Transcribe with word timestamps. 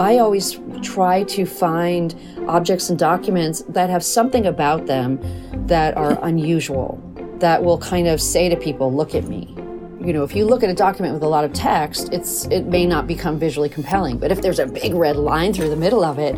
I 0.00 0.16
always 0.16 0.58
try 0.80 1.24
to 1.24 1.44
find 1.44 2.16
objects 2.48 2.88
and 2.88 2.98
documents 2.98 3.60
that 3.68 3.90
have 3.90 4.02
something 4.02 4.46
about 4.46 4.86
them 4.86 5.20
that 5.66 5.94
are 5.94 6.18
unusual, 6.24 6.98
that 7.38 7.62
will 7.62 7.76
kind 7.76 8.08
of 8.08 8.18
say 8.18 8.48
to 8.48 8.56
people, 8.56 8.90
look 8.94 9.14
at 9.14 9.24
me. 9.24 9.54
You 10.02 10.14
know, 10.14 10.24
if 10.24 10.34
you 10.34 10.46
look 10.46 10.62
at 10.62 10.70
a 10.70 10.74
document 10.74 11.12
with 11.12 11.22
a 11.22 11.28
lot 11.28 11.44
of 11.44 11.52
text, 11.52 12.14
it's 12.14 12.46
it 12.46 12.64
may 12.64 12.86
not 12.86 13.06
become 13.06 13.38
visually 13.38 13.68
compelling. 13.68 14.16
But 14.16 14.32
if 14.32 14.40
there's 14.40 14.58
a 14.58 14.64
big 14.64 14.94
red 14.94 15.16
line 15.16 15.52
through 15.52 15.68
the 15.68 15.76
middle 15.76 16.02
of 16.02 16.18
it, 16.18 16.34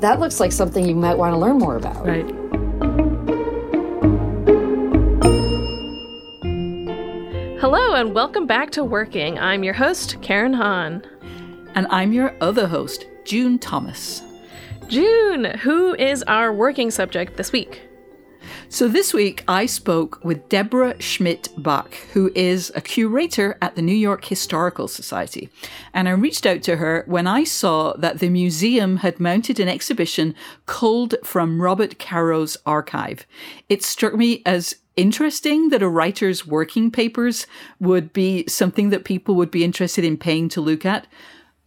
that 0.00 0.18
looks 0.18 0.40
like 0.40 0.50
something 0.50 0.84
you 0.84 0.96
might 0.96 1.16
want 1.16 1.32
to 1.32 1.38
learn 1.38 1.58
more 1.58 1.76
about. 1.76 2.04
Right. 2.04 2.26
Hello 7.60 7.94
and 7.94 8.16
welcome 8.16 8.48
back 8.48 8.72
to 8.72 8.82
Working. 8.82 9.38
I'm 9.38 9.62
your 9.62 9.74
host, 9.74 10.20
Karen 10.22 10.54
Han. 10.54 11.04
And 11.74 11.86
I'm 11.88 12.12
your 12.12 12.34
other 12.40 12.66
host, 12.66 13.06
June 13.24 13.58
Thomas. 13.58 14.22
June, 14.88 15.44
who 15.44 15.94
is 15.94 16.24
our 16.24 16.52
working 16.52 16.90
subject 16.90 17.36
this 17.36 17.52
week? 17.52 17.82
So 18.68 18.88
this 18.88 19.14
week 19.14 19.44
I 19.46 19.66
spoke 19.66 20.24
with 20.24 20.48
Deborah 20.48 21.00
Schmidt 21.00 21.48
Bach, 21.56 21.94
who 22.12 22.32
is 22.34 22.72
a 22.74 22.80
curator 22.80 23.56
at 23.62 23.76
the 23.76 23.82
New 23.82 23.94
York 23.94 24.24
Historical 24.24 24.88
Society. 24.88 25.48
And 25.94 26.08
I 26.08 26.12
reached 26.12 26.46
out 26.46 26.62
to 26.64 26.76
her 26.76 27.04
when 27.06 27.26
I 27.26 27.44
saw 27.44 27.92
that 27.94 28.18
the 28.18 28.30
museum 28.30 28.98
had 28.98 29.20
mounted 29.20 29.60
an 29.60 29.68
exhibition 29.68 30.34
culled 30.66 31.14
from 31.22 31.62
Robert 31.62 31.98
Caro's 31.98 32.56
archive. 32.66 33.26
It 33.68 33.84
struck 33.84 34.14
me 34.14 34.42
as 34.44 34.76
interesting 34.96 35.68
that 35.68 35.82
a 35.82 35.88
writer's 35.88 36.46
working 36.46 36.90
papers 36.90 37.46
would 37.78 38.12
be 38.12 38.44
something 38.48 38.90
that 38.90 39.04
people 39.04 39.34
would 39.36 39.50
be 39.50 39.64
interested 39.64 40.04
in 40.04 40.16
paying 40.16 40.48
to 40.48 40.60
look 40.60 40.84
at 40.84 41.06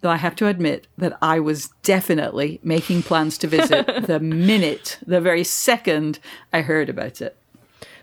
though 0.04 0.10
I 0.12 0.18
have 0.18 0.36
to 0.36 0.48
admit 0.48 0.86
that 1.00 1.18
I 1.22 1.40
was 1.40 1.70
definitely 1.82 2.60
making 2.62 3.02
plans 3.04 3.38
to 3.40 3.48
visit 3.48 3.88
the 4.06 4.20
minute, 4.20 5.00
the 5.08 5.20
very 5.20 5.44
second 5.44 6.20
I 6.54 6.62
heard 6.62 6.90
about 6.90 7.20
it. 7.22 7.36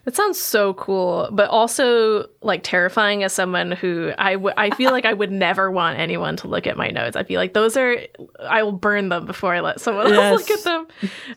That 0.06 0.16
sounds 0.16 0.40
so 0.40 0.72
cool, 0.74 1.28
but 1.30 1.50
also 1.50 2.26
like 2.40 2.62
terrifying 2.62 3.22
as 3.22 3.34
someone 3.34 3.72
who 3.72 4.12
I, 4.16 4.32
w- 4.32 4.54
I 4.56 4.70
feel 4.70 4.92
like 4.92 5.04
I 5.04 5.12
would 5.12 5.30
never 5.30 5.70
want 5.70 5.98
anyone 5.98 6.36
to 6.38 6.48
look 6.48 6.66
at 6.66 6.78
my 6.78 6.88
notes. 6.88 7.16
I 7.16 7.22
feel 7.22 7.38
like 7.38 7.52
those 7.52 7.76
are, 7.76 7.98
I 8.40 8.62
will 8.62 8.72
burn 8.72 9.10
them 9.10 9.26
before 9.26 9.54
I 9.54 9.60
let 9.60 9.78
someone 9.78 10.08
Yes. 10.08 10.16
else 10.18 10.40
look 10.48 10.58
at 10.58 10.64
them. 10.64 10.86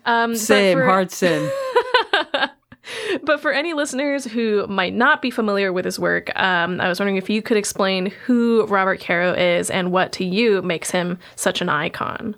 Um, 0.05 0.35
Same, 0.37 0.77
for- 0.77 0.85
hard 0.85 1.11
sin. 1.11 1.51
But 3.23 3.41
for 3.41 3.51
any 3.51 3.73
listeners 3.73 4.25
who 4.25 4.67
might 4.67 4.93
not 4.93 5.21
be 5.21 5.31
familiar 5.31 5.71
with 5.71 5.85
his 5.85 5.99
work, 5.99 6.37
um, 6.37 6.81
I 6.81 6.89
was 6.89 6.99
wondering 6.99 7.17
if 7.17 7.29
you 7.29 7.41
could 7.41 7.57
explain 7.57 8.07
who 8.25 8.65
Robert 8.65 8.99
Caro 8.99 9.33
is 9.33 9.69
and 9.69 9.91
what 9.91 10.11
to 10.13 10.25
you 10.25 10.61
makes 10.61 10.91
him 10.91 11.19
such 11.35 11.61
an 11.61 11.69
icon. 11.69 12.35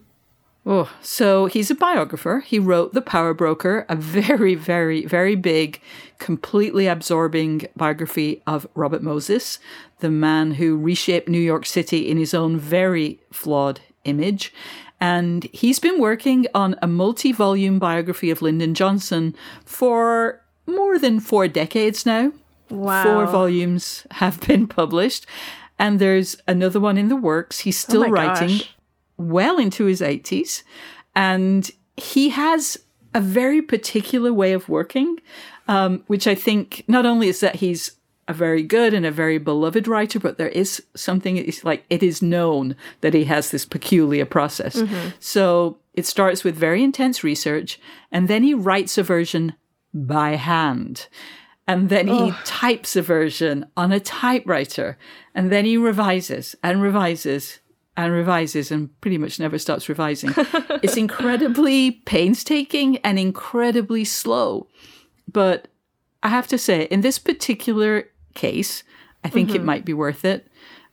Oh, 0.67 0.91
so 1.01 1.45
he's 1.45 1.69
a 1.69 1.75
biographer. 1.75 2.39
He 2.39 2.57
wrote 2.57 2.93
The 2.93 3.01
Power 3.01 3.35
Broker, 3.35 3.85
a 3.87 3.95
very, 3.95 4.55
very, 4.55 5.05
very 5.05 5.35
big, 5.35 5.79
completely 6.17 6.87
absorbing 6.87 7.67
biography 7.75 8.41
of 8.47 8.67
Robert 8.73 9.03
Moses, 9.03 9.59
the 9.99 10.09
man 10.09 10.53
who 10.53 10.75
reshaped 10.75 11.29
New 11.29 11.39
York 11.39 11.67
City 11.67 12.09
in 12.09 12.17
his 12.17 12.33
own 12.33 12.57
very 12.57 13.19
flawed 13.31 13.79
image. 14.05 14.51
And 15.05 15.43
he's 15.53 15.77
been 15.77 15.99
working 15.99 16.47
on 16.55 16.75
a 16.81 16.87
multi 16.87 17.31
volume 17.31 17.77
biography 17.77 18.31
of 18.31 18.41
Lyndon 18.41 18.73
Johnson 18.73 19.35
for 19.63 20.41
more 20.65 20.97
than 20.97 21.19
four 21.19 21.47
decades 21.47 22.07
now. 22.07 22.31
Wow. 22.71 23.03
Four 23.03 23.27
volumes 23.27 24.07
have 24.11 24.41
been 24.47 24.65
published. 24.65 25.27
And 25.77 25.99
there's 25.99 26.37
another 26.47 26.79
one 26.79 26.97
in 26.97 27.09
the 27.09 27.15
works. 27.15 27.59
He's 27.59 27.77
still 27.77 28.05
Oh 28.05 28.09
writing 28.09 28.57
gosh. 28.57 28.75
well 29.17 29.59
into 29.59 29.85
his 29.85 30.01
80s. 30.01 30.63
And 31.15 31.69
he 31.97 32.29
has 32.29 32.77
a 33.13 33.21
very 33.21 33.61
particular 33.61 34.33
way 34.33 34.53
of 34.53 34.67
working, 34.69 35.19
um, 35.67 36.03
which 36.07 36.25
I 36.25 36.33
think 36.35 36.83
not 36.87 37.05
only 37.05 37.27
is 37.27 37.41
that 37.41 37.57
he's 37.57 37.91
a 38.27 38.33
very 38.33 38.63
good 38.63 38.93
and 38.93 39.05
a 39.05 39.11
very 39.11 39.37
beloved 39.37 39.87
writer, 39.87 40.19
but 40.19 40.37
there 40.37 40.49
is 40.49 40.83
something, 40.95 41.37
it's 41.37 41.63
like 41.63 41.85
it 41.89 42.01
is 42.01 42.21
known 42.21 42.75
that 43.01 43.13
he 43.13 43.25
has 43.25 43.51
this 43.51 43.65
peculiar 43.65 44.25
process. 44.25 44.77
Mm-hmm. 44.77 45.09
So 45.19 45.77
it 45.93 46.05
starts 46.05 46.43
with 46.43 46.55
very 46.55 46.83
intense 46.83 47.23
research, 47.23 47.79
and 48.11 48.27
then 48.27 48.43
he 48.43 48.53
writes 48.53 48.97
a 48.97 49.03
version 49.03 49.53
by 49.93 50.31
hand. 50.31 51.07
And 51.67 51.89
then 51.89 52.07
he 52.07 52.31
types 52.43 52.95
a 52.95 53.01
version 53.01 53.65
on 53.75 53.91
a 53.91 53.99
typewriter. 53.99 54.99
And 55.33 55.51
then 55.51 55.65
he 55.65 55.77
revises 55.77 56.55
and 56.61 56.79
revises 56.79 57.59
and 57.97 58.13
revises 58.13 58.71
and 58.71 58.89
pretty 59.01 59.17
much 59.17 59.39
never 59.39 59.57
stops 59.57 59.89
revising. 59.89 60.31
it's 60.83 60.97
incredibly 60.97 61.91
painstaking 61.91 62.97
and 62.97 63.17
incredibly 63.17 64.05
slow. 64.05 64.67
But 65.31 65.67
I 66.21 66.29
have 66.29 66.47
to 66.47 66.57
say, 66.57 66.83
in 66.83 67.01
this 67.01 67.17
particular 67.17 68.09
case, 68.35 68.83
I 69.23 69.29
think 69.29 69.55
it 69.55 69.63
might 69.63 69.85
be 69.85 69.93
worth 69.93 70.23
it. 70.23 70.47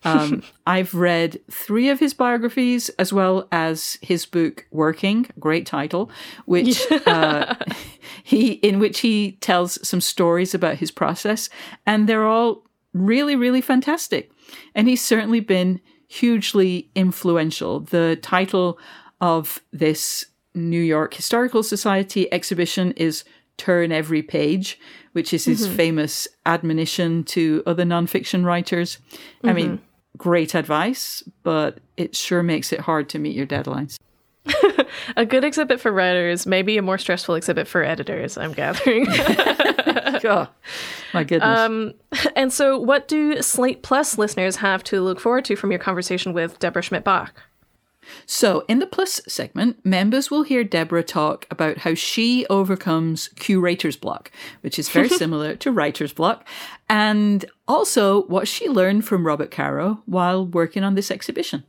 Um, 0.05 0.43
I've 0.67 0.95
read 0.95 1.41
three 1.51 1.89
of 1.89 2.01
his 2.01 2.15
biographies 2.15 2.89
as 2.91 3.13
well 3.13 3.47
as 3.53 3.99
his 4.03 4.27
book 4.27 4.67
Working, 4.71 5.27
great 5.39 5.67
title, 5.67 6.11
which 6.47 6.91
uh, 7.07 7.55
he 8.23 8.53
in 8.53 8.79
which 8.79 9.01
he 9.01 9.33
tells 9.41 9.87
some 9.87 10.01
stories 10.01 10.55
about 10.55 10.77
his 10.77 10.91
process, 10.91 11.49
and 11.87 12.09
they're 12.09 12.27
all 12.27 12.65
really, 12.93 13.37
really 13.37 13.61
fantastic. 13.61 14.31
And 14.75 14.89
he's 14.89 15.03
certainly 15.03 15.41
been 15.41 15.81
hugely 16.09 16.91
influential. 16.95 17.81
The 17.81 18.19
title 18.21 18.79
of 19.21 19.61
this 19.73 20.27
New 20.55 20.81
York 20.81 21.15
Historical 21.15 21.63
Society 21.63 22.31
exhibition 22.33 22.93
is 22.93 23.25
Turn 23.57 23.93
Every 23.93 24.23
Page, 24.23 24.79
which 25.13 25.33
is 25.33 25.45
his 25.45 25.67
famous 25.67 26.27
admonition 26.47 27.25
to 27.25 27.63
other 27.67 27.85
nonfiction 27.85 28.45
writers. 28.45 28.99
I 29.45 29.53
mean, 29.53 29.81
great 30.17 30.55
advice, 30.55 31.23
but 31.43 31.79
it 31.97 32.17
sure 32.17 32.43
makes 32.43 32.73
it 32.73 32.81
hard 32.81 33.09
to 33.11 33.19
meet 33.19 33.37
your 33.37 33.47
deadlines. 33.47 33.99
A 35.17 35.25
good 35.25 35.45
exhibit 35.45 35.81
for 35.81 35.93
writers, 35.93 36.47
maybe 36.47 36.77
a 36.77 36.83
more 36.83 36.99
stressful 36.99 37.35
exhibit 37.35 37.69
for 37.69 37.83
editors, 37.83 38.37
I'm 38.37 38.53
gathering. 38.53 39.07
oh, 39.09 40.49
my 41.15 41.25
goodness. 41.25 41.59
um, 41.59 41.95
and 42.37 42.53
so, 42.53 42.79
what 42.79 43.09
do 43.09 43.41
Slate 43.41 43.83
Plus 43.83 44.19
listeners 44.19 44.57
have 44.57 44.83
to 44.85 45.01
look 45.01 45.21
forward 45.21 45.45
to 45.47 45.57
from 45.57 45.71
your 45.71 45.79
conversation 45.79 46.33
with 46.33 46.59
Deborah 46.59 46.83
Schmidt 46.83 47.05
Bach? 47.05 47.33
So, 48.27 48.65
in 48.69 48.79
the 48.79 48.87
Plus 48.87 49.21
segment, 49.27 49.85
members 49.85 50.31
will 50.31 50.43
hear 50.43 50.65
Deborah 50.65 51.03
talk 51.03 51.47
about 51.51 51.79
how 51.79 51.95
she 51.95 52.47
overcomes 52.51 53.29
curator's 53.29 53.97
block, 53.97 54.31
which 54.61 54.79
is 54.79 54.89
very 54.89 55.09
similar 55.23 55.57
to 55.57 55.73
writer's 55.73 56.13
block, 56.13 56.47
and 56.89 57.45
also 57.67 58.23
what 58.25 58.49
she 58.49 58.69
learned 58.69 59.05
from 59.05 59.27
Robert 59.27 59.51
Caro 59.51 60.03
while 60.07 60.47
working 60.47 60.85
on 60.85 60.95
this 60.95 61.11
exhibition. 61.11 61.65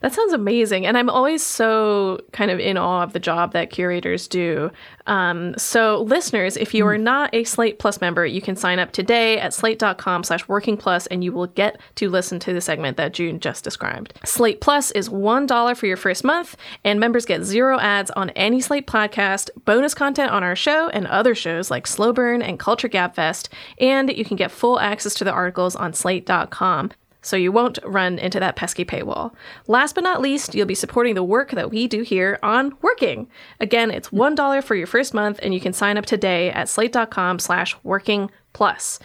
That 0.00 0.12
sounds 0.12 0.32
amazing. 0.32 0.86
And 0.86 0.96
I'm 0.96 1.10
always 1.10 1.44
so 1.44 2.20
kind 2.32 2.50
of 2.50 2.58
in 2.58 2.76
awe 2.76 3.02
of 3.02 3.12
the 3.12 3.20
job 3.20 3.52
that 3.52 3.70
curators 3.70 4.28
do. 4.28 4.70
Um, 5.06 5.56
so, 5.56 6.02
listeners, 6.02 6.56
if 6.56 6.74
you 6.74 6.86
are 6.86 6.98
not 6.98 7.34
a 7.34 7.44
Slate 7.44 7.78
Plus 7.78 8.00
member, 8.00 8.26
you 8.26 8.40
can 8.40 8.56
sign 8.56 8.78
up 8.78 8.92
today 8.92 9.38
at 9.38 9.54
slate.com 9.54 10.24
slash 10.24 10.46
working 10.48 10.76
plus 10.76 11.06
and 11.06 11.24
you 11.24 11.32
will 11.32 11.46
get 11.46 11.80
to 11.96 12.08
listen 12.10 12.38
to 12.40 12.52
the 12.52 12.60
segment 12.60 12.96
that 12.96 13.12
June 13.14 13.40
just 13.40 13.64
described. 13.64 14.12
Slate 14.24 14.60
Plus 14.60 14.90
is 14.92 15.08
$1 15.08 15.76
for 15.76 15.86
your 15.86 15.96
first 15.96 16.24
month, 16.24 16.56
and 16.84 17.00
members 17.00 17.24
get 17.24 17.42
zero 17.42 17.78
ads 17.78 18.10
on 18.12 18.30
any 18.30 18.60
Slate 18.60 18.86
podcast, 18.86 19.50
bonus 19.64 19.94
content 19.94 20.30
on 20.30 20.42
our 20.42 20.56
show 20.56 20.88
and 20.90 21.06
other 21.06 21.34
shows 21.34 21.70
like 21.70 21.86
Slow 21.86 22.12
Burn 22.12 22.42
and 22.42 22.58
Culture 22.58 22.88
Gab 22.88 23.14
Fest, 23.14 23.48
and 23.78 24.10
you 24.10 24.24
can 24.24 24.36
get 24.36 24.50
full 24.50 24.78
access 24.78 25.14
to 25.14 25.24
the 25.24 25.32
articles 25.32 25.74
on 25.74 25.92
slate.com 25.92 26.90
so 27.22 27.36
you 27.36 27.52
won't 27.52 27.78
run 27.84 28.18
into 28.18 28.40
that 28.40 28.56
pesky 28.56 28.84
paywall. 28.84 29.32
Last 29.66 29.94
but 29.94 30.04
not 30.04 30.20
least, 30.20 30.54
you'll 30.54 30.66
be 30.66 30.74
supporting 30.74 31.14
the 31.14 31.22
work 31.22 31.50
that 31.52 31.70
we 31.70 31.86
do 31.86 32.02
here 32.02 32.38
on 32.42 32.76
Working. 32.82 33.28
Again, 33.60 33.90
it's 33.90 34.10
$1 34.10 34.64
for 34.64 34.74
your 34.74 34.86
first 34.86 35.14
month, 35.14 35.38
and 35.42 35.52
you 35.52 35.60
can 35.60 35.72
sign 35.72 35.98
up 35.98 36.06
today 36.06 36.50
at 36.50 36.68
slate.com 36.68 37.38
slash 37.38 37.76
working 37.82 38.30
plus. 38.52 38.98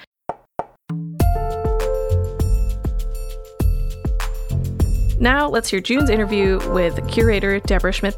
Now, 5.19 5.48
let's 5.48 5.69
hear 5.69 5.80
June's 5.80 6.10
interview 6.10 6.60
with 6.71 7.07
curator 7.07 7.60
Deborah 7.60 7.94
Schmidt 7.94 8.18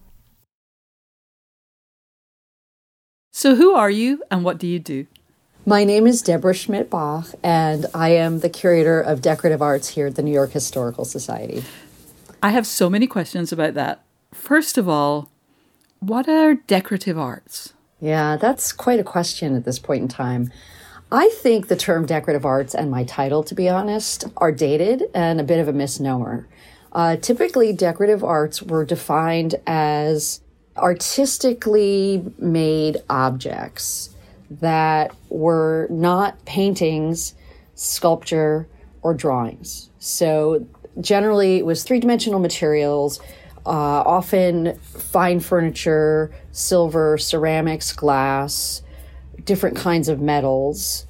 So, 3.33 3.55
who 3.55 3.73
are 3.73 3.89
you 3.89 4.21
and 4.29 4.43
what 4.43 4.57
do 4.57 4.67
you 4.67 4.77
do? 4.77 5.07
My 5.65 5.85
name 5.85 6.05
is 6.05 6.21
Deborah 6.21 6.53
Schmidt 6.53 6.89
Bach, 6.89 7.27
and 7.41 7.85
I 7.93 8.09
am 8.09 8.39
the 8.39 8.49
curator 8.49 8.99
of 8.99 9.21
decorative 9.21 9.61
arts 9.61 9.87
here 9.87 10.07
at 10.07 10.15
the 10.15 10.21
New 10.21 10.33
York 10.33 10.51
Historical 10.51 11.05
Society. 11.05 11.63
I 12.43 12.49
have 12.49 12.67
so 12.67 12.89
many 12.89 13.07
questions 13.07 13.53
about 13.53 13.73
that. 13.75 14.03
First 14.33 14.77
of 14.77 14.89
all, 14.89 15.29
what 16.01 16.27
are 16.27 16.55
decorative 16.55 17.17
arts? 17.17 17.73
Yeah, 18.01 18.35
that's 18.35 18.73
quite 18.73 18.99
a 18.99 19.03
question 19.03 19.55
at 19.55 19.63
this 19.63 19.79
point 19.79 20.01
in 20.01 20.07
time. 20.09 20.51
I 21.09 21.29
think 21.29 21.69
the 21.69 21.77
term 21.77 22.05
decorative 22.05 22.45
arts 22.45 22.75
and 22.75 22.91
my 22.91 23.05
title, 23.05 23.43
to 23.45 23.55
be 23.55 23.69
honest, 23.69 24.25
are 24.37 24.51
dated 24.51 25.03
and 25.13 25.39
a 25.39 25.45
bit 25.45 25.59
of 25.59 25.69
a 25.69 25.73
misnomer. 25.73 26.49
Uh, 26.91 27.15
typically, 27.15 27.71
decorative 27.71 28.25
arts 28.25 28.61
were 28.61 28.83
defined 28.83 29.55
as 29.65 30.41
artistically 30.77 32.23
made 32.37 32.97
objects 33.09 34.09
that 34.49 35.15
were 35.29 35.87
not 35.89 36.43
paintings, 36.45 37.35
sculpture, 37.75 38.67
or 39.01 39.13
drawings. 39.13 39.89
So 39.99 40.65
generally, 40.99 41.57
it 41.57 41.65
was 41.65 41.83
three 41.83 41.99
dimensional 41.99 42.39
materials, 42.39 43.19
uh, 43.65 43.69
often 43.69 44.75
fine 44.79 45.39
furniture, 45.39 46.31
silver, 46.51 47.17
ceramics, 47.17 47.93
glass, 47.93 48.81
different 49.45 49.77
kinds 49.77 50.09
of 50.09 50.19
metals. 50.19 51.05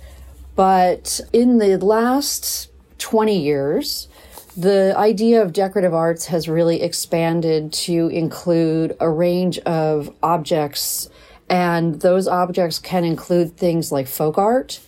But 0.56 1.22
in 1.34 1.58
the 1.58 1.78
last 1.78 2.70
20 2.98 3.38
years, 3.38 4.08
the 4.56 4.94
idea 4.98 5.42
of 5.42 5.54
decorative 5.54 5.94
arts 5.94 6.26
has 6.26 6.50
really 6.50 6.82
expanded 6.82 7.72
to 7.72 8.08
include 8.10 8.98
a 9.00 9.10
range 9.10 9.60
of 9.60 10.14
objects, 10.22 11.10
and 11.50 12.02
those 12.02 12.28
objects 12.28 12.80
can 12.80 13.04
include 13.04 13.58
things 13.58 13.92
like 13.92 14.08
folk 14.08 14.38
art, 14.38 14.80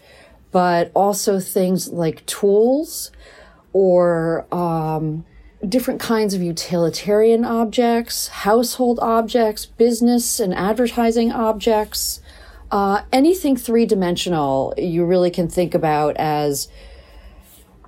but 0.51 0.91
also 0.93 1.39
things 1.39 1.89
like 1.89 2.25
tools 2.25 3.11
or 3.71 4.45
um, 4.53 5.25
different 5.67 5.99
kinds 5.99 6.33
of 6.33 6.41
utilitarian 6.41 7.45
objects, 7.45 8.27
household 8.27 8.99
objects, 9.01 9.65
business 9.65 10.39
and 10.39 10.53
advertising 10.53 11.31
objects. 11.31 12.21
Uh, 12.69 13.03
anything 13.11 13.55
three 13.55 13.85
dimensional, 13.85 14.73
you 14.77 15.05
really 15.05 15.31
can 15.31 15.47
think 15.47 15.73
about 15.73 16.17
as 16.17 16.67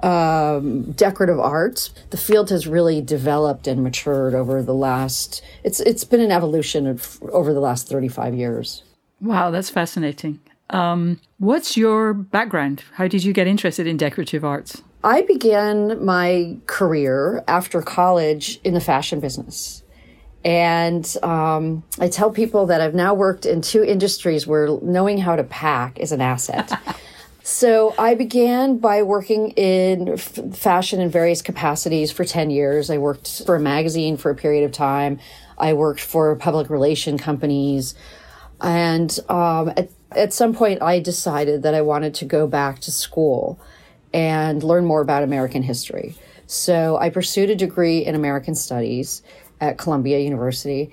um, 0.04 0.92
decorative 0.92 1.40
art. 1.40 1.90
The 2.10 2.18
field 2.18 2.50
has 2.50 2.68
really 2.68 3.02
developed 3.02 3.68
and 3.68 3.84
matured 3.84 4.34
over 4.34 4.62
the 4.62 4.74
last. 4.74 5.42
It's 5.64 5.80
it's 5.80 6.04
been 6.04 6.22
an 6.22 6.32
evolution 6.32 6.88
of 6.88 7.22
over 7.32 7.54
the 7.54 7.60
last 7.60 7.88
thirty 7.88 8.08
five 8.08 8.36
years. 8.36 8.84
Wow, 9.22 9.52
that's 9.52 9.70
fascinating. 9.70 10.40
Um, 10.70 11.20
what's 11.38 11.78
your 11.78 12.14
background? 12.14 12.84
How 12.94 13.08
did 13.08 13.24
you 13.24 13.34
get 13.34 13.48
interested 13.48 13.88
in 13.88 13.98
decorative 13.98 14.44
arts? 14.44 14.82
I 15.04 15.22
began 15.22 16.04
my 16.04 16.58
career 16.66 17.44
after 17.48 17.82
college 17.82 18.60
in 18.64 18.74
the 18.74 18.82
fashion 18.82 19.20
business. 19.20 19.84
And 20.44 21.16
um, 21.24 21.84
I 22.00 22.08
tell 22.08 22.32
people 22.32 22.68
that 22.68 22.80
I've 22.80 22.94
now 22.94 23.14
worked 23.14 23.46
in 23.46 23.62
two 23.62 23.84
industries 23.84 24.46
where 24.46 24.80
knowing 24.82 25.18
how 25.18 25.36
to 25.36 25.44
pack 25.44 26.00
is 26.00 26.12
an 26.12 26.22
asset. 26.22 26.72
So 27.48 27.94
I 28.00 28.16
began 28.16 28.80
by 28.80 29.04
working 29.04 29.52
in 29.52 30.14
f- 30.14 30.40
fashion 30.54 31.00
in 31.00 31.12
various 31.12 31.44
capacities 31.44 32.12
for 32.12 32.26
10 32.26 32.50
years. 32.50 32.90
I 32.90 32.98
worked 32.98 33.44
for 33.46 33.56
a 33.56 33.60
magazine 33.60 34.18
for 34.18 34.32
a 34.32 34.36
period 34.36 34.64
of 34.64 34.72
time. 34.72 35.20
I 35.56 35.74
worked 35.74 36.02
for 36.02 36.36
public 36.38 36.72
relation 36.72 37.20
companies. 37.20 37.94
And 38.62 39.16
um, 39.30 39.70
at, 39.78 39.92
at 40.10 40.34
some 40.34 40.56
point, 40.56 40.82
I 40.82 41.00
decided 41.00 41.62
that 41.62 41.76
I 41.76 41.84
wanted 41.84 42.16
to 42.16 42.26
go 42.26 42.48
back 42.48 42.80
to 42.80 42.92
school 42.92 43.60
and 44.12 44.64
learn 44.64 44.88
more 44.88 45.02
about 45.02 45.22
American 45.22 45.62
history. 45.62 46.16
So 46.48 46.98
I 46.98 47.12
pursued 47.12 47.52
a 47.52 47.56
degree 47.56 48.00
in 48.04 48.16
American 48.16 48.56
Studies 48.56 49.22
at 49.62 49.78
Columbia 49.78 50.18
University. 50.18 50.92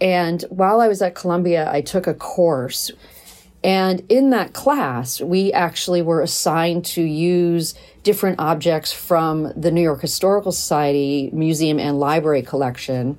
And 0.00 0.42
while 0.48 0.80
I 0.80 0.88
was 0.88 1.00
at 1.00 1.14
Columbia, 1.14 1.70
I 1.70 1.80
took 1.80 2.08
a 2.08 2.14
course 2.14 2.90
and 3.64 4.02
in 4.08 4.30
that 4.30 4.52
class, 4.52 5.20
we 5.20 5.52
actually 5.52 6.02
were 6.02 6.20
assigned 6.20 6.84
to 6.86 7.02
use 7.02 7.74
different 8.02 8.40
objects 8.40 8.92
from 8.92 9.52
the 9.54 9.70
New 9.70 9.82
York 9.82 10.00
Historical 10.00 10.50
Society 10.50 11.30
Museum 11.32 11.78
and 11.78 12.00
Library 12.00 12.42
collection 12.42 13.16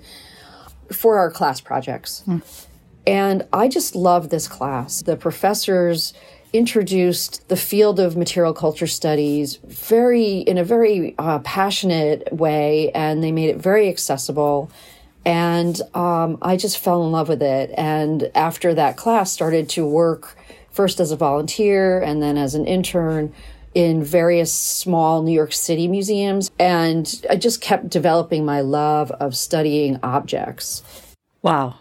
for 0.92 1.18
our 1.18 1.32
class 1.32 1.62
projects. 1.62 2.24
Mm. 2.28 2.68
And 3.08 3.48
I 3.54 3.68
just 3.68 3.96
love 3.96 4.30
this 4.30 4.48
class. 4.48 5.02
The 5.02 5.16
professors 5.16 6.14
introduced 6.52 7.48
the 7.50 7.56
field 7.56 8.00
of 8.00 8.16
material 8.16 8.54
culture 8.54 8.88
studies 8.88 9.56
very 9.66 10.38
in 10.40 10.58
a 10.58 10.64
very 10.64 11.16
uh, 11.18 11.40
passionate 11.40 12.32
way 12.32 12.92
and 12.92 13.24
they 13.24 13.32
made 13.32 13.50
it 13.50 13.58
very 13.58 13.90
accessible 13.90 14.70
and 15.26 15.80
um, 15.94 16.38
I 16.42 16.58
just 16.58 16.78
fell 16.78 17.06
in 17.06 17.12
love 17.12 17.30
with 17.30 17.42
it. 17.42 17.72
And 17.78 18.30
after 18.36 18.74
that 18.74 18.98
class, 18.98 19.32
started 19.32 19.70
to 19.70 19.86
work 19.86 20.38
first 20.72 21.00
as 21.00 21.12
a 21.12 21.16
volunteer 21.16 22.02
and 22.02 22.22
then 22.22 22.38
as 22.38 22.56
an 22.56 22.66
intern 22.66 23.34
in 23.74 24.04
various 24.04 24.54
small 24.54 25.24
New 25.24 25.32
York 25.32 25.54
City 25.54 25.88
museums. 25.88 26.52
And 26.60 27.26
I 27.30 27.36
just 27.36 27.62
kept 27.62 27.90
developing 27.90 28.46
my 28.46 28.62
love 28.62 29.12
of 29.12 29.36
studying 29.36 30.00
objects. 30.04 30.84
Wow. 31.42 31.76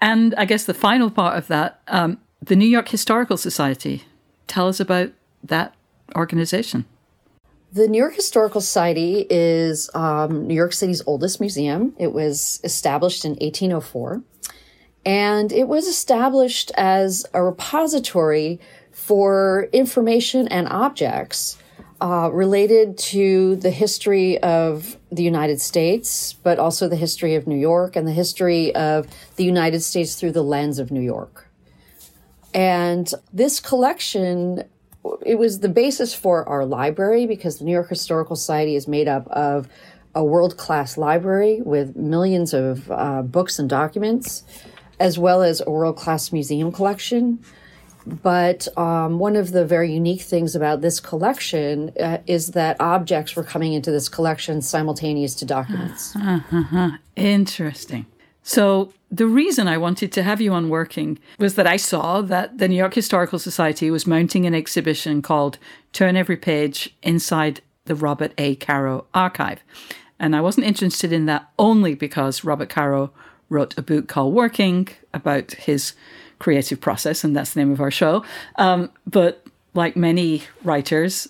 And 0.00 0.34
I 0.36 0.44
guess 0.44 0.64
the 0.64 0.74
final 0.74 1.10
part 1.10 1.36
of 1.36 1.48
that, 1.48 1.80
um, 1.88 2.18
the 2.42 2.56
New 2.56 2.66
York 2.66 2.88
Historical 2.88 3.36
Society. 3.36 4.04
Tell 4.46 4.68
us 4.68 4.80
about 4.80 5.12
that 5.42 5.74
organization. 6.14 6.84
The 7.74 7.88
New 7.88 7.98
York 7.98 8.14
Historical 8.14 8.60
Society 8.60 9.26
is 9.28 9.90
um, 9.94 10.46
New 10.46 10.54
York 10.54 10.72
City's 10.72 11.02
oldest 11.06 11.40
museum. 11.40 11.92
It 11.98 12.12
was 12.12 12.60
established 12.62 13.24
in 13.24 13.32
1804, 13.32 14.22
and 15.04 15.50
it 15.50 15.66
was 15.66 15.88
established 15.88 16.70
as 16.76 17.26
a 17.34 17.42
repository 17.42 18.60
for 18.92 19.68
information 19.72 20.46
and 20.46 20.68
objects 20.68 21.58
uh, 22.00 22.30
related 22.32 22.96
to 22.96 23.56
the 23.56 23.70
history 23.70 24.38
of 24.38 24.96
the 25.10 25.24
United 25.24 25.60
States, 25.60 26.32
but 26.32 26.60
also 26.60 26.86
the 26.86 26.94
history 26.94 27.34
of 27.34 27.48
New 27.48 27.58
York 27.58 27.96
and 27.96 28.06
the 28.06 28.12
history 28.12 28.72
of 28.76 29.08
the 29.34 29.44
United 29.44 29.80
States 29.80 30.14
through 30.14 30.30
the 30.30 30.44
lens 30.44 30.78
of 30.78 30.92
New 30.92 31.02
York. 31.02 31.48
And 32.54 33.12
this 33.32 33.58
collection 33.58 34.62
it 35.22 35.36
was 35.36 35.60
the 35.60 35.68
basis 35.68 36.14
for 36.14 36.48
our 36.48 36.64
library 36.64 37.26
because 37.26 37.58
the 37.58 37.64
New 37.64 37.72
York 37.72 37.88
Historical 37.88 38.36
Society 38.36 38.76
is 38.76 38.88
made 38.88 39.08
up 39.08 39.26
of 39.28 39.68
a 40.14 40.24
world 40.24 40.56
class 40.56 40.96
library 40.96 41.60
with 41.62 41.96
millions 41.96 42.54
of 42.54 42.90
uh, 42.90 43.22
books 43.22 43.58
and 43.58 43.68
documents, 43.68 44.44
as 45.00 45.18
well 45.18 45.42
as 45.42 45.60
a 45.60 45.70
world 45.70 45.96
class 45.96 46.32
museum 46.32 46.70
collection. 46.70 47.40
But 48.06 48.68
um, 48.76 49.18
one 49.18 49.34
of 49.34 49.52
the 49.52 49.64
very 49.64 49.92
unique 49.92 50.20
things 50.20 50.54
about 50.54 50.82
this 50.82 51.00
collection 51.00 51.90
uh, 51.98 52.18
is 52.26 52.48
that 52.48 52.76
objects 52.78 53.34
were 53.34 53.44
coming 53.44 53.72
into 53.72 53.90
this 53.90 54.08
collection 54.10 54.60
simultaneous 54.60 55.34
to 55.36 55.46
documents. 55.46 56.14
Interesting. 57.16 58.06
So, 58.44 58.92
the 59.10 59.26
reason 59.26 59.68
I 59.68 59.78
wanted 59.78 60.12
to 60.12 60.22
have 60.22 60.40
you 60.40 60.52
on 60.52 60.68
working 60.68 61.18
was 61.38 61.54
that 61.54 61.66
I 61.66 61.76
saw 61.76 62.20
that 62.20 62.58
the 62.58 62.68
New 62.68 62.76
York 62.76 62.94
Historical 62.94 63.38
Society 63.38 63.90
was 63.90 64.06
mounting 64.06 64.44
an 64.44 64.54
exhibition 64.54 65.22
called 65.22 65.58
Turn 65.92 66.14
Every 66.14 66.36
Page 66.36 66.94
Inside 67.02 67.62
the 67.86 67.94
Robert 67.94 68.32
A. 68.36 68.56
Caro 68.56 69.06
Archive. 69.14 69.62
And 70.18 70.36
I 70.36 70.40
wasn't 70.40 70.66
interested 70.66 71.12
in 71.12 71.26
that 71.26 71.48
only 71.58 71.94
because 71.94 72.44
Robert 72.44 72.68
Caro 72.68 73.12
wrote 73.48 73.78
a 73.78 73.82
book 73.82 74.08
called 74.08 74.34
Working 74.34 74.88
about 75.14 75.52
his 75.52 75.94
creative 76.38 76.80
process, 76.80 77.24
and 77.24 77.34
that's 77.34 77.54
the 77.54 77.60
name 77.60 77.72
of 77.72 77.80
our 77.80 77.90
show. 77.90 78.24
Um, 78.56 78.90
but 79.06 79.46
like 79.74 79.96
many 79.96 80.42
writers, 80.62 81.28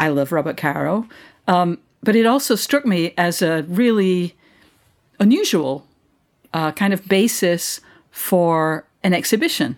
I 0.00 0.08
love 0.08 0.32
Robert 0.32 0.56
Caro. 0.56 1.06
Um, 1.48 1.78
but 2.02 2.16
it 2.16 2.24
also 2.24 2.54
struck 2.54 2.86
me 2.86 3.12
as 3.18 3.42
a 3.42 3.64
really 3.68 4.36
unusual 5.18 5.85
uh, 6.56 6.72
kind 6.72 6.94
of 6.94 7.06
basis 7.06 7.82
for 8.10 8.86
an 9.02 9.12
exhibition. 9.12 9.76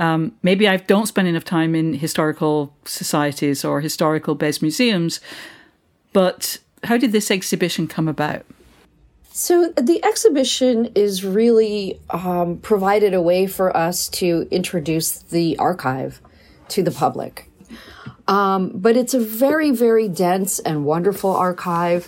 Um, 0.00 0.32
maybe 0.42 0.66
I 0.66 0.76
don't 0.76 1.06
spend 1.06 1.28
enough 1.28 1.44
time 1.44 1.76
in 1.76 1.94
historical 1.94 2.74
societies 2.84 3.64
or 3.64 3.80
historical 3.80 4.34
based 4.34 4.60
museums, 4.60 5.20
but 6.12 6.58
how 6.82 6.96
did 6.96 7.12
this 7.12 7.30
exhibition 7.30 7.86
come 7.86 8.08
about? 8.08 8.44
So 9.30 9.72
the 9.76 10.04
exhibition 10.04 10.86
is 10.96 11.24
really 11.24 12.00
um, 12.10 12.58
provided 12.58 13.14
a 13.14 13.22
way 13.22 13.46
for 13.46 13.74
us 13.76 14.08
to 14.20 14.48
introduce 14.50 15.18
the 15.18 15.56
archive 15.58 16.20
to 16.70 16.82
the 16.82 16.90
public. 16.90 17.48
Um, 18.26 18.72
but 18.74 18.96
it's 18.96 19.14
a 19.14 19.20
very, 19.20 19.70
very 19.70 20.08
dense 20.08 20.58
and 20.58 20.84
wonderful 20.84 21.30
archive. 21.30 22.04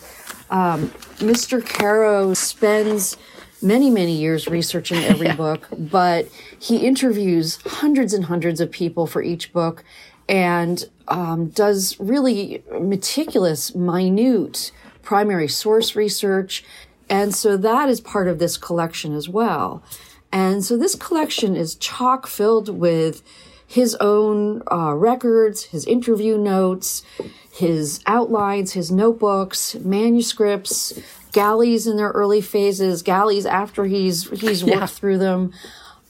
Um, 0.50 0.88
Mr. 1.18 1.64
Caro 1.64 2.34
spends 2.34 3.16
many, 3.62 3.90
many 3.90 4.12
years 4.12 4.48
researching 4.48 4.98
every 4.98 5.26
yeah. 5.28 5.36
book, 5.36 5.68
but 5.76 6.28
he 6.58 6.78
interviews 6.78 7.58
hundreds 7.64 8.12
and 8.12 8.26
hundreds 8.26 8.60
of 8.60 8.70
people 8.70 9.06
for 9.06 9.22
each 9.22 9.52
book 9.52 9.84
and 10.28 10.88
um, 11.08 11.48
does 11.48 11.98
really 11.98 12.62
meticulous, 12.80 13.74
minute 13.74 14.72
primary 15.02 15.48
source 15.48 15.96
research. 15.96 16.64
And 17.08 17.34
so 17.34 17.56
that 17.56 17.88
is 17.88 18.00
part 18.00 18.28
of 18.28 18.38
this 18.38 18.58
collection 18.58 19.14
as 19.14 19.28
well. 19.28 19.82
And 20.30 20.62
so 20.62 20.76
this 20.76 20.94
collection 20.94 21.56
is 21.56 21.74
chock 21.76 22.26
filled 22.26 22.68
with 22.68 23.22
his 23.66 23.94
own 23.96 24.62
uh, 24.70 24.94
records, 24.94 25.64
his 25.64 25.86
interview 25.86 26.36
notes, 26.36 27.02
his 27.50 28.00
outlines, 28.06 28.72
his 28.72 28.90
notebooks, 28.90 29.74
manuscripts, 29.76 30.98
galleys 31.32 31.86
in 31.86 31.96
their 31.96 32.10
early 32.10 32.40
phases, 32.40 33.02
galleys 33.02 33.46
after 33.46 33.84
he's 33.84 34.28
he's 34.40 34.64
worked 34.64 34.76
yeah. 34.76 34.86
through 34.86 35.18
them, 35.18 35.52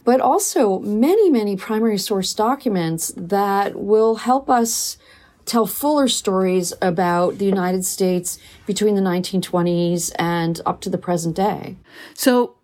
but 0.05 0.21
also 0.21 0.79
many 0.81 1.31
many 1.31 1.57
primary 1.57 1.99
source 1.99 2.33
documents 2.35 3.13
that 3.17 3.77
will 3.77 4.17
help 4.17 4.49
us 4.49 4.99
tell 5.45 5.67
fuller 5.67 6.09
stories 6.09 6.73
about 6.83 7.39
the 7.39 7.47
United 7.47 7.85
States 7.85 8.39
between 8.67 8.95
the 8.95 9.01
1920s 9.01 10.13
and 10.19 10.61
up 10.67 10.81
to 10.83 10.91
the 10.91 10.99
present 10.99 11.35
day. 11.35 11.77
So 12.15 12.55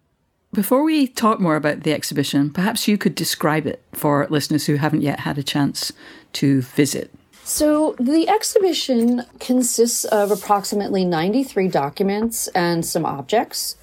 before 0.53 0.85
we 0.85 1.09
talk 1.09 1.41
more 1.41 1.57
about 1.57 1.83
the 1.83 1.93
exhibition, 1.93 2.51
perhaps 2.51 2.87
you 2.87 2.97
could 2.97 3.15
describe 3.15 3.67
it 3.67 3.83
for 3.93 4.27
listeners 4.31 4.67
who 4.67 4.77
haven't 4.77 5.01
yet 5.01 5.21
had 5.21 5.39
a 5.39 5.43
chance 5.43 5.93
to 6.35 6.63
visit. 6.63 7.11
So, 7.47 7.95
the 8.01 8.27
exhibition 8.27 9.27
consists 9.39 10.07
of 10.07 10.31
approximately 10.31 11.05
93 11.05 11.69
documents 11.69 12.49
and 12.49 12.85
some 12.87 13.05
objects 13.05 13.77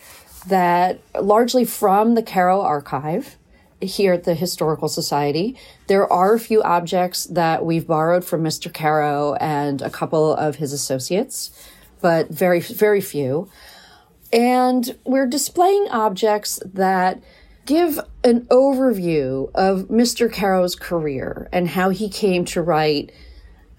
that 0.47 0.99
largely 1.21 1.63
from 1.63 2.15
the 2.15 2.23
Caro 2.23 2.61
archive 2.61 3.37
here 3.79 4.13
at 4.13 4.23
the 4.23 4.33
Historical 4.33 4.87
Society. 4.87 5.55
There 5.85 6.11
are 6.11 6.33
a 6.33 6.39
few 6.39 6.63
objects 6.63 7.25
that 7.25 7.63
we've 7.63 7.85
borrowed 7.85 8.25
from 8.25 8.43
Mr. 8.43 8.73
Caro 8.73 9.35
and 9.35 9.83
a 9.83 9.91
couple 9.91 10.35
of 10.35 10.55
his 10.55 10.73
associates, 10.73 11.51
but 12.01 12.29
very, 12.29 12.61
very 12.61 13.01
few. 13.01 13.47
And 14.33 14.97
we're 15.05 15.27
displaying 15.27 15.87
objects 15.89 16.59
that 16.65 17.21
give 17.67 17.99
an 18.23 18.41
overview 18.47 19.51
of 19.53 19.83
Mr. 19.83 20.31
Caro's 20.31 20.75
career 20.75 21.47
and 21.51 21.69
how 21.69 21.89
he 21.89 22.09
came 22.09 22.43
to 22.45 22.61
write 22.61 23.11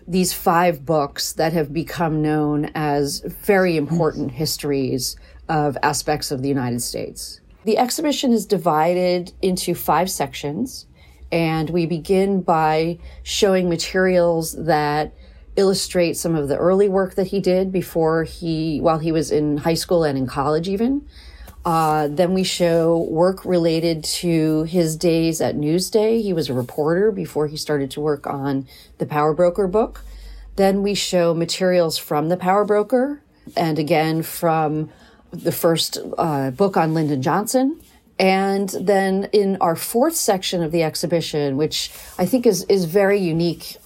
these 0.06 0.32
five 0.32 0.84
books 0.84 1.32
that 1.34 1.52
have 1.52 1.72
become 1.72 2.22
known 2.22 2.70
as 2.74 3.20
very 3.20 3.76
important 3.76 4.32
histories 4.32 5.16
of 5.48 5.76
aspects 5.82 6.30
of 6.30 6.42
the 6.42 6.48
United 6.48 6.82
States. 6.82 7.40
The 7.64 7.78
exhibition 7.78 8.32
is 8.32 8.46
divided 8.46 9.32
into 9.40 9.74
five 9.74 10.10
sections, 10.10 10.86
and 11.30 11.70
we 11.70 11.86
begin 11.86 12.42
by 12.42 12.98
showing 13.22 13.68
materials 13.68 14.52
that 14.64 15.14
illustrate 15.56 16.16
some 16.16 16.34
of 16.34 16.48
the 16.48 16.56
early 16.56 16.88
work 16.88 17.14
that 17.14 17.28
he 17.28 17.40
did 17.40 17.70
before 17.70 18.24
he, 18.24 18.80
while 18.80 18.98
he 18.98 19.12
was 19.12 19.30
in 19.30 19.58
high 19.58 19.74
school 19.74 20.02
and 20.04 20.16
in 20.18 20.26
college, 20.26 20.68
even. 20.68 21.06
Uh, 21.64 22.08
then 22.08 22.34
we 22.34 22.42
show 22.42 23.06
work 23.08 23.44
related 23.44 24.02
to 24.02 24.64
his 24.64 24.96
days 24.96 25.40
at 25.40 25.56
Newsday. 25.56 26.20
He 26.20 26.32
was 26.32 26.48
a 26.48 26.54
reporter 26.54 27.12
before 27.12 27.46
he 27.46 27.56
started 27.56 27.90
to 27.92 28.00
work 28.00 28.26
on 28.26 28.66
the 28.98 29.06
Power 29.06 29.32
Broker 29.32 29.68
book. 29.68 30.04
Then 30.56 30.82
we 30.82 30.94
show 30.94 31.34
materials 31.34 31.98
from 31.98 32.28
the 32.28 32.36
Power 32.36 32.64
Broker 32.64 33.22
and 33.56 33.78
again 33.78 34.22
from 34.22 34.90
the 35.30 35.52
first 35.52 35.98
uh, 36.18 36.50
book 36.50 36.76
on 36.76 36.94
Lyndon 36.94 37.22
Johnson. 37.22 37.80
And 38.18 38.68
then 38.68 39.28
in 39.32 39.56
our 39.60 39.74
fourth 39.76 40.14
section 40.14 40.62
of 40.62 40.72
the 40.72 40.82
exhibition, 40.82 41.56
which 41.56 41.90
I 42.18 42.26
think 42.26 42.46
is, 42.46 42.64
is 42.64 42.84
very 42.84 43.18
unique, 43.18 43.76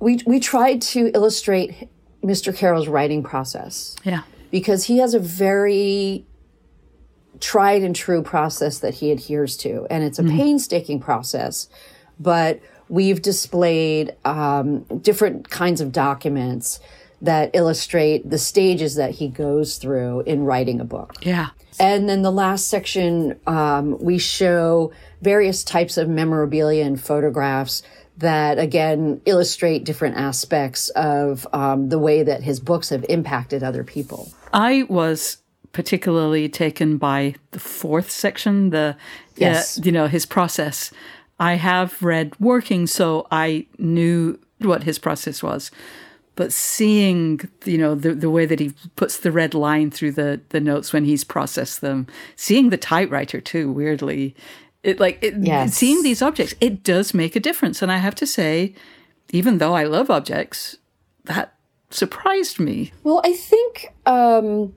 we, 0.00 0.20
we 0.26 0.40
tried 0.40 0.82
to 0.82 1.10
illustrate 1.14 1.88
Mr. 2.22 2.56
Caro's 2.56 2.88
writing 2.88 3.22
process. 3.22 3.94
Yeah. 4.04 4.22
Because 4.50 4.84
he 4.84 4.98
has 4.98 5.14
a 5.14 5.18
very 5.18 6.24
tried 7.44 7.82
and 7.82 7.94
true 7.94 8.22
process 8.22 8.78
that 8.78 8.94
he 8.94 9.10
adheres 9.10 9.54
to. 9.58 9.86
And 9.90 10.02
it's 10.02 10.18
a 10.18 10.22
mm-hmm. 10.22 10.38
painstaking 10.38 10.98
process, 10.98 11.68
but 12.18 12.58
we've 12.88 13.20
displayed 13.20 14.16
um, 14.24 14.80
different 15.02 15.50
kinds 15.50 15.82
of 15.82 15.92
documents 15.92 16.80
that 17.20 17.50
illustrate 17.52 18.28
the 18.28 18.38
stages 18.38 18.94
that 18.94 19.10
he 19.10 19.28
goes 19.28 19.76
through 19.76 20.20
in 20.22 20.44
writing 20.44 20.80
a 20.80 20.84
book. 20.86 21.16
Yeah. 21.20 21.50
And 21.78 22.08
then 22.08 22.22
the 22.22 22.32
last 22.32 22.68
section, 22.68 23.38
um, 23.46 23.98
we 23.98 24.16
show 24.16 24.92
various 25.20 25.62
types 25.64 25.98
of 25.98 26.08
memorabilia 26.08 26.84
and 26.84 26.98
photographs 26.98 27.82
that 28.16 28.58
again 28.58 29.20
illustrate 29.26 29.84
different 29.84 30.16
aspects 30.16 30.88
of 30.90 31.46
um, 31.52 31.90
the 31.90 31.98
way 31.98 32.22
that 32.22 32.42
his 32.42 32.58
books 32.58 32.88
have 32.88 33.04
impacted 33.10 33.62
other 33.62 33.84
people. 33.84 34.32
I 34.52 34.84
was 34.88 35.38
particularly 35.74 36.48
taken 36.48 36.96
by 36.96 37.34
the 37.50 37.58
fourth 37.60 38.10
section, 38.10 38.70
the 38.70 38.96
yes. 39.36 39.78
Uh, 39.78 39.82
you 39.84 39.92
know 39.92 40.06
his 40.06 40.24
process. 40.24 40.90
I 41.38 41.54
have 41.54 42.00
read 42.02 42.32
Working, 42.40 42.86
so 42.86 43.26
I 43.30 43.66
knew 43.76 44.38
what 44.60 44.84
his 44.84 44.98
process 44.98 45.42
was. 45.42 45.70
But 46.36 46.52
seeing, 46.52 47.40
you 47.64 47.78
know, 47.78 47.94
the, 47.94 48.14
the 48.14 48.30
way 48.30 48.46
that 48.46 48.58
he 48.58 48.72
puts 48.96 49.18
the 49.18 49.30
red 49.30 49.54
line 49.54 49.90
through 49.90 50.12
the, 50.12 50.40
the 50.48 50.60
notes 50.60 50.92
when 50.92 51.04
he's 51.04 51.22
processed 51.22 51.80
them, 51.80 52.06
seeing 52.34 52.70
the 52.70 52.76
typewriter 52.76 53.40
too, 53.40 53.70
weirdly, 53.70 54.34
it 54.82 54.98
like 54.98 55.18
it, 55.22 55.34
yes. 55.40 55.74
seeing 55.74 56.02
these 56.02 56.22
objects, 56.22 56.54
it 56.60 56.82
does 56.82 57.14
make 57.14 57.36
a 57.36 57.40
difference. 57.40 57.82
And 57.82 57.90
I 57.90 57.98
have 57.98 58.14
to 58.16 58.26
say, 58.26 58.74
even 59.30 59.58
though 59.58 59.74
I 59.74 59.84
love 59.84 60.10
objects, 60.10 60.76
that 61.24 61.54
surprised 61.90 62.58
me. 62.58 62.92
Well, 63.04 63.20
I 63.24 63.32
think 63.32 63.92
um, 64.06 64.74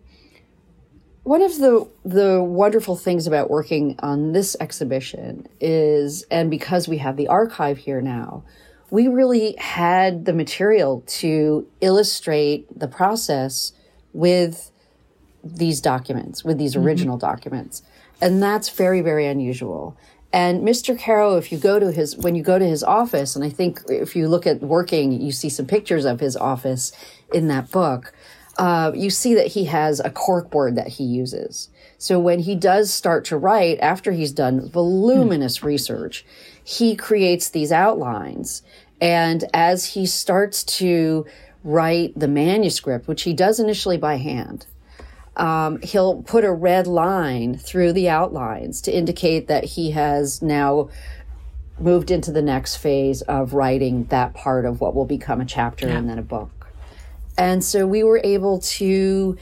one 1.28 1.42
of 1.42 1.58
the 1.58 1.86
the 2.06 2.42
wonderful 2.42 2.96
things 2.96 3.28
about 3.28 3.50
working 3.50 3.96
on 4.00 4.32
this 4.32 4.56
exhibition 4.62 5.46
is 5.60 6.24
and 6.32 6.50
because 6.50 6.88
we 6.88 7.00
have 7.00 7.18
the 7.18 7.28
archive 7.28 7.78
here 7.78 8.00
now 8.00 8.46
we 8.90 9.10
really 9.10 9.54
had 9.58 10.24
the 10.24 10.32
material 10.32 11.04
to 11.06 11.68
illustrate 11.82 12.66
the 12.80 12.88
process 12.88 13.74
with 14.14 14.72
these 15.44 15.82
documents 15.82 16.46
with 16.46 16.58
these 16.58 16.76
mm-hmm. 16.76 16.86
original 16.86 17.18
mm-hmm. 17.18 17.28
documents 17.28 17.84
and 18.22 18.42
that's 18.42 18.70
very 18.70 19.02
very 19.02 19.28
unusual 19.28 19.98
And 20.34 20.62
Mr. 20.62 21.00
Caro, 21.00 21.38
if 21.38 21.52
you 21.52 21.58
go 21.58 21.80
to 21.80 21.90
his, 21.92 22.18
when 22.18 22.36
you 22.36 22.44
go 22.44 22.60
to 22.60 22.66
his 22.66 22.84
office, 22.84 23.36
and 23.36 23.46
I 23.46 23.50
think 23.50 23.82
if 23.88 24.14
you 24.14 24.28
look 24.28 24.46
at 24.46 24.60
working, 24.60 25.14
you 25.14 25.32
see 25.32 25.50
some 25.50 25.66
pictures 25.66 26.04
of 26.04 26.20
his 26.20 26.36
office 26.36 26.92
in 27.34 27.48
that 27.48 27.72
book, 27.72 28.14
uh, 28.58 28.92
you 28.96 29.10
see 29.10 29.36
that 29.36 29.48
he 29.48 29.66
has 29.66 30.00
a 30.00 30.10
corkboard 30.10 30.76
that 30.76 30.88
he 30.88 31.04
uses. 31.04 31.70
So 31.98 32.20
when 32.20 32.40
he 32.40 32.56
does 32.56 32.92
start 32.92 33.26
to 33.26 33.38
write, 33.38 33.80
after 33.80 34.12
he's 34.12 34.32
done 34.32 34.70
voluminous 34.70 35.64
research, 35.64 36.26
he 36.64 36.96
creates 36.96 37.50
these 37.50 37.72
outlines. 37.72 38.64
And 39.00 39.46
as 39.54 39.94
he 39.94 40.06
starts 40.06 40.64
to 40.64 41.26
write 41.64 42.18
the 42.18 42.28
manuscript, 42.28 43.08
which 43.08 43.24
he 43.24 43.34
does 43.34 43.60
initially 43.60 43.98
by 43.98 44.18
hand, 44.18 44.66
um, 45.36 45.80
he'll 45.82 46.24
put 46.24 46.44
a 46.44 46.52
red 46.52 46.88
line 46.88 47.58
through 47.58 47.94
the 47.94 48.10
outlines 48.10 48.82
to 48.82 48.92
indicate 48.92 49.48
that 49.48 49.64
he 49.64 49.92
has 49.92 50.42
now 50.42 50.90
moved 51.80 52.10
into 52.10 52.32
the 52.32 52.42
next 52.42 52.78
phase 52.78 53.22
of 53.24 53.54
writing 53.54 54.06
that 54.06 54.34
part 54.34 54.66
of 54.66 54.82
what 54.82 54.96
will 54.96 55.06
become 55.06 55.40
a 55.40 55.46
chapter 55.46 55.88
yeah. 55.88 55.98
and 55.98 56.10
then 56.10 56.18
a 56.18 56.24
book. 56.24 56.57
And 57.38 57.64
so 57.64 57.86
we 57.86 58.04
were 58.04 58.22
able 58.24 58.60
to 58.60 59.38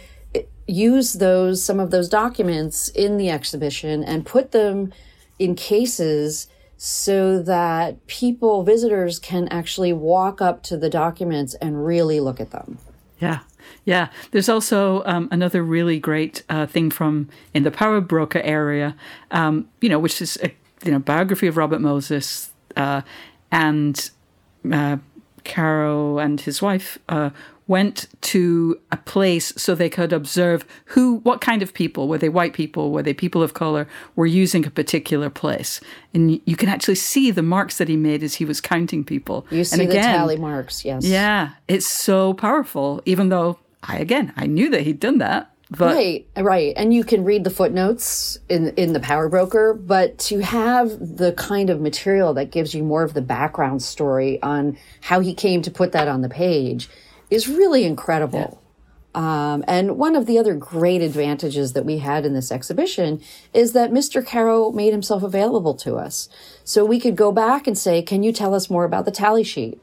use 0.68 1.14
those 1.14 1.64
some 1.64 1.80
of 1.80 1.92
those 1.92 2.10
documents 2.10 2.90
in 2.90 3.18
the 3.18 3.30
exhibition 3.30 4.04
and 4.04 4.26
put 4.26 4.52
them 4.52 4.92
in 5.38 5.56
cases 5.56 6.48
so 6.78 7.42
that 7.42 8.06
people 8.08 8.64
visitors 8.64 9.20
can 9.20 9.48
actually 9.50 9.94
walk 9.94 10.42
up 10.42 10.62
to 10.64 10.76
the 10.78 10.90
documents 10.90 11.54
and 11.56 11.86
really 11.86 12.20
look 12.20 12.40
at 12.40 12.52
them. 12.52 12.78
Yeah. 13.20 13.40
Yeah. 13.86 14.10
There's 14.32 14.50
also 14.50 15.04
um, 15.06 15.30
another 15.32 15.64
really 15.64 16.00
great 16.00 16.44
uh, 16.50 16.66
thing 16.66 16.90
from 16.90 17.30
in 17.54 17.64
the 17.64 17.72
power 17.72 18.02
broker 18.02 18.42
area 18.42 18.96
um, 19.32 19.70
you 19.82 19.90
know 19.90 20.00
which 20.00 20.22
is 20.22 20.38
a 20.44 20.54
you 20.84 20.92
know 20.92 21.00
biography 21.00 21.48
of 21.48 21.58
robert 21.58 21.80
moses 21.80 22.52
uh, 22.76 23.02
and 23.52 24.12
uh, 24.72 24.98
caro 25.44 26.18
and 26.18 26.42
his 26.42 26.62
wife 26.62 27.00
uh, 27.10 27.30
went 27.68 28.08
to 28.22 28.80
a 28.92 28.98
place 28.98 29.52
so 29.58 29.74
they 29.74 29.90
could 29.90 30.14
observe 30.14 30.66
who, 30.86 31.18
what 31.18 31.42
kind 31.42 31.62
of 31.62 31.74
people, 31.74 32.08
were 32.08 32.18
they 32.18 32.30
white 32.30 32.54
people, 32.54 32.92
were 32.92 33.02
they 33.02 33.14
people 33.14 33.42
of 33.42 33.54
color, 33.54 33.88
were 34.16 34.26
using 34.26 34.66
a 34.66 34.70
particular 34.70 35.30
place. 35.30 35.82
And 36.14 36.40
you 36.46 36.56
can 36.56 36.70
actually 36.70 36.96
see 36.96 37.32
the 37.32 37.42
marks 37.42 37.78
that 37.78 37.88
he 37.88 37.98
made 37.98 38.22
as 38.22 38.36
he 38.36 38.46
was 38.46 38.62
counting 38.62 39.04
people. 39.04 39.48
You 39.50 39.64
see 39.64 39.82
and 39.82 39.90
again, 39.90 40.12
the 40.12 40.18
tally 40.18 40.38
marks, 40.38 40.86
yes. 40.86 41.06
Yeah, 41.06 41.52
it's 41.68 41.88
so 41.88 42.34
powerful, 42.34 43.02
even 43.06 43.30
though 43.30 43.58
I, 43.84 43.98
again, 43.98 44.32
I 44.36 44.46
knew 44.46 44.70
that 44.70 44.82
he'd 44.82 45.00
done 45.00 45.18
that. 45.20 45.52
But 45.72 45.96
right, 45.96 46.28
right, 46.38 46.74
and 46.78 46.94
you 46.94 47.04
can 47.04 47.24
read 47.24 47.44
the 47.44 47.50
footnotes 47.50 48.38
in 48.50 48.70
in 48.76 48.94
the 48.94 49.00
Power 49.00 49.28
Broker, 49.28 49.74
but 49.74 50.16
to 50.20 50.38
have 50.40 50.90
the 51.00 51.34
kind 51.34 51.72
of 51.72 51.82
material 51.82 52.36
that 52.36 52.52
gives 52.52 52.76
you 52.76 52.84
more 52.84 53.02
of 53.02 53.16
the 53.16 53.22
background 53.22 53.82
story 53.82 54.40
on 54.44 54.78
how 55.02 55.22
he 55.22 55.34
came 55.34 55.64
to 55.64 55.72
put 55.72 55.92
that 55.94 56.08
on 56.08 56.22
the 56.22 56.30
page 56.30 56.88
is 57.30 57.48
really 57.48 57.84
incredible. 57.84 58.62
Yeah. 58.62 58.66
Um, 59.16 59.64
and 59.66 59.98
one 59.98 60.16
of 60.16 60.26
the 60.26 60.38
other 60.38 60.54
great 60.54 61.02
advantages 61.02 61.72
that 61.72 61.86
we 61.86 62.00
had 62.00 62.26
in 62.26 62.34
this 62.34 62.52
exhibition 62.52 63.22
is 63.54 63.72
that 63.72 63.92
Mr. 63.92 64.26
Caro 64.26 64.72
made 64.72 64.92
himself 64.92 65.24
available 65.24 65.74
to 65.76 65.96
us. 65.96 66.28
So 66.66 66.84
we 66.84 67.00
could 67.00 67.16
go 67.16 67.32
back 67.32 67.66
and 67.66 67.78
say, 67.78 68.02
Can 68.02 68.24
you 68.24 68.34
tell 68.34 68.54
us 68.54 68.70
more 68.70 68.84
about 68.84 69.06
the 69.06 69.12
tally 69.12 69.44
sheet? 69.44 69.82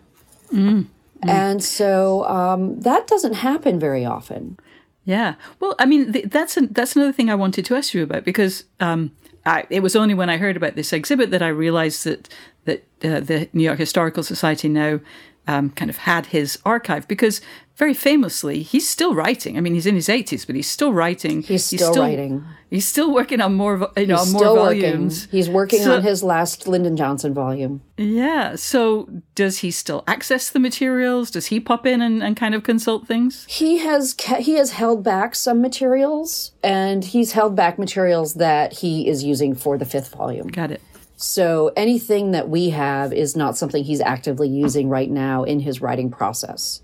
Mm. 0.52 0.86
Mm. 1.24 1.28
And 1.28 1.64
so 1.64 2.26
um, 2.26 2.78
that 2.80 3.06
doesn't 3.06 3.34
happen 3.34 3.80
very 3.80 4.04
often. 4.04 4.58
Yeah. 5.04 5.34
Well, 5.60 5.74
I 5.78 5.86
mean, 5.86 6.12
th- 6.12 6.26
that's 6.26 6.56
a, 6.58 6.66
that's 6.66 6.94
another 6.94 7.12
thing 7.12 7.30
I 7.30 7.34
wanted 7.34 7.64
to 7.64 7.74
ask 7.74 7.94
you 7.94 8.02
about 8.02 8.24
because 8.24 8.64
um, 8.80 9.12
I, 9.46 9.64
it 9.70 9.80
was 9.80 9.96
only 9.96 10.14
when 10.14 10.30
I 10.30 10.36
heard 10.36 10.56
about 10.56 10.76
this 10.76 10.92
exhibit 10.92 11.30
that 11.30 11.42
I 11.42 11.48
realized 11.48 12.04
that 12.04 12.28
that 12.64 12.84
uh, 13.02 13.18
the 13.18 13.48
New 13.52 13.64
York 13.64 13.78
Historical 13.78 14.22
Society 14.22 14.68
now 14.68 15.00
um, 15.46 15.70
kind 15.70 15.90
of 15.90 15.98
had 15.98 16.26
his 16.26 16.58
archive 16.64 17.08
because 17.08 17.40
very 17.76 17.94
famously 17.94 18.62
he's 18.62 18.88
still 18.88 19.14
writing. 19.14 19.56
I 19.56 19.60
mean, 19.60 19.74
he's 19.74 19.86
in 19.86 19.94
his 19.94 20.08
eighties, 20.08 20.44
but 20.44 20.54
he's 20.54 20.70
still 20.70 20.92
writing. 20.92 21.42
He's 21.42 21.64
still, 21.64 21.78
he's 21.78 21.86
still, 21.88 22.02
writing. 22.02 22.44
He's 22.70 22.86
still 22.86 23.12
working 23.12 23.40
on 23.40 23.54
more, 23.54 23.90
you 23.96 24.06
know, 24.06 24.24
more 24.26 24.56
volumes. 24.56 25.24
Working. 25.24 25.38
He's 25.38 25.50
working 25.50 25.82
so, 25.82 25.96
on 25.96 26.02
his 26.02 26.22
last 26.22 26.68
Lyndon 26.68 26.96
Johnson 26.96 27.34
volume. 27.34 27.82
Yeah. 27.96 28.56
So 28.56 29.08
does 29.34 29.58
he 29.58 29.70
still 29.70 30.04
access 30.06 30.48
the 30.50 30.60
materials? 30.60 31.30
Does 31.30 31.46
he 31.46 31.60
pop 31.60 31.86
in 31.86 32.00
and, 32.00 32.22
and 32.22 32.36
kind 32.36 32.54
of 32.54 32.62
consult 32.62 33.06
things? 33.06 33.44
He 33.48 33.78
has 33.78 34.14
he 34.38 34.54
has 34.54 34.72
held 34.72 35.02
back 35.02 35.34
some 35.34 35.60
materials, 35.60 36.52
and 36.62 37.04
he's 37.04 37.32
held 37.32 37.56
back 37.56 37.78
materials 37.78 38.34
that 38.34 38.74
he 38.74 39.08
is 39.08 39.24
using 39.24 39.54
for 39.54 39.76
the 39.76 39.84
fifth 39.84 40.14
volume. 40.14 40.48
Got 40.48 40.70
it. 40.70 40.82
So 41.22 41.72
anything 41.76 42.32
that 42.32 42.48
we 42.48 42.70
have 42.70 43.12
is 43.12 43.36
not 43.36 43.56
something 43.56 43.84
he's 43.84 44.00
actively 44.00 44.48
using 44.48 44.88
right 44.88 45.08
now 45.08 45.44
in 45.44 45.60
his 45.60 45.80
writing 45.80 46.10
process. 46.10 46.82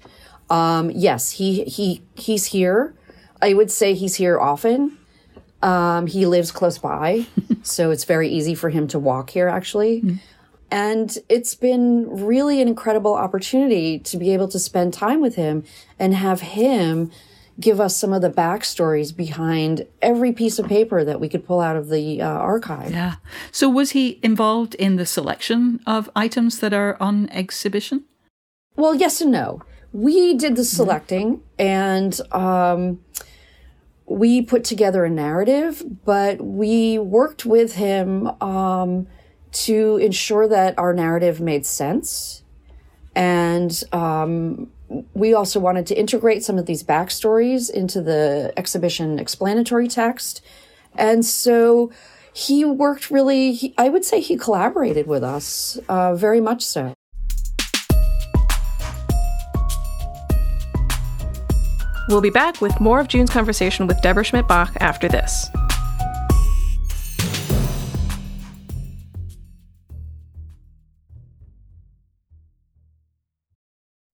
Um, 0.49 0.93
yes, 0.93 1.33
he 1.33 1.65
he 1.65 2.03
he's 2.15 2.47
here. 2.47 2.95
I 3.43 3.53
would 3.55 3.71
say 3.71 3.95
he's 3.95 4.15
here 4.15 4.39
often. 4.39 4.97
Um, 5.61 6.07
he 6.07 6.25
lives 6.25 6.53
close 6.53 6.79
by, 6.79 7.27
so 7.63 7.91
it's 7.91 8.05
very 8.05 8.29
easy 8.29 8.55
for 8.55 8.71
him 8.71 8.87
to 8.89 8.99
walk 8.99 9.31
here. 9.31 9.49
Actually. 9.49 10.03
Mm-hmm. 10.03 10.17
And 10.71 11.17
it's 11.31 11.55
been 11.55 12.07
really 12.09 12.61
an 12.61 12.69
incredible 12.69 13.15
opportunity 13.15 13.99
to 14.01 14.19
be 14.19 14.35
able 14.35 14.49
to 14.49 14.59
spend 14.59 14.93
time 14.93 15.21
with 15.21 15.35
him 15.35 15.65
and 15.99 16.15
have 16.15 16.43
him 16.43 17.11
give 17.61 17.81
us 17.81 17.97
some 17.97 18.13
of 18.13 18.23
the 18.23 18.31
backstories 18.31 19.15
behind 19.15 19.87
every 20.01 20.33
piece 20.33 20.59
of 20.59 20.67
paper 20.67 21.05
that 21.05 21.21
we 21.21 21.29
could 21.29 21.45
pull 21.47 21.61
out 21.61 21.77
of 21.77 21.89
the 21.89 22.23
uh, 22.23 22.27
archive. 22.27 22.93
Yeah. 22.93 23.17
So, 23.51 23.69
was 23.69 23.91
he 23.91 24.21
involved 24.23 24.75
in 24.77 24.97
the 24.97 25.07
selection 25.07 25.81
of 25.87 26.11
items 26.15 26.61
that 26.61 26.73
are 26.73 26.97
on 27.01 27.29
exhibition? 27.31 28.05
Well, 28.77 28.95
yes 28.95 29.21
and 29.21 29.33
no. 29.33 29.63
We 29.93 30.35
did 30.35 30.57
the 30.57 30.65
selecting 30.65 31.43
and 31.59 32.21
um, 32.31 33.01
we 34.07 34.43
put 34.43 34.63
together 34.63 35.05
a 35.05 35.11
narrative, 35.11 35.83
but 36.05 36.41
we 36.41 36.99
worked 36.99 37.45
with 37.45 37.75
him 37.75 38.29
um, 38.41 39.09
to 39.51 39.97
ensure 39.97 40.47
that 40.47 40.79
our 40.79 40.93
narrative 40.93 41.41
made 41.41 41.67
sense 41.67 42.43
and 43.15 43.83
um, 43.93 44.71
we 45.15 45.35
also 45.35 45.61
wanted 45.61 45.87
to 45.87 45.99
integrate 45.99 46.43
some 46.43 46.59
of 46.59 46.67
these 46.67 46.83
backstories 46.83 47.71
into 47.71 48.01
the 48.01 48.53
exhibition 48.57 49.19
explanatory 49.19 49.89
text. 49.89 50.41
And 50.97 51.25
so 51.25 51.93
he 52.33 52.65
worked 52.65 53.11
really, 53.11 53.53
he, 53.53 53.75
I 53.77 53.89
would 53.89 54.05
say 54.05 54.21
he 54.21 54.37
collaborated 54.37 55.07
with 55.07 55.23
us 55.23 55.79
uh, 55.89 56.15
very 56.15 56.41
much 56.41 56.63
so. 56.65 56.95
We'll 62.09 62.23
be 62.23 62.31
back 62.31 62.63
with 62.63 62.81
more 62.81 63.01
of 63.01 63.09
June's 63.09 63.29
conversation 63.29 63.87
with 63.87 64.01
Deborah 64.01 64.25
Schmidt 64.25 64.49
Bach 64.49 64.73
after 64.81 65.09
this. 65.09 65.51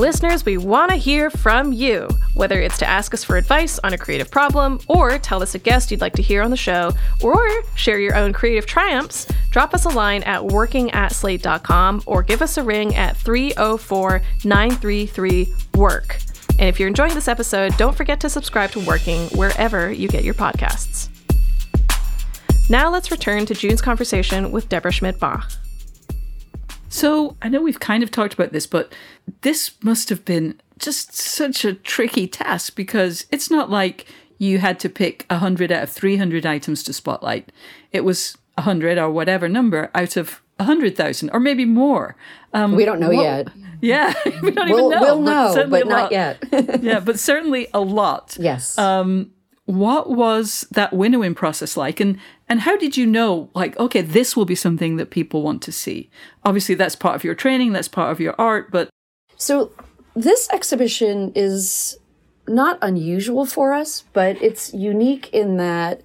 Listeners, 0.00 0.46
we 0.46 0.56
want 0.56 0.90
to 0.90 0.96
hear 0.96 1.28
from 1.28 1.74
you. 1.74 2.08
Whether 2.32 2.58
it's 2.58 2.78
to 2.78 2.88
ask 2.88 3.12
us 3.12 3.22
for 3.22 3.36
advice 3.36 3.78
on 3.84 3.92
a 3.92 3.98
creative 3.98 4.30
problem, 4.30 4.80
or 4.88 5.18
tell 5.18 5.42
us 5.42 5.54
a 5.54 5.58
guest 5.58 5.90
you'd 5.90 6.00
like 6.00 6.14
to 6.14 6.22
hear 6.22 6.40
on 6.40 6.50
the 6.50 6.56
show, 6.56 6.94
or 7.22 7.46
share 7.74 8.00
your 8.00 8.16
own 8.16 8.32
creative 8.32 8.64
triumphs, 8.64 9.30
drop 9.50 9.74
us 9.74 9.84
a 9.84 9.90
line 9.90 10.22
at 10.22 10.42
working 10.42 10.90
at 10.92 11.12
slate.com 11.12 12.02
or 12.06 12.22
give 12.22 12.40
us 12.40 12.56
a 12.56 12.62
ring 12.62 12.96
at 12.96 13.14
304 13.18 14.22
933 14.42 15.52
WORK. 15.74 16.18
And 16.58 16.62
if 16.70 16.80
you're 16.80 16.88
enjoying 16.88 17.14
this 17.14 17.28
episode, 17.28 17.76
don't 17.76 17.94
forget 17.94 18.20
to 18.20 18.30
subscribe 18.30 18.70
to 18.70 18.80
Working 18.80 19.28
wherever 19.36 19.92
you 19.92 20.08
get 20.08 20.24
your 20.24 20.32
podcasts. 20.32 21.10
Now 22.70 22.88
let's 22.88 23.10
return 23.10 23.44
to 23.44 23.54
June's 23.54 23.82
conversation 23.82 24.50
with 24.50 24.70
Deborah 24.70 24.92
Schmidt 24.92 25.20
Bach. 25.20 25.52
So 26.90 27.36
I 27.40 27.48
know 27.48 27.62
we've 27.62 27.80
kind 27.80 28.02
of 28.02 28.10
talked 28.10 28.34
about 28.34 28.52
this, 28.52 28.66
but 28.66 28.92
this 29.42 29.72
must 29.82 30.08
have 30.10 30.24
been 30.24 30.60
just 30.78 31.14
such 31.14 31.64
a 31.64 31.72
tricky 31.74 32.26
task 32.26 32.74
because 32.74 33.26
it's 33.30 33.50
not 33.50 33.70
like 33.70 34.06
you 34.38 34.58
had 34.58 34.80
to 34.80 34.88
pick 34.88 35.24
100 35.30 35.70
out 35.70 35.84
of 35.84 35.90
300 35.90 36.44
items 36.44 36.82
to 36.84 36.92
spotlight. 36.92 37.52
It 37.92 38.04
was 38.04 38.36
100 38.54 38.98
or 38.98 39.10
whatever 39.10 39.48
number 39.48 39.90
out 39.94 40.16
of 40.16 40.42
100,000 40.56 41.30
or 41.32 41.38
maybe 41.40 41.64
more. 41.64 42.16
Um, 42.52 42.74
we 42.74 42.84
don't 42.84 42.98
know 43.00 43.10
yet. 43.10 43.48
Yeah, 43.80 44.12
we 44.42 44.50
don't 44.50 44.68
We'll, 44.68 44.88
even 44.92 45.00
know. 45.00 45.00
we'll 45.00 45.20
know, 45.22 45.54
certainly 45.54 45.80
but 45.82 45.88
not 45.88 46.12
yet. 46.12 46.42
yeah, 46.82 47.00
but 47.00 47.18
certainly 47.20 47.68
a 47.72 47.80
lot. 47.80 48.36
yes. 48.38 48.76
What 49.66 50.10
was 50.10 50.66
that 50.72 50.92
winnowing 50.92 51.36
process 51.36 51.76
like, 51.76 52.00
and 52.00 52.18
and 52.50 52.60
how 52.60 52.76
did 52.76 52.96
you 52.96 53.06
know, 53.06 53.48
like, 53.54 53.78
okay, 53.78 54.00
this 54.02 54.36
will 54.36 54.44
be 54.44 54.56
something 54.56 54.96
that 54.96 55.10
people 55.10 55.42
want 55.42 55.62
to 55.62 55.72
see? 55.72 56.10
Obviously, 56.44 56.74
that's 56.74 56.96
part 56.96 57.14
of 57.14 57.22
your 57.22 57.36
training, 57.36 57.72
that's 57.72 57.86
part 57.86 58.10
of 58.10 58.18
your 58.18 58.34
art, 58.38 58.72
but 58.72 58.90
So 59.36 59.70
this 60.14 60.48
exhibition 60.50 61.32
is 61.36 61.96
not 62.48 62.76
unusual 62.82 63.46
for 63.46 63.72
us, 63.72 64.04
but 64.12 64.42
it's 64.42 64.74
unique 64.74 65.30
in 65.32 65.58
that 65.58 66.02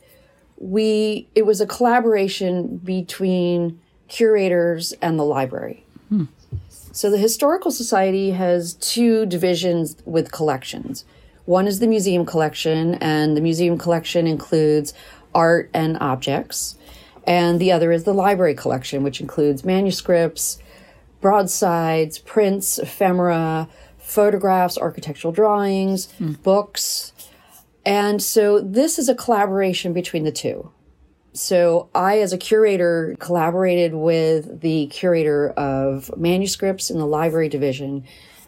we 0.58 1.28
it 1.34 1.46
was 1.48 1.60
a 1.60 1.66
collaboration 1.66 2.78
between 2.78 3.82
curators 4.08 4.94
and 5.02 5.20
the 5.20 5.26
library. 5.26 5.84
Hmm. 6.10 6.26
So 6.70 7.10
the 7.10 7.18
Historical 7.18 7.72
Society 7.72 8.32
has 8.32 8.76
two 8.76 9.26
divisions 9.26 9.98
with 10.06 10.32
collections. 10.32 11.04
One 11.46 11.68
is 11.68 11.80
the 11.80 11.88
museum 11.88 12.26
collection, 12.26 12.96
and 12.96 13.36
the 13.36 13.42
museum 13.42 13.78
collection 13.78 14.28
includes 14.28 14.94
art 15.36 15.70
and 15.74 15.98
objects. 16.00 16.78
And 17.28 17.60
the 17.60 17.72
other 17.72 17.92
is 17.92 18.04
the 18.04 18.14
library 18.14 18.56
collection, 18.56 19.04
which 19.04 19.20
includes 19.20 19.66
manuscripts, 19.66 20.60
broadsides, 21.22 22.20
prints, 22.20 22.80
ephemera, 22.80 23.68
photographs, 23.98 24.78
architectural 24.78 25.32
drawings, 25.32 26.12
hmm. 26.14 26.34
books. 26.34 27.14
And 27.86 28.22
so 28.22 28.60
this 28.60 28.98
is 28.98 29.10
a 29.10 29.16
collaboration 29.16 29.94
between 29.94 30.24
the 30.24 30.32
two. 30.32 30.72
So 31.34 31.90
I, 31.94 32.20
as 32.20 32.32
a 32.32 32.38
curator, 32.38 33.16
collaborated 33.20 33.94
with 33.94 34.62
the 34.62 34.88
curator 34.88 35.50
of 35.50 36.16
manuscripts 36.16 36.90
in 36.90 36.98
the 36.98 37.06
library 37.06 37.50
division, 37.50 38.06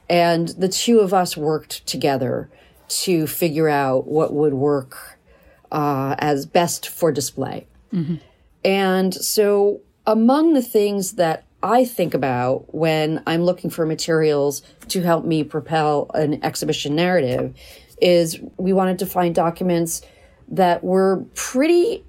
and 0.10 0.48
the 0.50 0.70
two 0.70 1.02
of 1.02 1.14
us 1.14 1.36
worked 1.36 1.86
together 1.86 2.50
to 2.88 3.28
figure 3.28 3.68
out 3.68 4.08
what 4.08 4.34
would 4.34 4.54
work 4.54 5.17
uh, 5.72 6.16
as 6.20 6.46
best 6.46 6.88
for 6.90 7.12
display. 7.12 7.68
And 8.64 9.14
so, 9.14 9.82
among 10.06 10.54
the 10.54 10.62
things 10.62 11.14
that 11.14 11.46
I 11.64 11.86
think 11.86 12.14
about 12.14 12.74
when 12.74 13.22
I'm 13.26 13.44
looking 13.44 13.70
for 13.70 13.86
materials 13.86 14.62
to 14.90 15.02
help 15.02 15.26
me 15.26 15.44
propel 15.44 16.10
an 16.14 16.44
exhibition 16.44 16.96
narrative 16.96 17.54
is 18.02 18.40
we 18.58 18.74
wanted 18.74 19.00
to 19.00 19.06
find 19.06 19.34
documents 19.34 20.02
that 20.50 20.84
were 20.84 21.26
pretty 21.34 22.04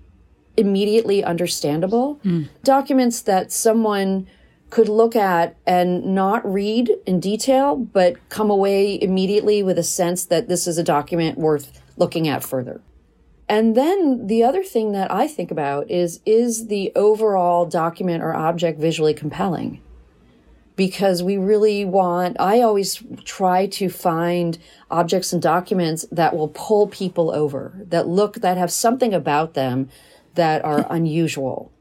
immediately 0.57 1.25
understandable, 1.25 2.21
documents 2.63 3.23
that 3.23 3.51
someone 3.53 4.27
could 4.71 4.89
look 4.89 5.17
at 5.17 5.57
and 5.67 6.05
not 6.05 6.45
read 6.45 6.91
in 7.07 7.21
detail, 7.21 7.77
but 7.77 8.17
come 8.29 8.51
away 8.51 9.01
immediately 9.01 9.63
with 9.63 9.79
a 9.79 9.83
sense 9.83 10.27
that 10.27 10.49
this 10.49 10.67
is 10.67 10.77
a 10.77 10.83
document 10.85 11.39
worth 11.39 11.81
looking 11.97 12.29
at 12.29 12.45
further. 12.45 12.81
And 13.49 13.75
then 13.75 14.27
the 14.27 14.45
other 14.45 14.63
thing 14.63 14.93
that 14.93 15.11
I 15.11 15.27
think 15.27 15.51
about 15.51 15.91
is 15.91 16.21
is 16.27 16.67
the 16.67 16.93
overall 16.95 17.65
document 17.65 18.23
or 18.23 18.35
object 18.35 18.79
visually 18.79 19.15
compelling? 19.15 19.81
Because 20.77 21.23
we 21.23 21.37
really 21.39 21.85
want, 21.85 22.37
I 22.39 22.61
always 22.61 23.03
try 23.25 23.67
to 23.67 23.89
find 23.89 24.59
objects 24.91 25.33
and 25.33 25.43
documents 25.43 26.07
that 26.13 26.37
will 26.37 26.49
pull 26.49 26.87
people 26.87 27.33
over, 27.33 27.73
that 27.89 28.07
look, 28.07 28.37
that 28.37 28.57
have 28.57 28.71
something 28.71 29.13
about 29.13 29.55
them 29.55 29.89
that 30.35 30.65
are 30.65 30.87
unusual, 30.91 31.73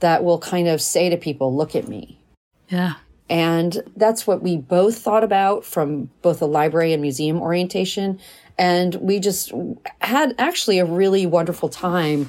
that 0.00 0.24
will 0.24 0.38
kind 0.38 0.66
of 0.66 0.80
say 0.80 1.10
to 1.10 1.16
people, 1.16 1.54
look 1.54 1.74
at 1.76 1.88
me. 1.88 2.20
yeah. 2.68 2.94
And 3.30 3.82
that's 3.94 4.26
what 4.26 4.42
we 4.42 4.56
both 4.56 4.98
thought 4.98 5.22
about 5.22 5.64
from 5.64 6.10
both 6.22 6.38
the 6.38 6.48
library 6.48 6.92
and 6.94 7.02
museum 7.02 7.42
orientation. 7.42 8.18
And 8.58 8.94
we 8.96 9.20
just 9.20 9.52
had 10.00 10.34
actually 10.38 10.78
a 10.78 10.84
really 10.84 11.26
wonderful 11.26 11.68
time 11.68 12.28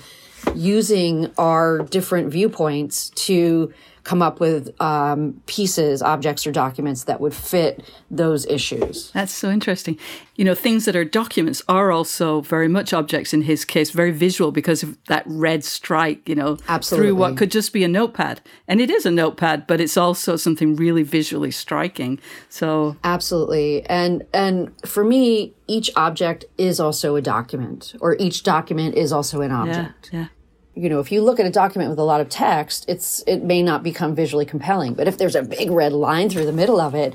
using 0.55 1.31
our 1.37 1.79
different 1.79 2.31
viewpoints 2.31 3.09
to 3.11 3.73
come 4.09 4.23
up 4.23 4.39
with 4.39 4.73
um, 4.81 5.39
pieces, 5.45 6.01
objects, 6.01 6.47
or 6.47 6.51
documents 6.51 7.03
that 7.03 7.21
would 7.21 7.31
fit 7.31 7.83
those 8.09 8.43
issues. 8.47 9.11
That's 9.11 9.31
so 9.31 9.51
interesting. 9.51 9.99
You 10.35 10.45
know, 10.45 10.55
things 10.55 10.85
that 10.85 10.95
are 10.95 11.05
documents 11.05 11.61
are 11.69 11.91
also 11.91 12.41
very 12.41 12.67
much 12.67 12.91
objects 12.91 13.35
in 13.35 13.43
his 13.43 13.65
case, 13.65 13.91
very 13.91 14.09
visual 14.09 14.51
because 14.51 14.81
of 14.81 14.97
that 15.05 15.21
red 15.27 15.63
strike, 15.63 16.27
you 16.27 16.33
know, 16.33 16.57
Absolutely. 16.67 17.09
through 17.09 17.15
what 17.17 17.37
could 17.37 17.51
just 17.51 17.71
be 17.71 17.83
a 17.83 17.87
notepad. 17.87 18.41
And 18.67 18.81
it 18.81 18.89
is 18.89 19.05
a 19.05 19.11
notepad, 19.11 19.67
but 19.67 19.79
it's 19.79 19.95
also 19.95 20.37
something 20.37 20.75
really 20.75 21.03
visually 21.03 21.51
striking. 21.51 22.19
So, 22.49 22.97
Absolutely. 23.03 23.85
And 23.85 24.23
and 24.33 24.71
for 24.87 25.03
me, 25.03 25.53
each 25.67 25.91
object 25.95 26.45
is 26.57 26.79
also 26.79 27.15
a 27.15 27.21
document, 27.21 27.93
or 28.01 28.15
each 28.17 28.41
document 28.41 28.95
is 28.95 29.11
also 29.11 29.41
an 29.41 29.51
yeah, 29.51 29.61
object. 29.61 30.09
yeah. 30.11 30.27
You 30.75 30.89
know, 30.89 30.99
if 30.99 31.11
you 31.11 31.21
look 31.21 31.39
at 31.39 31.45
a 31.45 31.51
document 31.51 31.89
with 31.89 31.99
a 31.99 32.03
lot 32.03 32.21
of 32.21 32.29
text, 32.29 32.85
it's 32.87 33.23
it 33.27 33.43
may 33.43 33.61
not 33.61 33.83
become 33.83 34.15
visually 34.15 34.45
compelling. 34.45 34.93
But 34.93 35.07
if 35.07 35.17
there's 35.17 35.35
a 35.35 35.43
big 35.43 35.71
red 35.71 35.93
line 35.93 36.29
through 36.29 36.45
the 36.45 36.53
middle 36.53 36.79
of 36.79 36.95
it, 36.95 37.13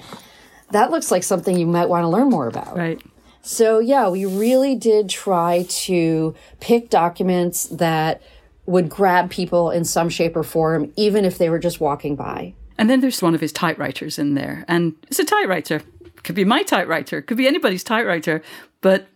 that 0.70 0.90
looks 0.90 1.10
like 1.10 1.22
something 1.22 1.58
you 1.58 1.66
might 1.66 1.88
want 1.88 2.04
to 2.04 2.08
learn 2.08 2.28
more 2.28 2.46
about. 2.48 2.76
Right. 2.76 3.00
So 3.42 3.78
yeah, 3.78 4.08
we 4.08 4.24
really 4.24 4.74
did 4.74 5.08
try 5.08 5.66
to 5.68 6.34
pick 6.60 6.90
documents 6.90 7.64
that 7.64 8.22
would 8.66 8.88
grab 8.88 9.30
people 9.30 9.70
in 9.70 9.84
some 9.84 10.08
shape 10.08 10.36
or 10.36 10.42
form, 10.42 10.92
even 10.96 11.24
if 11.24 11.36
they 11.38 11.50
were 11.50 11.58
just 11.58 11.80
walking 11.80 12.16
by. 12.16 12.54
And 12.78 12.88
then 12.88 13.00
there's 13.00 13.22
one 13.22 13.34
of 13.34 13.40
his 13.40 13.52
typewriters 13.52 14.18
in 14.18 14.34
there. 14.34 14.64
And 14.66 14.94
it's 15.08 15.18
a 15.18 15.24
typewriter. 15.24 15.82
Could 16.22 16.34
be 16.34 16.44
my 16.44 16.62
typewriter, 16.62 17.20
could 17.20 17.36
be 17.36 17.46
anybody's 17.46 17.84
typewriter. 17.84 18.42
But 18.80 19.06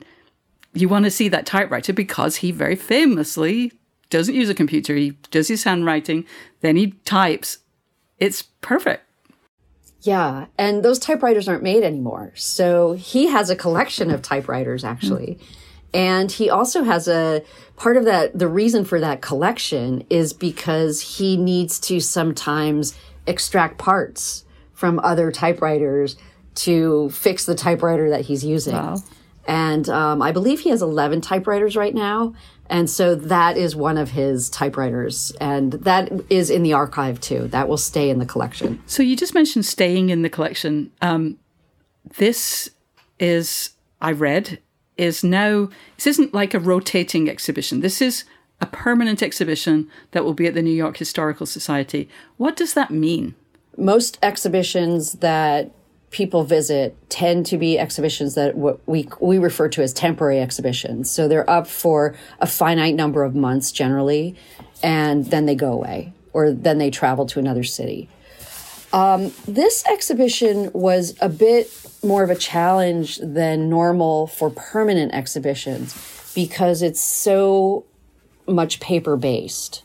you 0.74 0.88
want 0.88 1.06
to 1.06 1.10
see 1.10 1.28
that 1.28 1.46
typewriter 1.46 1.92
because 1.92 2.36
he 2.36 2.52
very 2.52 2.76
famously 2.76 3.72
doesn't 4.10 4.34
use 4.34 4.48
a 4.48 4.54
computer. 4.54 4.94
He 4.94 5.10
does 5.30 5.48
his 5.48 5.64
handwriting, 5.64 6.24
then 6.60 6.76
he 6.76 6.92
types. 7.04 7.58
It's 8.18 8.42
perfect. 8.42 9.04
Yeah, 10.00 10.46
and 10.56 10.84
those 10.84 10.98
typewriters 10.98 11.48
aren't 11.48 11.62
made 11.62 11.82
anymore. 11.82 12.32
So 12.34 12.92
he 12.92 13.26
has 13.28 13.50
a 13.50 13.56
collection 13.56 14.10
of 14.10 14.22
typewriters 14.22 14.84
actually. 14.84 15.38
And 15.92 16.30
he 16.30 16.50
also 16.50 16.84
has 16.84 17.08
a 17.08 17.42
part 17.76 17.96
of 17.96 18.04
that 18.04 18.38
the 18.38 18.48
reason 18.48 18.84
for 18.84 19.00
that 19.00 19.22
collection 19.22 20.04
is 20.10 20.32
because 20.32 21.00
he 21.00 21.36
needs 21.36 21.80
to 21.80 22.00
sometimes 22.00 22.94
extract 23.26 23.78
parts 23.78 24.44
from 24.72 24.98
other 25.00 25.32
typewriters 25.32 26.16
to 26.54 27.10
fix 27.10 27.46
the 27.46 27.54
typewriter 27.54 28.10
that 28.10 28.22
he's 28.22 28.44
using. 28.44 28.74
And 29.46 29.88
um, 29.88 30.20
I 30.20 30.30
believe 30.30 30.60
he 30.60 30.70
has 30.70 30.82
11 30.82 31.22
typewriters 31.22 31.74
right 31.74 31.94
now. 31.94 32.34
And 32.70 32.88
so 32.88 33.14
that 33.14 33.56
is 33.56 33.74
one 33.74 33.96
of 33.96 34.10
his 34.10 34.50
typewriters. 34.50 35.32
And 35.40 35.72
that 35.72 36.10
is 36.30 36.50
in 36.50 36.62
the 36.62 36.72
archive 36.72 37.20
too. 37.20 37.48
That 37.48 37.68
will 37.68 37.78
stay 37.78 38.10
in 38.10 38.18
the 38.18 38.26
collection. 38.26 38.82
So 38.86 39.02
you 39.02 39.16
just 39.16 39.34
mentioned 39.34 39.64
staying 39.64 40.10
in 40.10 40.22
the 40.22 40.28
collection. 40.28 40.92
Um, 41.00 41.38
this 42.16 42.70
is, 43.18 43.70
I 44.00 44.12
read, 44.12 44.58
is 44.96 45.24
now, 45.24 45.68
this 45.96 46.06
isn't 46.06 46.34
like 46.34 46.54
a 46.54 46.60
rotating 46.60 47.28
exhibition. 47.28 47.80
This 47.80 48.02
is 48.02 48.24
a 48.60 48.66
permanent 48.66 49.22
exhibition 49.22 49.88
that 50.10 50.24
will 50.24 50.34
be 50.34 50.46
at 50.46 50.54
the 50.54 50.62
New 50.62 50.70
York 50.70 50.96
Historical 50.96 51.46
Society. 51.46 52.08
What 52.36 52.56
does 52.56 52.74
that 52.74 52.90
mean? 52.90 53.34
most 53.78 54.18
exhibitions 54.22 55.14
that 55.14 55.70
people 56.10 56.44
visit 56.44 56.96
tend 57.10 57.46
to 57.46 57.58
be 57.58 57.78
exhibitions 57.78 58.34
that 58.34 58.56
what 58.56 58.80
we 58.86 59.08
we 59.20 59.38
refer 59.38 59.68
to 59.68 59.82
as 59.82 59.92
temporary 59.92 60.40
exhibitions. 60.40 61.10
So 61.10 61.28
they're 61.28 61.48
up 61.48 61.66
for 61.66 62.14
a 62.40 62.46
finite 62.46 62.94
number 62.94 63.24
of 63.24 63.34
months 63.34 63.72
generally, 63.72 64.36
and 64.82 65.26
then 65.26 65.46
they 65.46 65.54
go 65.54 65.72
away, 65.72 66.12
or 66.32 66.52
then 66.52 66.78
they 66.78 66.90
travel 66.90 67.26
to 67.26 67.38
another 67.38 67.64
city. 67.64 68.08
Um, 68.92 69.32
this 69.46 69.84
exhibition 69.86 70.70
was 70.72 71.14
a 71.20 71.28
bit 71.28 71.70
more 72.02 72.22
of 72.22 72.30
a 72.30 72.36
challenge 72.36 73.18
than 73.18 73.68
normal 73.68 74.28
for 74.28 74.48
permanent 74.48 75.12
exhibitions 75.12 76.32
because 76.34 76.80
it's 76.80 77.02
so 77.02 77.84
much 78.46 78.80
paper 78.80 79.16
based 79.16 79.82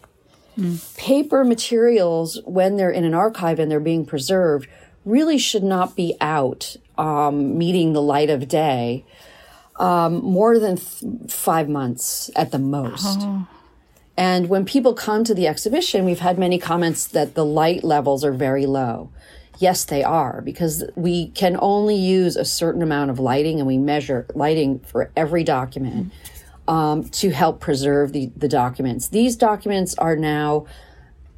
paper 0.98 1.44
materials, 1.44 2.40
when 2.46 2.78
they're 2.78 2.92
in 2.92 3.04
an 3.04 3.14
archive 3.14 3.60
and 3.60 3.72
they're 3.72 3.80
being 3.80 4.06
preserved, 4.06 4.68
really 5.06 5.38
should 5.38 5.64
not 5.64 5.96
be 5.96 6.16
out 6.22 6.76
um, 6.98 7.58
meeting 7.58 7.94
the 7.94 8.02
light 8.02 8.30
of 8.30 8.48
day 8.48 9.04
um, 9.80 10.24
more 10.24 10.60
than 10.60 10.78
th- 10.78 11.32
five 11.32 11.68
months 11.68 12.30
at 12.36 12.52
the 12.52 12.60
most. 12.60 13.20
And 14.16 14.48
when 14.48 14.64
people 14.66 14.94
come 14.94 15.24
to 15.24 15.34
the 15.34 15.48
exhibition, 15.48 16.06
we've 16.06 16.20
had 16.20 16.38
many 16.38 16.60
comments 16.60 17.08
that 17.08 17.34
the 17.34 17.44
light 17.44 17.84
levels 17.84 18.24
are 18.24 18.32
very 18.32 18.66
low. 18.68 19.10
Yes, 19.58 19.86
they 19.86 20.04
are, 20.04 20.42
because 20.42 20.84
we 20.96 21.30
can 21.30 21.58
only 21.60 21.96
use 21.96 22.36
a 22.36 22.46
certain 22.46 22.82
amount 22.82 23.12
of 23.12 23.20
lighting 23.20 23.60
and 23.60 23.68
we 23.68 23.78
measure 23.78 24.28
lighting 24.36 24.80
for 24.80 25.12
every 25.16 25.44
document 25.44 26.12
um, 26.68 27.04
to 27.10 27.32
help 27.32 27.60
preserve 27.60 28.14
the, 28.14 28.32
the 28.36 28.48
documents. 28.48 29.08
These 29.10 29.36
documents 29.36 29.96
are 29.96 30.16
now 30.16 30.66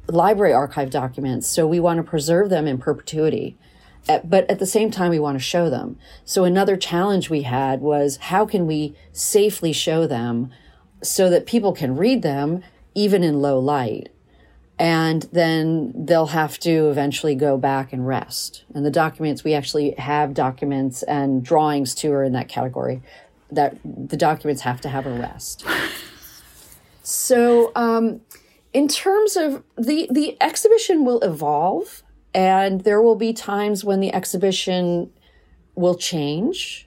library 0.08 0.52
archive 0.52 0.90
documents, 0.90 1.46
so 1.46 1.66
we 1.66 1.80
want 1.80 1.98
to 1.98 2.02
preserve 2.02 2.50
them 2.50 2.66
in 2.66 2.78
perpetuity. 2.78 3.56
But 4.06 4.48
at 4.48 4.60
the 4.60 4.66
same 4.66 4.90
time, 4.90 5.10
we 5.10 5.18
want 5.18 5.36
to 5.36 5.42
show 5.42 5.68
them. 5.68 5.98
So 6.24 6.44
another 6.44 6.76
challenge 6.76 7.28
we 7.28 7.42
had 7.42 7.80
was 7.80 8.18
how 8.18 8.46
can 8.46 8.66
we 8.66 8.94
safely 9.12 9.72
show 9.72 10.06
them 10.06 10.50
so 11.02 11.28
that 11.28 11.44
people 11.44 11.72
can 11.72 11.96
read 11.96 12.22
them 12.22 12.62
even 12.94 13.24
in 13.24 13.40
low 13.40 13.58
light? 13.58 14.08
And 14.78 15.22
then 15.32 15.92
they'll 15.96 16.26
have 16.26 16.58
to 16.60 16.88
eventually 16.88 17.34
go 17.34 17.56
back 17.56 17.92
and 17.92 18.06
rest. 18.06 18.64
And 18.74 18.84
the 18.84 18.90
documents, 18.90 19.42
we 19.42 19.54
actually 19.54 19.92
have 19.92 20.34
documents 20.34 21.02
and 21.02 21.42
drawings 21.44 21.94
too 21.94 22.12
are 22.12 22.22
in 22.22 22.32
that 22.32 22.48
category 22.48 23.02
that 23.50 23.76
the 23.84 24.16
documents 24.16 24.62
have 24.62 24.80
to 24.82 24.88
have 24.88 25.06
a 25.06 25.18
rest. 25.18 25.64
So, 27.02 27.70
um, 27.76 28.20
in 28.76 28.88
terms 28.88 29.36
of 29.36 29.62
the 29.78 30.06
the 30.10 30.36
exhibition 30.38 31.06
will 31.06 31.20
evolve, 31.20 32.02
and 32.34 32.82
there 32.82 33.00
will 33.00 33.16
be 33.16 33.32
times 33.32 33.84
when 33.84 34.00
the 34.00 34.12
exhibition 34.12 35.10
will 35.74 35.94
change, 35.94 36.86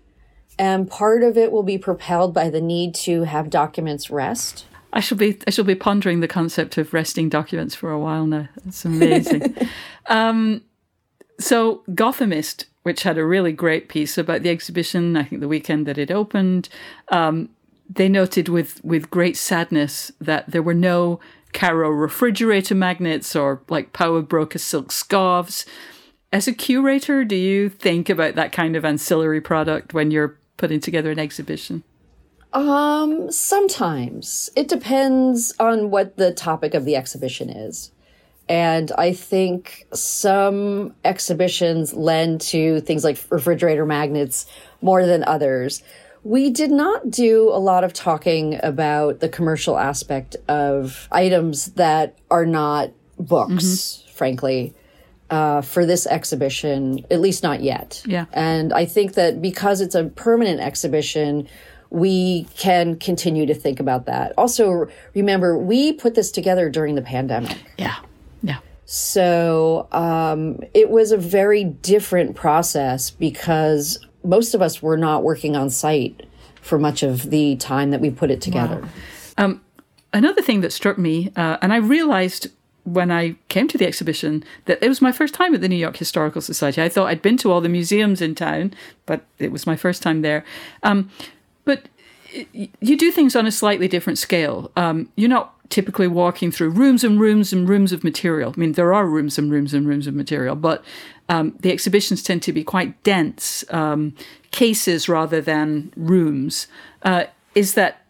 and 0.60 0.88
part 0.88 1.24
of 1.24 1.36
it 1.36 1.52
will 1.52 1.64
be 1.64 1.80
propelled 1.80 2.32
by 2.32 2.48
the 2.48 2.62
need 2.62 2.94
to 2.94 3.24
have 3.24 3.50
documents 3.50 4.12
rest. 4.12 4.68
I 4.94 5.00
shall 5.00 5.18
be 5.18 5.40
I 5.48 5.50
shall 5.50 5.66
be 5.66 5.74
pondering 5.74 6.20
the 6.20 6.28
concept 6.28 6.78
of 6.78 6.94
resting 6.94 7.28
documents 7.28 7.74
for 7.74 7.90
a 7.90 7.98
while 7.98 8.28
now. 8.28 8.50
It's 8.68 8.86
amazing. 8.86 9.56
um, 10.06 10.62
so 11.40 11.82
Gothamist, 11.90 12.66
which 12.84 13.02
had 13.02 13.18
a 13.18 13.26
really 13.26 13.52
great 13.52 13.90
piece 13.90 14.16
about 14.16 14.44
the 14.44 14.52
exhibition, 14.52 15.18
I 15.18 15.24
think 15.24 15.42
the 15.42 15.48
weekend 15.48 15.88
that 15.88 15.98
it 15.98 16.12
opened, 16.12 16.70
um, 17.08 17.50
they 17.90 18.08
noted 18.08 18.48
with 18.48 18.80
with 18.86 19.10
great 19.10 19.38
sadness 19.38 20.12
that 20.22 20.52
there 20.52 20.62
were 20.62 20.76
no 20.76 21.20
Caro 21.54 21.90
refrigerator 21.90 22.76
magnets 22.76 23.36
or 23.36 23.62
like 23.70 23.94
Power 23.94 24.22
Broker 24.22 24.60
silk 24.60 24.92
scarves. 24.92 25.66
As 26.32 26.48
a 26.48 26.54
curator, 26.54 27.26
do 27.26 27.36
you 27.36 27.70
think 27.70 28.10
about 28.10 28.36
that 28.36 28.52
kind 28.52 28.76
of 28.76 28.86
ancillary 28.86 29.42
product 29.42 29.94
when 29.94 30.12
you're 30.12 30.38
putting 30.58 30.80
together 30.80 31.12
an 31.12 31.20
exhibition? 31.20 31.84
Um, 32.54 33.32
sometimes 33.32 34.50
it 34.56 34.68
depends 34.68 35.54
on 35.60 35.92
what 35.92 36.18
the 36.18 36.34
topic 36.34 36.74
of 36.74 36.86
the 36.86 36.96
exhibition 36.96 37.50
is. 37.50 37.92
And 38.48 38.92
I 38.98 39.14
think 39.14 39.86
some 39.94 40.96
exhibitions 41.06 41.94
lend 41.94 42.42
to 42.42 42.82
things 42.82 43.04
like 43.04 43.24
refrigerator 43.30 43.86
magnets 43.86 44.48
more 44.82 45.06
than 45.06 45.24
others. 45.26 45.84
We 46.24 46.50
did 46.50 46.72
not 46.72 47.10
do 47.10 47.50
a 47.50 47.60
lot 47.60 47.84
of 47.84 47.94
talking 47.94 48.60
about 48.62 49.20
the 49.20 49.30
commercial 49.30 49.78
aspect 49.78 50.36
of 50.48 51.08
items 51.12 51.68
that 51.74 52.18
are 52.30 52.46
not 52.46 52.92
books, 53.18 53.64
mm-hmm. 53.64 54.12
frankly, 54.12 54.74
uh, 55.30 55.62
for 55.62 55.86
this 55.86 56.08
exhibition, 56.08 57.06
at 57.12 57.22
least 57.22 57.44
not 57.44 57.62
yet. 57.62 58.02
Yeah. 58.06 58.26
And 58.34 58.74
I 58.74 58.86
think 58.86 59.14
that 59.14 59.42
because 59.42 59.82
it's 59.82 59.96
a 59.96 60.06
permanent 60.06 60.60
exhibition, 60.60 61.48
we 61.90 62.46
can 62.56 62.98
continue 62.98 63.46
to 63.46 63.54
think 63.54 63.80
about 63.80 64.06
that. 64.06 64.34
Also, 64.38 64.88
remember, 65.14 65.58
we 65.58 65.94
put 65.94 66.16
this 66.16 66.32
together 66.32 66.70
during 66.70 66.96
the 66.96 67.02
pandemic. 67.02 67.58
Yeah. 67.78 67.96
Yeah. 68.44 68.58
So 68.86 69.88
um, 69.92 70.60
it 70.74 70.90
was 70.90 71.12
a 71.12 71.18
very 71.18 71.64
different 71.64 72.36
process 72.36 73.12
because 73.12 74.00
most 74.30 74.54
of 74.54 74.62
us 74.62 74.82
were 74.82 74.98
not 74.98 75.24
working 75.24 75.56
on 75.56 75.70
site 75.70 76.28
for 76.62 76.78
much 76.78 77.02
of 77.02 77.32
the 77.32 77.56
time 77.56 77.90
that 77.90 78.00
we 78.00 78.12
put 78.12 78.30
it 78.30 78.42
together. 78.42 78.82
Wow. 78.82 78.90
Um, 79.44 79.62
another 80.14 80.42
thing 80.42 80.62
that 80.62 80.72
struck 80.72 80.98
me, 80.98 81.32
uh, 81.36 81.58
and 81.62 81.74
I 81.74 81.78
realized 81.78 82.48
when 82.84 83.12
I 83.12 83.36
came 83.50 83.68
to 83.70 83.78
the 83.78 83.88
exhibition 83.88 84.44
that 84.66 84.82
it 84.82 84.88
was 84.88 85.02
my 85.02 85.12
first 85.12 85.34
time 85.34 85.54
at 85.56 85.62
the 85.62 85.68
New 85.68 85.76
York 85.76 85.98
Historical 85.98 86.42
Society. 86.42 86.82
I 86.82 86.90
thought 86.90 87.08
I'd 87.08 87.22
been 87.22 87.38
to 87.38 87.52
all 87.52 87.62
the 87.62 87.70
museums 87.70 88.22
in 88.22 88.36
town, 88.36 88.74
but 89.06 89.26
it 89.40 89.52
was 89.52 89.66
my 89.66 89.76
first 89.76 90.02
time 90.02 90.22
there. 90.22 90.46
Um, 90.84 91.10
but 91.66 91.88
you 92.54 92.98
do 92.98 93.12
things 93.12 93.36
on 93.36 93.48
a 93.48 93.52
slightly 93.52 93.88
different 93.88 94.20
scale. 94.20 94.72
Um, 94.76 95.10
you're 95.16 95.30
not 95.30 95.56
typically 95.70 96.08
walking 96.08 96.52
through 96.52 96.70
rooms 96.70 97.04
and 97.04 97.20
rooms 97.20 97.54
and 97.54 97.70
rooms 97.70 97.92
of 97.92 98.04
material. 98.04 98.54
I 98.56 98.60
mean, 98.60 98.74
there 98.74 98.94
are 98.94 99.06
rooms 99.06 99.38
and 99.38 99.52
rooms 99.52 99.74
and 99.74 99.88
rooms 99.88 100.08
of 100.08 100.16
material, 100.16 100.56
but 100.56 100.84
um, 101.30 101.56
the 101.60 101.72
exhibitions 101.72 102.24
tend 102.24 102.42
to 102.44 102.54
be 102.54 102.64
quite 102.64 103.02
dense 103.04 103.64
um, 103.70 104.16
cases 104.52 105.08
rather 105.08 105.42
than 105.42 105.94
rooms. 105.96 106.68
Uh, 107.04 107.26
is 107.54 107.76
that 107.76 108.06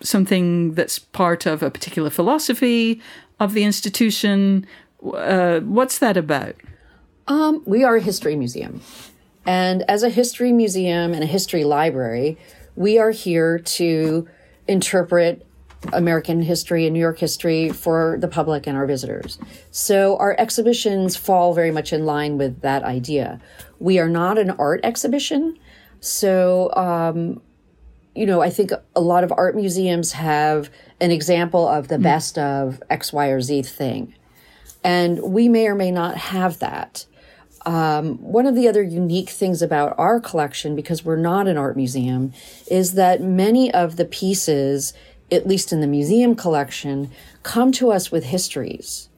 something 0.00 0.72
that's 0.72 0.98
part 0.98 1.46
of 1.46 1.62
a 1.62 1.70
particular 1.70 2.10
philosophy 2.10 3.00
of 3.38 3.52
the 3.52 3.64
institution? 3.64 4.66
Uh, 5.04 5.60
what's 5.60 5.98
that 5.98 6.16
about? 6.16 6.56
Um, 7.28 7.62
we 7.66 7.84
are 7.84 7.96
a 7.96 8.00
history 8.00 8.36
museum. 8.36 8.80
And 9.44 9.82
as 9.88 10.02
a 10.02 10.08
history 10.08 10.52
museum 10.52 11.12
and 11.12 11.22
a 11.22 11.26
history 11.26 11.64
library, 11.64 12.38
we 12.74 12.98
are 12.98 13.10
here 13.10 13.58
to 13.58 14.28
interpret 14.66 15.46
American 15.92 16.42
history 16.42 16.86
and 16.86 16.94
New 16.94 17.00
York 17.00 17.18
history 17.18 17.70
for 17.70 18.16
the 18.20 18.28
public 18.28 18.66
and 18.66 18.76
our 18.76 18.86
visitors. 18.86 19.38
So 19.70 20.16
our 20.18 20.36
exhibitions 20.38 21.16
fall 21.16 21.54
very 21.54 21.70
much 21.70 21.92
in 21.92 22.06
line 22.06 22.38
with 22.38 22.60
that 22.62 22.84
idea. 22.84 23.40
We 23.78 23.98
are 23.98 24.08
not 24.08 24.38
an 24.38 24.50
art 24.50 24.80
exhibition. 24.84 25.58
So, 26.00 26.72
um, 26.74 27.40
you 28.14 28.26
know, 28.26 28.42
I 28.42 28.50
think 28.50 28.72
a 28.94 29.00
lot 29.00 29.24
of 29.24 29.32
art 29.36 29.56
museums 29.56 30.12
have 30.12 30.70
an 31.00 31.10
example 31.10 31.66
of 31.66 31.88
the 31.88 31.96
mm. 31.96 32.02
best 32.02 32.38
of 32.38 32.82
X, 32.90 33.12
Y, 33.12 33.26
or 33.28 33.40
Z 33.40 33.62
thing. 33.62 34.14
And 34.84 35.20
we 35.22 35.48
may 35.48 35.66
or 35.66 35.74
may 35.74 35.90
not 35.90 36.16
have 36.16 36.58
that. 36.58 37.06
Um, 37.64 38.16
one 38.18 38.46
of 38.46 38.56
the 38.56 38.66
other 38.66 38.82
unique 38.82 39.30
things 39.30 39.62
about 39.62 39.94
our 39.96 40.18
collection, 40.18 40.74
because 40.74 41.04
we're 41.04 41.16
not 41.16 41.46
an 41.46 41.56
art 41.56 41.76
museum, 41.76 42.32
is 42.66 42.94
that 42.94 43.20
many 43.20 43.72
of 43.72 43.96
the 43.96 44.04
pieces 44.04 44.92
at 45.32 45.46
least 45.46 45.72
in 45.72 45.80
the 45.80 45.86
museum 45.86 46.34
collection, 46.36 47.10
come 47.42 47.72
to 47.72 47.90
us 47.90 48.12
with 48.12 48.24
histories 48.24 49.08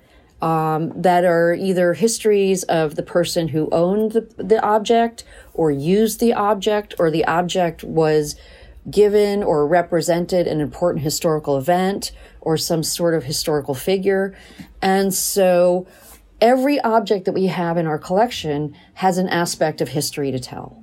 um, 0.41 0.93
that 1.01 1.25
are 1.25 1.55
either 1.55 1.95
histories 1.95 2.63
of 2.65 2.95
the 2.95 3.03
person 3.03 3.49
who 3.49 3.69
owned 3.73 4.13
the, 4.13 4.21
the 4.37 4.63
object 4.63 5.25
or 5.53 5.71
used 5.71 6.21
the 6.21 6.33
object, 6.33 6.95
or 6.99 7.11
the 7.11 7.25
object 7.25 7.83
was 7.83 8.37
given 8.91 9.43
or 9.43 9.67
represented 9.67 10.47
an 10.47 10.61
important 10.61 11.03
historical 11.03 11.57
event 11.57 12.13
or 12.43 12.57
some 12.57 12.83
sort 12.83 13.15
of 13.15 13.25
historical 13.25 13.75
figure. 13.75 14.37
And 14.83 15.15
so 15.15 15.87
every 16.41 16.79
object 16.81 17.25
that 17.25 17.33
we 17.33 17.47
have 17.47 17.79
in 17.79 17.87
our 17.87 17.99
collection 17.99 18.77
has 18.95 19.17
an 19.17 19.29
aspect 19.29 19.81
of 19.81 19.89
history 19.89 20.31
to 20.31 20.39
tell. 20.39 20.83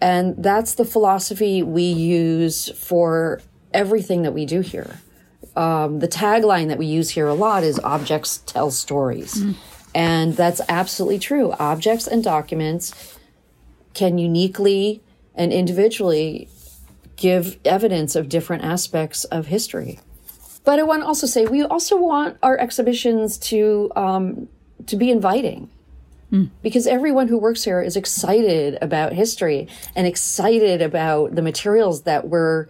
And 0.00 0.36
that's 0.38 0.74
the 0.74 0.84
philosophy 0.84 1.62
we 1.62 1.82
use 1.82 2.70
for 2.78 3.40
everything 3.76 4.22
that 4.22 4.32
we 4.32 4.44
do 4.46 4.60
here. 4.60 5.00
Um, 5.54 6.00
the 6.00 6.08
tagline 6.08 6.68
that 6.68 6.78
we 6.78 6.86
use 6.86 7.10
here 7.10 7.28
a 7.28 7.34
lot 7.34 7.62
is 7.62 7.78
objects 7.80 8.38
tell 8.46 8.70
stories. 8.70 9.34
Mm. 9.34 9.54
And 9.94 10.36
that's 10.36 10.60
absolutely 10.68 11.18
true. 11.18 11.52
Objects 11.52 12.06
and 12.06 12.22
documents 12.22 13.16
can 13.94 14.18
uniquely 14.18 15.00
and 15.34 15.52
individually 15.52 16.48
give 17.16 17.58
evidence 17.64 18.14
of 18.14 18.28
different 18.28 18.64
aspects 18.64 19.24
of 19.24 19.46
history. 19.46 19.98
But 20.64 20.78
I 20.78 20.82
want 20.82 21.02
to 21.02 21.06
also 21.06 21.26
say 21.26 21.46
we 21.46 21.62
also 21.62 21.96
want 21.96 22.36
our 22.42 22.58
exhibitions 22.58 23.38
to 23.50 23.90
um, 23.96 24.48
to 24.86 24.96
be 24.96 25.10
inviting. 25.10 25.70
Mm. 26.32 26.50
Because 26.60 26.86
everyone 26.88 27.28
who 27.28 27.38
works 27.38 27.62
here 27.62 27.80
is 27.80 27.96
excited 27.96 28.78
about 28.82 29.12
history 29.12 29.68
and 29.94 30.06
excited 30.06 30.82
about 30.82 31.36
the 31.36 31.42
materials 31.42 32.02
that 32.02 32.28
we're 32.28 32.66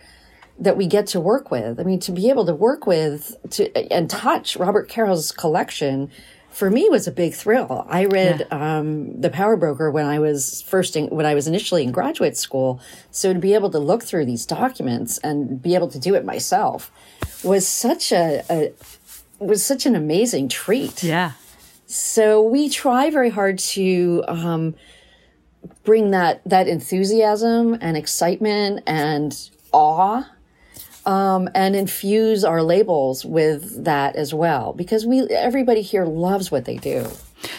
that 0.59 0.77
we 0.77 0.87
get 0.87 1.07
to 1.09 1.21
work 1.21 1.51
with. 1.51 1.79
I 1.79 1.83
mean, 1.83 2.01
to 2.01 2.13
be 2.13 2.31
able 2.31 2.47
to 2.47 2.55
work 2.55 2.87
with 2.87 3.37
to 3.51 3.93
and 3.93 4.09
touch 4.09 4.57
Robert 4.57 4.89
Caro's 4.89 5.33
collection 5.33 6.11
for 6.57 6.71
me 6.71 6.89
was 6.89 7.07
a 7.07 7.13
big 7.13 7.35
thrill. 7.35 7.85
I 7.87 8.07
read 8.07 8.47
yeah. 8.51 8.79
um, 8.79 9.21
the 9.21 9.29
Power 9.29 9.57
Broker 9.57 9.91
when 9.91 10.07
I 10.07 10.19
was 10.19 10.63
first 10.63 10.97
in, 10.97 11.09
when 11.09 11.27
I 11.27 11.35
was 11.35 11.47
initially 11.47 11.83
in 11.83 11.93
graduate 11.93 12.35
school. 12.35 12.81
So 13.11 13.35
to 13.35 13.39
be 13.39 13.53
able 13.53 13.71
to 13.73 13.79
look 13.79 14.03
through 14.03 14.25
these 14.25 14.47
documents 14.47 15.19
and 15.19 15.61
be 15.61 15.75
able 15.75 15.89
to 15.89 15.99
do 15.99 16.15
it 16.15 16.25
myself 16.25 16.91
was 17.45 17.69
such 17.69 18.11
a, 18.11 18.43
a 18.49 18.73
was 19.39 19.63
such 19.63 19.85
an 19.85 19.95
amazing 19.95 20.49
treat. 20.49 21.03
Yeah. 21.03 21.33
So 21.87 22.41
we 22.41 22.71
try 22.71 23.11
very 23.11 23.29
hard 23.29 23.59
to 23.59 24.25
um, 24.27 24.75
bring 25.85 26.11
that 26.13 26.41
that 26.47 26.69
enthusiasm 26.69 27.77
and 27.83 27.99
excitement 27.99 28.83
and 28.87 29.51
awe 29.73 30.27
um, 31.07 31.49
and 31.55 31.75
infuse 31.75 32.45
our 32.45 32.63
labels 32.63 33.25
with 33.25 33.85
that 33.85 34.17
as 34.17 34.35
well. 34.35 34.73
Because 34.73 35.07
we 35.07 35.23
everybody 35.31 35.81
here 35.81 36.05
loves 36.05 36.51
what 36.51 36.65
they 36.65 36.77
do. 36.77 37.07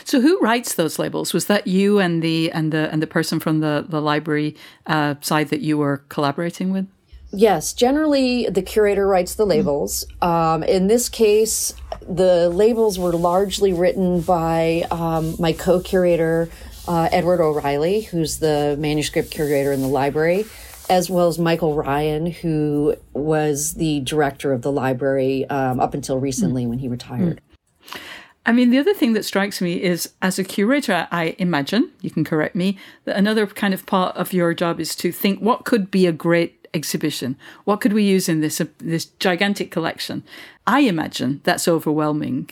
So 0.03 0.21
who 0.21 0.39
writes 0.39 0.75
those 0.75 0.99
labels? 0.99 1.33
Was 1.33 1.45
that 1.45 1.67
you 1.67 1.99
and 1.99 2.21
the 2.21 2.51
and 2.51 2.71
the 2.71 2.91
and 2.91 3.01
the 3.01 3.07
person 3.07 3.39
from 3.39 3.60
the 3.62 3.86
the 3.88 4.01
library 4.01 4.55
uh, 4.86 5.15
side 5.21 5.49
that 5.49 5.62
you 5.62 5.77
were 5.77 6.03
collaborating 6.10 6.71
with? 6.71 6.88
Yes, 7.31 7.73
generally 7.73 8.47
the 8.49 8.62
curator 8.62 9.05
writes 9.05 9.36
the 9.36 9.45
labels. 9.45 10.05
Um, 10.21 10.63
in 10.63 10.88
this 10.88 11.10
case, 11.10 11.73
the 12.01 12.49
labels 12.49 12.97
were 12.97 13.12
largely 13.12 13.73
written 13.73 14.21
by 14.21 14.86
um, 14.91 15.36
my 15.38 15.51
co 15.51 15.81
curator, 15.81 16.49
uh, 16.88 17.10
Edward 17.12 17.41
O'Reilly, 17.41 18.01
who's 18.01 18.39
the 18.39 18.77
manuscript 18.79 19.29
curator 19.29 19.73
in 19.73 19.81
the 19.81 19.88
library, 19.88 20.45
as 20.89 21.10
well 21.10 21.28
as 21.28 21.38
Michael 21.38 21.76
Ryan, 21.76 22.28
who 22.28 22.95
was 23.13 23.73
the 23.76 24.00
director 24.02 24.54
of 24.54 24.62
the 24.62 24.71
library 24.71 25.45
um, 25.50 25.80
up 25.80 25.93
until 25.93 26.19
recently 26.19 26.65
mm. 26.65 26.69
when 26.69 26.80
he 26.80 26.88
retired. 26.88 27.41
Mm. 27.41 28.00
I 28.45 28.54
mean, 28.54 28.69
the 28.69 28.78
other 28.78 28.93
thing 28.93 29.12
that 29.12 29.26
strikes 29.26 29.60
me 29.60 29.84
is 29.84 30.13
as 30.21 30.39
a 30.39 30.43
curator, 30.43 31.08
I 31.12 31.36
imagine, 31.38 31.91
you 32.02 32.10
can 32.10 32.23
correct 32.23 32.56
me, 32.56 32.78
that 33.04 33.17
another 33.17 33.45
kind 33.45 33.73
of 33.73 33.86
part 33.86 34.15
of 34.15 34.32
your 34.32 34.54
job 34.54 34.80
is 34.80 34.95
to 34.97 35.12
think 35.12 35.41
what 35.41 35.65
could 35.65 35.91
be 35.91 36.08
a 36.08 36.13
great 36.13 36.65
exhibition? 36.73 37.36
What 37.65 37.82
could 37.82 37.91
we 37.91 38.04
use 38.04 38.30
in 38.30 38.39
this, 38.39 38.62
uh, 38.62 38.65
this 38.78 39.06
gigantic 39.06 39.69
collection? 39.69 40.23
I 40.65 40.82
imagine 40.82 41.41
that's 41.43 41.67
overwhelming. 41.67 42.50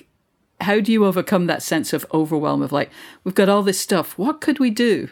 How 0.60 0.82
do 0.82 0.91
you 0.91 1.06
overcome 1.06 1.48
that 1.48 1.63
sense 1.63 1.93
of 1.93 2.06
overwhelm 2.13 2.62
of 2.62 2.74
like, 2.74 2.89
we've 3.24 3.36
got 3.36 3.50
all 3.50 3.63
this 3.63 3.80
stuff, 3.80 4.17
what 4.17 4.41
could 4.41 4.60
we 4.60 4.71
do? 4.71 5.10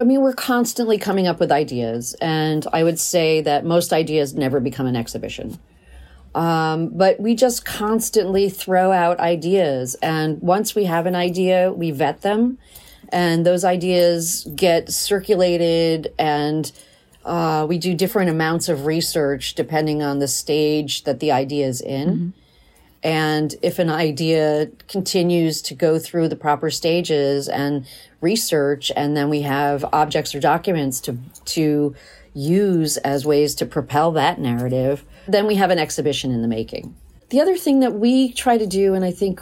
I 0.00 0.04
mean, 0.04 0.20
we're 0.20 0.34
constantly 0.34 0.98
coming 0.98 1.26
up 1.26 1.40
with 1.40 1.50
ideas, 1.50 2.14
and 2.20 2.66
I 2.72 2.84
would 2.84 2.98
say 2.98 3.40
that 3.40 3.64
most 3.64 3.92
ideas 3.92 4.34
never 4.34 4.60
become 4.60 4.86
an 4.86 4.96
exhibition. 4.96 5.58
Um, 6.34 6.88
but 6.88 7.18
we 7.18 7.34
just 7.34 7.64
constantly 7.64 8.50
throw 8.50 8.92
out 8.92 9.18
ideas. 9.20 9.94
And 10.02 10.40
once 10.42 10.74
we 10.74 10.84
have 10.84 11.06
an 11.06 11.14
idea, 11.14 11.72
we 11.72 11.92
vet 11.92 12.20
them, 12.20 12.58
and 13.08 13.46
those 13.46 13.64
ideas 13.64 14.46
get 14.54 14.90
circulated, 14.90 16.12
and 16.18 16.70
uh, 17.24 17.64
we 17.66 17.78
do 17.78 17.94
different 17.94 18.28
amounts 18.28 18.68
of 18.68 18.84
research 18.84 19.54
depending 19.54 20.02
on 20.02 20.18
the 20.18 20.28
stage 20.28 21.04
that 21.04 21.20
the 21.20 21.32
idea 21.32 21.66
is 21.66 21.80
in. 21.80 22.08
Mm-hmm. 22.08 22.28
And 23.02 23.54
if 23.62 23.78
an 23.78 23.88
idea 23.88 24.68
continues 24.88 25.62
to 25.62 25.74
go 25.74 25.98
through 25.98 26.28
the 26.28 26.36
proper 26.36 26.70
stages 26.70 27.48
and 27.48 27.86
research, 28.32 28.84
and 28.96 29.16
then 29.16 29.28
we 29.30 29.42
have 29.42 29.84
objects 29.92 30.34
or 30.34 30.40
documents 30.40 31.00
to, 31.00 31.12
to 31.56 31.94
use 32.34 32.96
as 32.98 33.24
ways 33.24 33.54
to 33.54 33.64
propel 33.66 34.12
that 34.12 34.38
narrative, 34.38 35.04
then 35.26 35.46
we 35.46 35.54
have 35.54 35.70
an 35.70 35.78
exhibition 35.78 36.30
in 36.30 36.42
the 36.42 36.48
making. 36.48 36.94
The 37.30 37.40
other 37.40 37.56
thing 37.56 37.80
that 37.80 37.94
we 37.94 38.32
try 38.32 38.58
to 38.58 38.66
do, 38.66 38.94
and 38.94 39.04
I 39.04 39.10
think 39.10 39.40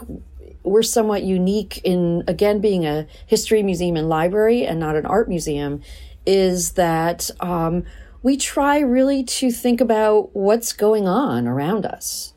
we're 0.62 0.82
somewhat 0.82 1.22
unique 1.22 1.80
in, 1.84 2.24
again, 2.26 2.60
being 2.60 2.86
a 2.86 3.06
history 3.26 3.62
museum 3.62 3.96
and 3.96 4.08
library 4.08 4.66
and 4.66 4.78
not 4.80 4.96
an 4.96 5.06
art 5.06 5.28
museum, 5.28 5.82
is 6.24 6.72
that 6.72 7.30
um, 7.40 7.84
we 8.22 8.36
try 8.36 8.78
really 8.78 9.22
to 9.24 9.50
think 9.50 9.80
about 9.80 10.34
what's 10.34 10.72
going 10.72 11.06
on 11.06 11.46
around 11.46 11.84
us 11.84 12.32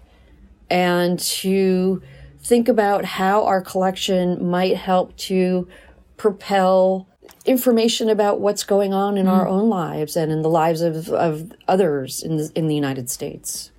and 0.70 1.20
to 1.20 2.02
think 2.42 2.68
about 2.68 3.06
how 3.06 3.46
our 3.46 3.62
collection 3.62 4.50
might 4.50 4.76
help 4.76 5.16
to 5.18 5.68
propel 6.18 7.08
information 7.46 8.10
about 8.10 8.40
what's 8.40 8.64
going 8.64 8.94
on 8.94 9.18
in 9.18 9.26
mm. 9.26 9.32
our 9.32 9.48
own 9.48 9.70
lives 9.70 10.16
and 10.16 10.32
in 10.32 10.42
the 10.42 10.50
lives 10.50 10.82
of, 10.82 11.10
of 11.10 11.52
others 11.68 12.22
in 12.22 12.38
the, 12.38 12.52
in 12.56 12.68
the 12.68 12.76
United 12.76 13.10
States. 13.10 13.72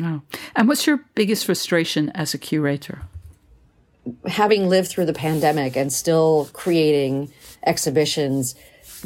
Oh. 0.00 0.22
And 0.56 0.68
what's 0.68 0.86
your 0.86 1.04
biggest 1.14 1.44
frustration 1.44 2.10
as 2.10 2.34
a 2.34 2.38
curator? 2.38 3.02
Having 4.26 4.68
lived 4.68 4.88
through 4.88 5.06
the 5.06 5.12
pandemic 5.12 5.76
and 5.76 5.92
still 5.92 6.48
creating 6.52 7.30
exhibitions 7.64 8.54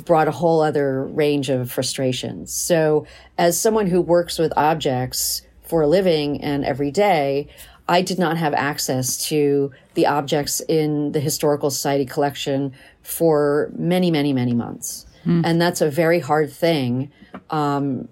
brought 0.04 0.28
a 0.28 0.32
whole 0.32 0.60
other 0.60 1.04
range 1.04 1.48
of 1.48 1.70
frustrations. 1.70 2.52
So, 2.52 3.06
as 3.36 3.60
someone 3.60 3.86
who 3.86 4.00
works 4.00 4.38
with 4.38 4.52
objects 4.56 5.42
for 5.62 5.82
a 5.82 5.86
living 5.86 6.42
and 6.42 6.64
every 6.64 6.90
day, 6.90 7.48
I 7.88 8.02
did 8.02 8.18
not 8.18 8.36
have 8.36 8.52
access 8.54 9.28
to 9.28 9.72
the 9.94 10.06
objects 10.06 10.60
in 10.60 11.12
the 11.12 11.20
Historical 11.20 11.70
Society 11.70 12.04
collection 12.04 12.72
for 13.02 13.70
many, 13.76 14.10
many, 14.10 14.32
many 14.32 14.54
months. 14.54 15.06
Mm. 15.24 15.42
And 15.44 15.60
that's 15.60 15.80
a 15.80 15.90
very 15.90 16.20
hard 16.20 16.52
thing, 16.52 17.10
um, 17.50 18.08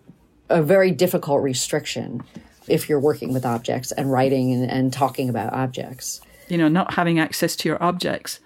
a 0.48 0.62
very 0.62 0.90
difficult 0.90 1.42
restriction 1.42 2.22
if 2.68 2.88
you're 2.88 3.00
working 3.00 3.32
with 3.32 3.44
objects 3.44 3.92
and 3.92 4.10
writing 4.10 4.52
and, 4.52 4.70
and 4.70 4.92
talking 4.92 5.28
about 5.28 5.52
objects. 5.52 6.20
You 6.48 6.58
know, 6.58 6.68
not 6.68 6.94
having 6.94 7.18
access 7.18 7.56
to 7.56 7.68
your 7.68 7.82
objects 7.82 8.40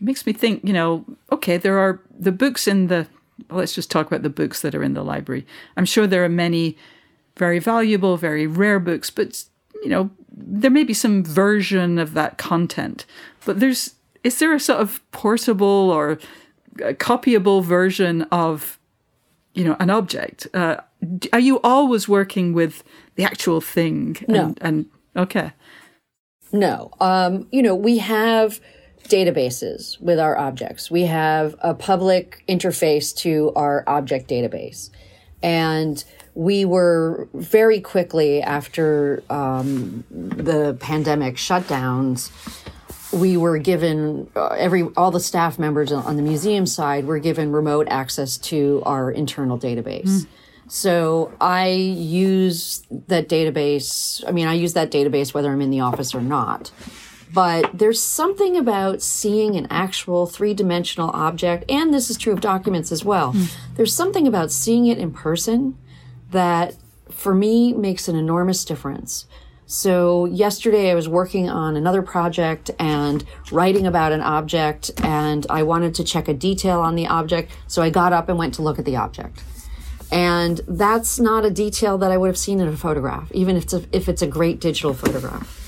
makes 0.00 0.26
me 0.26 0.32
think, 0.32 0.64
you 0.64 0.72
know, 0.72 1.04
okay, 1.32 1.56
there 1.56 1.78
are 1.78 2.00
the 2.18 2.32
books 2.32 2.68
in 2.68 2.88
the, 2.88 3.06
well, 3.48 3.60
let's 3.60 3.74
just 3.74 3.90
talk 3.90 4.06
about 4.06 4.22
the 4.22 4.30
books 4.30 4.60
that 4.62 4.74
are 4.74 4.82
in 4.82 4.94
the 4.94 5.02
library. 5.02 5.46
I'm 5.76 5.86
sure 5.86 6.06
there 6.06 6.24
are 6.24 6.28
many 6.28 6.76
very 7.36 7.58
valuable, 7.58 8.16
very 8.16 8.46
rare 8.46 8.78
books, 8.78 9.10
but, 9.10 9.44
you 9.82 9.88
know, 9.88 10.10
there 10.36 10.70
may 10.70 10.84
be 10.84 10.94
some 10.94 11.24
version 11.24 11.98
of 11.98 12.12
that 12.14 12.36
content. 12.36 13.06
But 13.44 13.58
there's, 13.60 13.94
is 14.22 14.38
there 14.38 14.54
a 14.54 14.60
sort 14.60 14.80
of 14.80 15.00
portable 15.10 15.90
or 15.90 16.18
copyable 16.76 17.64
version 17.64 18.22
of, 18.30 18.78
you 19.54 19.64
know, 19.64 19.76
an 19.80 19.88
object? 19.88 20.46
Uh, 20.52 20.76
are 21.32 21.40
you 21.40 21.60
always 21.62 22.08
working 22.08 22.52
with 22.52 22.84
the 23.14 23.24
actual 23.24 23.60
thing? 23.60 24.18
And, 24.28 24.28
no. 24.28 24.54
And, 24.60 24.86
okay. 25.16 25.52
No. 26.52 26.90
Um, 27.00 27.48
you 27.50 27.62
know, 27.62 27.74
we 27.74 27.98
have 27.98 28.60
databases 29.04 30.00
with 30.00 30.18
our 30.18 30.36
objects. 30.36 30.90
We 30.90 31.02
have 31.02 31.54
a 31.60 31.74
public 31.74 32.44
interface 32.48 33.16
to 33.18 33.52
our 33.56 33.84
object 33.86 34.28
database. 34.28 34.90
And 35.42 36.04
we 36.36 36.66
were 36.66 37.28
very 37.32 37.80
quickly 37.80 38.42
after 38.42 39.22
um, 39.30 40.04
the 40.10 40.76
pandemic 40.80 41.36
shutdowns, 41.36 42.30
we 43.10 43.38
were 43.38 43.56
given 43.56 44.30
uh, 44.36 44.48
every 44.48 44.82
all 44.98 45.10
the 45.10 45.20
staff 45.20 45.58
members 45.58 45.90
on 45.90 46.16
the 46.16 46.22
museum 46.22 46.66
side 46.66 47.06
were 47.06 47.18
given 47.18 47.52
remote 47.52 47.88
access 47.88 48.36
to 48.36 48.82
our 48.84 49.10
internal 49.10 49.58
database. 49.58 50.04
Mm. 50.04 50.26
So 50.68 51.32
I 51.40 51.68
use 51.68 52.82
that 52.90 53.30
database. 53.30 54.22
I 54.28 54.32
mean, 54.32 54.46
I 54.46 54.54
use 54.54 54.74
that 54.74 54.90
database 54.90 55.32
whether 55.32 55.50
I'm 55.50 55.62
in 55.62 55.70
the 55.70 55.80
office 55.80 56.14
or 56.14 56.20
not. 56.20 56.70
But 57.32 57.78
there's 57.78 58.00
something 58.00 58.58
about 58.58 59.00
seeing 59.00 59.56
an 59.56 59.68
actual 59.70 60.26
three 60.26 60.52
dimensional 60.52 61.10
object, 61.10 61.64
and 61.70 61.94
this 61.94 62.10
is 62.10 62.18
true 62.18 62.34
of 62.34 62.40
documents 62.42 62.92
as 62.92 63.04
well. 63.04 63.32
Mm. 63.32 63.56
There's 63.76 63.94
something 63.94 64.26
about 64.26 64.52
seeing 64.52 64.86
it 64.86 64.98
in 64.98 65.12
person 65.12 65.78
that 66.36 66.76
for 67.10 67.34
me 67.34 67.72
makes 67.72 68.08
an 68.08 68.16
enormous 68.16 68.64
difference. 68.64 69.26
So 69.66 70.26
yesterday 70.26 70.90
I 70.90 70.94
was 70.94 71.08
working 71.08 71.48
on 71.48 71.76
another 71.76 72.02
project 72.02 72.70
and 72.78 73.24
writing 73.50 73.86
about 73.86 74.12
an 74.12 74.20
object 74.20 74.92
and 75.02 75.44
I 75.50 75.64
wanted 75.64 75.94
to 75.96 76.04
check 76.04 76.28
a 76.28 76.34
detail 76.34 76.80
on 76.80 76.94
the 76.94 77.08
object. 77.08 77.50
So 77.66 77.82
I 77.82 77.90
got 77.90 78.12
up 78.12 78.28
and 78.28 78.38
went 78.38 78.54
to 78.54 78.62
look 78.62 78.78
at 78.78 78.84
the 78.84 78.96
object. 78.96 79.42
And 80.12 80.60
that's 80.68 81.18
not 81.18 81.44
a 81.44 81.50
detail 81.50 81.98
that 81.98 82.12
I 82.12 82.16
would 82.16 82.28
have 82.28 82.38
seen 82.38 82.60
in 82.60 82.68
a 82.68 82.76
photograph, 82.76 83.32
even 83.32 83.56
if 83.56 83.64
it's 83.64 83.74
a, 83.74 83.84
if 83.90 84.08
it's 84.08 84.22
a 84.22 84.28
great 84.28 84.60
digital 84.60 84.94
photograph. 84.94 85.64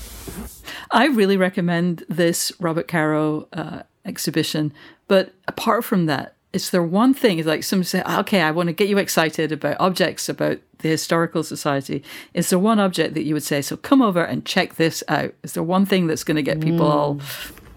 I 0.91 1.07
really 1.07 1.35
recommend 1.35 2.05
this 2.07 2.53
Robert 2.57 2.87
Caro 2.87 3.49
uh, 3.51 3.81
exhibition. 4.05 4.71
But 5.09 5.33
apart 5.45 5.83
from 5.83 6.05
that, 6.05 6.35
is 6.51 6.71
there 6.71 6.83
one 6.83 7.13
thing? 7.13 7.39
Is 7.39 7.45
like 7.45 7.63
some 7.63 7.83
say, 7.83 8.01
okay, 8.03 8.41
I 8.41 8.51
want 8.51 8.67
to 8.67 8.73
get 8.73 8.89
you 8.89 8.97
excited 8.97 9.51
about 9.51 9.77
objects 9.79 10.29
about 10.29 10.59
the 10.79 10.89
historical 10.89 11.43
society. 11.43 12.03
Is 12.33 12.49
there 12.49 12.59
one 12.59 12.79
object 12.79 13.13
that 13.13 13.23
you 13.23 13.33
would 13.33 13.43
say, 13.43 13.61
so 13.61 13.77
come 13.77 14.01
over 14.01 14.23
and 14.23 14.45
check 14.45 14.75
this 14.75 15.03
out? 15.07 15.33
Is 15.43 15.53
there 15.53 15.63
one 15.63 15.85
thing 15.85 16.07
that's 16.07 16.23
going 16.23 16.37
to 16.37 16.41
get 16.41 16.59
people 16.59 16.87
mm. 16.87 16.93
all? 16.93 17.21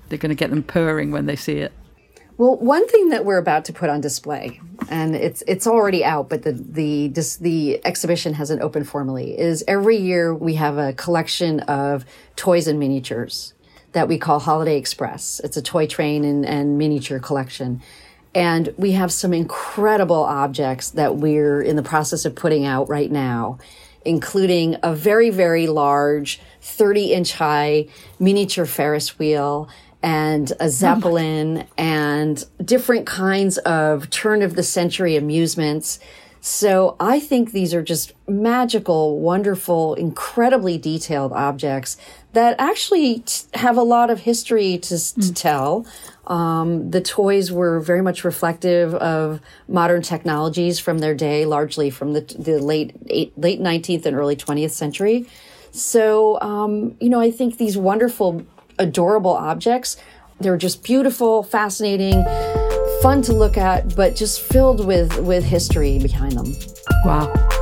They're 0.09 0.19
going 0.19 0.31
to 0.31 0.37
get 0.37 0.51
them 0.51 0.63
purring 0.63 1.11
when 1.11 1.27
they 1.27 1.37
see 1.37 1.59
it. 1.59 1.73
Well, 2.39 2.57
one 2.57 2.89
thing 2.89 3.11
that 3.11 3.25
we're 3.25 3.39
about 3.39 3.67
to 3.67 3.73
put 3.73 3.91
on 3.91 4.01
display, 4.01 4.61
and 4.89 5.15
it's 5.15 5.43
it's 5.47 5.67
already 5.67 6.03
out, 6.03 6.31
but 6.31 6.43
the 6.43 6.53
the 6.53 7.09
the 7.41 7.81
exhibition 7.85 8.35
hasn't 8.35 8.63
opened 8.63 8.89
formally, 8.89 9.39
is 9.39 9.63
every 9.69 9.99
year 9.99 10.35
we 10.35 10.55
have 10.55 10.79
a 10.79 10.95
collection 10.95 11.61
of 11.61 12.07
toys 12.35 12.67
and 12.67 12.81
miniatures 12.81 13.53
that 13.93 14.09
we 14.09 14.19
call 14.19 14.41
Holiday 14.41 14.79
Express. 14.79 15.41
It's 15.45 15.59
a 15.59 15.63
toy 15.63 15.87
train 15.87 16.25
and, 16.25 16.47
and 16.47 16.79
miniature 16.79 17.19
collection. 17.19 17.83
And 18.35 18.73
we 18.77 18.93
have 18.93 19.13
some 19.13 19.35
incredible 19.35 20.23
objects 20.23 20.91
that 20.91 21.17
we're 21.17 21.61
in 21.61 21.77
the 21.77 21.83
process 21.83 22.25
of 22.25 22.35
putting 22.35 22.65
out 22.65 22.89
right 22.89 23.11
now, 23.11 23.59
including 24.05 24.77
a 24.83 24.95
very, 24.95 25.31
very 25.31 25.67
large 25.67 26.41
30 26.63 27.13
inch 27.13 27.35
high 27.35 27.89
miniature 28.19 28.67
Ferris 28.67 29.19
wheel 29.19 29.69
and 30.03 30.51
a 30.53 30.65
oh 30.65 30.69
Zeppelin 30.69 31.59
oh 31.59 31.67
and 31.77 32.45
different 32.65 33.07
kinds 33.07 33.59
of 33.59 34.09
turn 34.11 34.43
of 34.43 34.57
the 34.57 34.63
century 34.63 35.17
amusements. 35.17 35.99
So 36.41 36.97
I 36.99 37.21
think 37.21 37.53
these 37.53 37.73
are 37.73 37.83
just 37.83 38.15
magical, 38.27 39.21
wonderful, 39.21 39.95
incredibly 39.95 40.77
detailed 40.77 41.33
objects 41.33 41.97
that 42.33 42.57
actually 42.59 43.21
t- 43.21 43.45
have 43.55 43.77
a 43.77 43.83
lot 43.83 44.11
of 44.11 44.21
history 44.21 44.79
to, 44.79 44.95
mm. 44.95 45.27
to 45.27 45.35
tell. 45.35 45.87
Um, 46.27 46.91
the 46.91 47.01
toys 47.01 47.51
were 47.51 47.81
very 47.81 48.03
much 48.03 48.25
reflective 48.25 48.95
of 48.95 49.41
modern 49.69 50.03
technologies 50.03 50.79
from 50.79 50.99
their 50.99 51.15
day, 51.15 51.45
largely 51.45 51.91
from 51.91 52.13
the, 52.13 52.21
the 52.21 52.59
late 52.59 52.95
eight, 53.09 53.37
late 53.37 53.61
19th 53.61 54.07
and 54.07 54.17
early 54.17 54.37
20th 54.37 54.71
century. 54.71 55.27
So, 55.73 56.41
um, 56.41 56.97
you 57.01 57.09
know, 57.09 57.21
I 57.21 57.31
think 57.31 57.59
these 57.59 57.77
wonderful, 57.77 58.47
adorable 58.79 59.33
objects, 59.33 59.97
they're 60.39 60.59
just 60.59 60.85
beautiful, 60.85 61.43
fascinating, 61.43 62.23
fun 63.03 63.23
to 63.23 63.33
look 63.33 63.57
at, 63.57 63.97
but 63.97 64.15
just 64.15 64.41
filled 64.41 64.87
with, 64.87 65.19
with 65.19 65.45
history 65.45 65.99
behind 65.99 66.33
them. 66.33 66.55
Wow. 67.05 67.62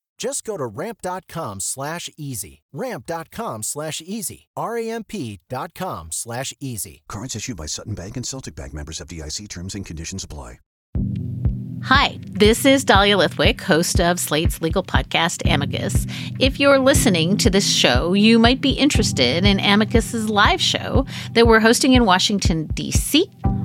Just 0.21 0.43
go 0.43 0.55
to 0.55 0.67
ramp.com 0.67 1.61
slash 1.61 2.07
easy. 2.15 2.61
Ramp.com 2.71 3.63
slash 3.63 4.03
easy. 4.05 4.49
R-A-M-P 4.55 5.39
dot 5.49 5.73
com 5.73 6.09
slash 6.11 6.53
easy. 6.59 7.01
Cards 7.07 7.35
issued 7.35 7.57
by 7.57 7.65
Sutton 7.65 7.95
Bank 7.95 8.17
and 8.17 8.25
Celtic 8.25 8.53
Bank 8.53 8.71
members 8.71 9.01
of 9.01 9.07
FDIC 9.07 9.49
terms 9.49 9.73
and 9.73 9.83
conditions 9.83 10.23
apply. 10.23 10.59
Hi, 11.83 12.19
this 12.29 12.63
is 12.65 12.85
Dahlia 12.85 13.17
Lithwick, 13.17 13.59
host 13.61 13.99
of 13.99 14.19
Slate's 14.19 14.61
legal 14.61 14.83
podcast, 14.83 15.51
Amicus. 15.51 16.05
If 16.39 16.59
you're 16.59 16.77
listening 16.77 17.37
to 17.37 17.49
this 17.49 17.67
show, 17.67 18.13
you 18.13 18.37
might 18.37 18.61
be 18.61 18.73
interested 18.73 19.43
in 19.43 19.59
Amicus's 19.59 20.29
live 20.29 20.61
show 20.61 21.07
that 21.33 21.47
we're 21.47 21.59
hosting 21.59 21.93
in 21.93 22.05
Washington, 22.05 22.67
D.C. 22.75 23.27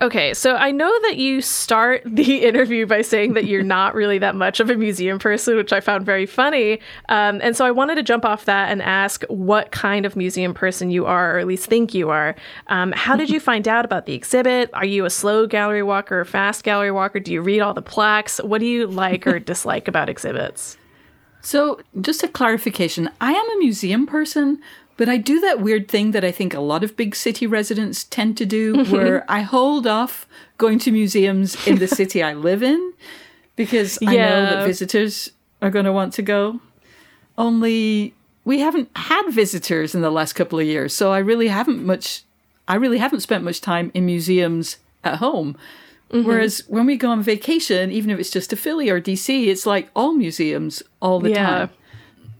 Okay, 0.00 0.34
so 0.34 0.56
I 0.56 0.70
know 0.70 0.92
that 1.02 1.16
you 1.16 1.40
start 1.40 2.02
the 2.06 2.44
interview 2.44 2.86
by 2.86 3.02
saying 3.02 3.34
that 3.34 3.46
you're 3.46 3.62
not 3.62 3.94
really 3.94 4.18
that 4.18 4.34
much 4.34 4.60
of 4.60 4.70
a 4.70 4.76
museum 4.76 5.18
person, 5.18 5.56
which 5.56 5.72
I 5.72 5.80
found 5.80 6.04
very 6.04 6.26
funny. 6.26 6.80
Um, 7.08 7.40
and 7.42 7.56
so 7.56 7.64
I 7.64 7.70
wanted 7.70 7.96
to 7.96 8.02
jump 8.02 8.24
off 8.24 8.44
that 8.46 8.70
and 8.70 8.82
ask 8.82 9.22
what 9.24 9.70
kind 9.70 10.04
of 10.04 10.16
museum 10.16 10.54
person 10.54 10.90
you 10.90 11.06
are, 11.06 11.36
or 11.36 11.38
at 11.38 11.46
least 11.46 11.66
think 11.66 11.94
you 11.94 12.10
are. 12.10 12.34
Um, 12.66 12.92
how 12.92 13.16
did 13.16 13.30
you 13.30 13.40
find 13.44 13.68
out 13.68 13.84
about 13.84 14.06
the 14.06 14.14
exhibit? 14.14 14.70
Are 14.74 14.86
you 14.86 15.04
a 15.04 15.10
slow 15.10 15.46
gallery 15.46 15.82
walker 15.82 16.20
or 16.20 16.24
fast 16.24 16.64
gallery 16.64 16.90
walker? 16.90 17.20
Do 17.20 17.32
you 17.32 17.40
read 17.40 17.60
all 17.60 17.74
the 17.74 17.82
plaques? 17.82 18.38
What 18.38 18.58
do 18.58 18.66
you 18.66 18.86
like 18.86 19.26
or 19.26 19.38
dislike 19.38 19.88
about 19.88 20.08
exhibits? 20.08 20.76
So, 21.40 21.78
just 22.00 22.22
a 22.22 22.28
clarification 22.28 23.10
I 23.20 23.32
am 23.32 23.50
a 23.50 23.58
museum 23.58 24.06
person, 24.06 24.62
but 24.96 25.08
I 25.08 25.16
do 25.16 25.40
that 25.40 25.60
weird 25.60 25.88
thing 25.88 26.12
that 26.12 26.24
I 26.24 26.30
think 26.30 26.54
a 26.54 26.60
lot 26.60 26.84
of 26.84 26.96
big 26.96 27.16
city 27.16 27.46
residents 27.46 28.04
tend 28.04 28.36
to 28.38 28.46
do, 28.46 28.74
mm-hmm. 28.74 28.92
where 28.92 29.24
I 29.30 29.40
hold 29.40 29.86
off 29.86 30.26
going 30.58 30.78
to 30.80 30.92
museums 30.92 31.56
in 31.66 31.78
the 31.78 31.88
city 31.88 32.22
I 32.22 32.34
live 32.34 32.62
in 32.62 32.92
because 33.56 33.98
I 34.06 34.16
know 34.16 34.46
that 34.46 34.66
visitors 34.66 35.30
are 35.60 35.70
going 35.70 35.84
to 35.84 35.92
want 35.92 36.12
to 36.14 36.22
go. 36.22 36.60
Only 37.36 38.14
we 38.44 38.60
haven't 38.60 38.90
had 38.96 39.28
visitors 39.30 39.94
in 39.94 40.02
the 40.02 40.10
last 40.10 40.34
couple 40.34 40.58
of 40.58 40.66
years, 40.66 40.94
so 40.94 41.12
I 41.12 41.18
really 41.18 41.48
haven't 41.48 41.84
much. 41.84 42.22
I 42.68 42.76
really 42.76 42.98
haven't 42.98 43.20
spent 43.20 43.44
much 43.44 43.60
time 43.60 43.90
in 43.94 44.06
museums 44.06 44.78
at 45.02 45.16
home. 45.16 45.56
Mm-hmm. 46.10 46.28
Whereas 46.28 46.62
when 46.68 46.86
we 46.86 46.96
go 46.96 47.10
on 47.10 47.22
vacation, 47.22 47.90
even 47.90 48.10
if 48.10 48.18
it's 48.18 48.30
just 48.30 48.50
to 48.50 48.56
Philly 48.56 48.88
or 48.88 49.00
DC, 49.00 49.48
it's 49.48 49.66
like 49.66 49.90
all 49.96 50.14
museums 50.14 50.82
all 51.00 51.18
the 51.18 51.30
Yeah. 51.30 51.46
time. 51.46 51.70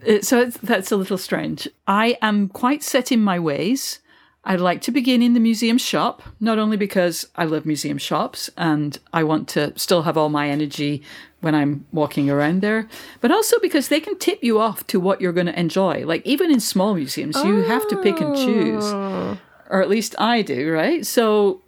It- 0.05 0.25
so 0.25 0.47
that's 0.63 0.93
a 0.93 0.97
little 0.97 1.19
strange. 1.19 1.69
I 1.87 2.17
am 2.23 2.49
quite 2.49 2.83
set 2.83 3.11
in 3.13 3.21
my 3.23 3.39
ways. 3.39 4.01
I'd 4.47 4.61
like 4.61 4.83
to 4.83 4.91
begin 4.93 5.23
in 5.23 5.33
the 5.33 5.41
museum 5.41 5.79
shop, 5.79 6.23
not 6.39 6.59
only 6.59 6.77
because 6.77 7.27
I 7.35 7.45
love 7.45 7.65
museum 7.65 7.97
shops 7.97 8.51
and 8.59 8.99
I 9.11 9.25
want 9.25 9.49
to 9.49 9.73
still 9.79 10.03
have 10.03 10.19
all 10.19 10.29
my 10.29 10.51
energy 10.51 11.03
when 11.41 11.55
I'm 11.55 11.87
walking 11.93 12.29
around 12.29 12.61
there, 12.61 12.87
but 13.23 13.31
also 13.31 13.59
because 13.61 13.89
they 13.89 14.01
can 14.01 14.19
tip 14.19 14.45
you 14.45 14.59
off 14.61 14.87
to 14.89 15.01
what 15.01 15.23
you're 15.23 15.33
going 15.33 15.47
to 15.47 15.59
enjoy. 15.59 16.05
Like 16.07 16.27
even 16.27 16.51
in 16.51 16.61
small 16.61 16.95
museums, 16.95 17.37
you 17.43 17.63
have 17.63 17.89
to 17.89 17.97
pick 17.97 18.21
and 18.21 18.37
choose, 18.37 18.85
or 19.71 19.81
at 19.81 19.89
least 19.89 20.15
I 20.19 20.43
do, 20.43 20.71
right? 20.71 21.07
So 21.07 21.63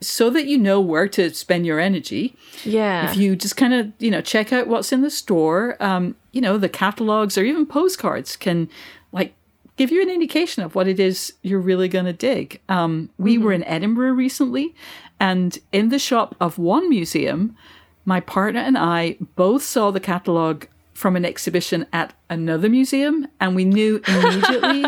so 0.00 0.28
that 0.30 0.46
you 0.46 0.58
know 0.58 0.80
where 0.80 1.06
to 1.08 1.32
spend 1.32 1.64
your 1.64 1.78
energy 1.78 2.34
Yeah. 2.64 3.08
if 3.10 3.16
you 3.16 3.36
just 3.36 3.56
kind 3.56 3.72
of 3.72 3.92
you 4.00 4.10
know 4.10 4.20
check 4.20 4.52
out 4.52 4.66
what's 4.66 4.90
in 4.92 5.02
the 5.02 5.10
store 5.10 5.76
um 5.78 6.16
you 6.38 6.42
know 6.42 6.56
the 6.56 6.68
catalogs 6.68 7.36
or 7.36 7.42
even 7.42 7.66
postcards 7.66 8.36
can 8.36 8.68
like 9.10 9.34
give 9.74 9.90
you 9.90 10.00
an 10.00 10.08
indication 10.08 10.62
of 10.62 10.76
what 10.76 10.86
it 10.86 11.00
is 11.00 11.32
you're 11.42 11.58
really 11.58 11.88
going 11.88 12.04
to 12.04 12.12
dig 12.12 12.60
um 12.68 13.10
we 13.18 13.36
were 13.36 13.52
in 13.52 13.64
edinburgh 13.64 14.12
recently 14.12 14.72
and 15.18 15.58
in 15.72 15.88
the 15.88 15.98
shop 15.98 16.36
of 16.40 16.56
one 16.56 16.88
museum 16.88 17.56
my 18.04 18.20
partner 18.20 18.60
and 18.60 18.78
i 18.78 19.16
both 19.34 19.64
saw 19.64 19.90
the 19.90 19.98
catalog 19.98 20.66
from 20.94 21.16
an 21.16 21.24
exhibition 21.24 21.84
at 21.92 22.14
another 22.30 22.68
museum 22.68 23.26
and 23.40 23.56
we 23.56 23.64
knew 23.64 24.00
immediately 24.06 24.84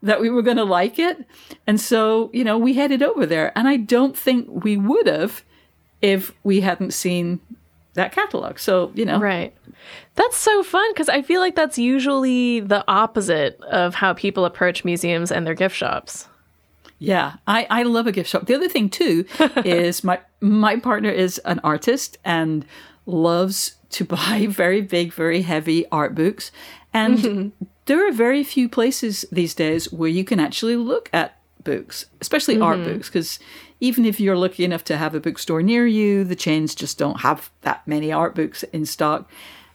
that 0.00 0.20
we 0.20 0.30
were 0.30 0.42
going 0.42 0.56
to 0.56 0.62
like 0.78 0.96
it 0.96 1.26
and 1.66 1.80
so 1.80 2.30
you 2.32 2.44
know 2.44 2.56
we 2.56 2.74
headed 2.74 3.02
over 3.02 3.26
there 3.26 3.50
and 3.58 3.66
i 3.66 3.76
don't 3.76 4.16
think 4.16 4.46
we 4.64 4.76
would 4.76 5.08
have 5.08 5.42
if 6.00 6.32
we 6.44 6.60
hadn't 6.60 6.94
seen 6.94 7.40
that 7.94 8.12
catalog. 8.12 8.58
So, 8.58 8.92
you 8.94 9.04
know, 9.04 9.18
Right. 9.18 9.54
That's 10.14 10.36
so 10.36 10.62
fun 10.62 10.92
because 10.92 11.08
I 11.08 11.22
feel 11.22 11.40
like 11.40 11.54
that's 11.54 11.78
usually 11.78 12.60
the 12.60 12.84
opposite 12.88 13.60
of 13.62 13.94
how 13.94 14.14
people 14.14 14.44
approach 14.44 14.84
museums 14.84 15.32
and 15.32 15.46
their 15.46 15.54
gift 15.54 15.76
shops. 15.76 16.28
yeah, 16.98 17.34
I, 17.46 17.66
I 17.70 17.82
love 17.82 18.06
a 18.06 18.12
gift 18.12 18.30
shop. 18.30 18.46
The 18.46 18.54
other 18.54 18.68
thing 18.68 18.88
too 18.88 19.26
is 19.64 20.04
my 20.04 20.20
my 20.40 20.76
partner 20.76 21.10
is 21.10 21.38
an 21.44 21.60
artist 21.64 22.18
and 22.24 22.64
loves 23.06 23.76
to 23.90 24.04
buy 24.16 24.46
very 24.48 24.80
big, 24.80 25.12
very 25.12 25.42
heavy 25.42 25.86
art 25.90 26.14
books. 26.14 26.50
And 26.92 27.18
mm-hmm. 27.18 27.64
there 27.86 28.06
are 28.06 28.12
very 28.12 28.44
few 28.44 28.68
places 28.68 29.24
these 29.32 29.54
days 29.54 29.92
where 29.92 30.08
you 30.08 30.24
can 30.24 30.40
actually 30.40 30.76
look 30.76 31.10
at 31.12 31.38
books, 31.64 32.06
especially 32.20 32.60
art 32.60 32.78
mm-hmm. 32.78 32.92
books, 32.94 33.08
because 33.08 33.38
even 33.80 34.04
if 34.04 34.20
you're 34.20 34.36
lucky 34.36 34.64
enough 34.64 34.84
to 34.84 34.96
have 34.96 35.14
a 35.14 35.20
bookstore 35.20 35.62
near 35.62 35.86
you, 35.86 36.24
the 36.24 36.36
chains 36.36 36.74
just 36.74 36.98
don't 36.98 37.20
have 37.20 37.50
that 37.62 37.86
many 37.86 38.12
art 38.12 38.34
books 38.34 38.62
in 38.64 38.86
stock. 38.86 39.28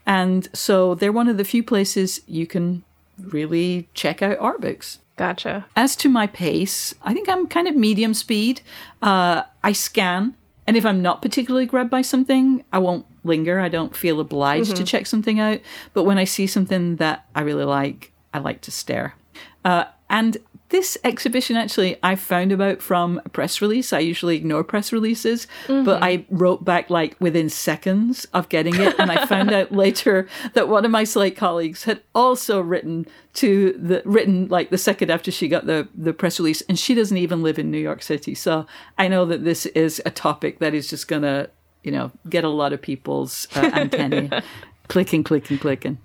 And 0.09 0.49
so 0.53 0.95
they're 0.95 1.11
one 1.11 1.27
of 1.27 1.37
the 1.37 1.45
few 1.45 1.61
places 1.61 2.21
you 2.25 2.47
can 2.47 2.83
really 3.19 3.87
check 3.93 4.23
out 4.23 4.39
art 4.39 4.59
books. 4.59 4.97
Gotcha. 5.17 5.67
As 5.75 5.95
to 5.97 6.09
my 6.09 6.25
pace, 6.25 6.95
I 7.03 7.13
think 7.13 7.29
I'm 7.29 7.45
kind 7.45 7.67
of 7.67 7.75
medium 7.75 8.15
speed. 8.15 8.61
Uh, 9.03 9.43
I 9.63 9.71
scan, 9.71 10.33
and 10.65 10.75
if 10.75 10.83
I'm 10.83 11.03
not 11.03 11.21
particularly 11.21 11.67
grabbed 11.67 11.91
by 11.91 12.01
something, 12.01 12.63
I 12.73 12.79
won't 12.79 13.05
linger. 13.23 13.59
I 13.59 13.69
don't 13.69 13.95
feel 13.95 14.19
obliged 14.19 14.75
to 14.77 14.83
check 14.83 15.05
something 15.05 15.39
out. 15.39 15.59
But 15.93 16.05
when 16.05 16.17
I 16.17 16.23
see 16.23 16.47
something 16.47 16.95
that 16.95 17.25
I 17.35 17.41
really 17.41 17.65
like, 17.65 18.11
I 18.33 18.39
like 18.39 18.61
to 18.61 18.71
stare. 18.71 19.13
Uh, 19.63 19.83
and 20.09 20.37
this 20.69 20.97
exhibition 21.03 21.55
actually 21.55 21.97
I 22.03 22.15
found 22.15 22.51
about 22.51 22.81
from 22.81 23.21
a 23.25 23.29
press 23.29 23.61
release. 23.61 23.91
I 23.91 23.99
usually 23.99 24.35
ignore 24.35 24.63
press 24.63 24.93
releases, 24.93 25.47
but 25.67 26.01
I 26.03 26.25
wrote 26.29 26.63
back 26.63 26.89
like 26.89 27.15
within 27.19 27.49
seconds 27.49 28.25
of 28.33 28.49
getting 28.49 28.75
it. 28.75 28.95
And 28.99 29.11
I 29.11 29.25
found 29.25 29.51
out 29.51 29.71
later 29.83 30.27
that 30.53 30.69
one 30.69 30.85
of 30.85 30.91
my 30.91 31.03
Slate 31.03 31.35
colleagues 31.35 31.83
had 31.85 32.01
also 32.13 32.61
written 32.61 33.07
to 33.33 33.73
the 33.73 34.01
written 34.05 34.47
like 34.47 34.69
the 34.69 34.77
second 34.77 35.09
after 35.09 35.31
she 35.31 35.47
got 35.47 35.65
the, 35.65 35.87
the 35.95 36.13
press 36.13 36.39
release, 36.39 36.61
and 36.61 36.77
she 36.77 36.93
doesn't 36.93 37.17
even 37.17 37.41
live 37.41 37.57
in 37.57 37.71
New 37.71 37.79
York 37.79 38.03
City. 38.03 38.35
So 38.35 38.65
I 38.97 39.07
know 39.07 39.25
that 39.25 39.43
this 39.43 39.65
is 39.67 40.01
a 40.05 40.11
topic 40.11 40.59
that 40.59 40.73
is 40.73 40.87
just 40.87 41.07
gonna, 41.07 41.49
you 41.83 41.91
know, 41.91 42.11
get 42.29 42.43
a 42.43 42.49
lot 42.49 42.73
of 42.73 42.81
people's 42.81 43.47
uh, 43.55 43.71
antennae 43.73 44.29
clicking, 44.87 45.23
clicking, 45.23 45.57
clicking. 45.57 45.97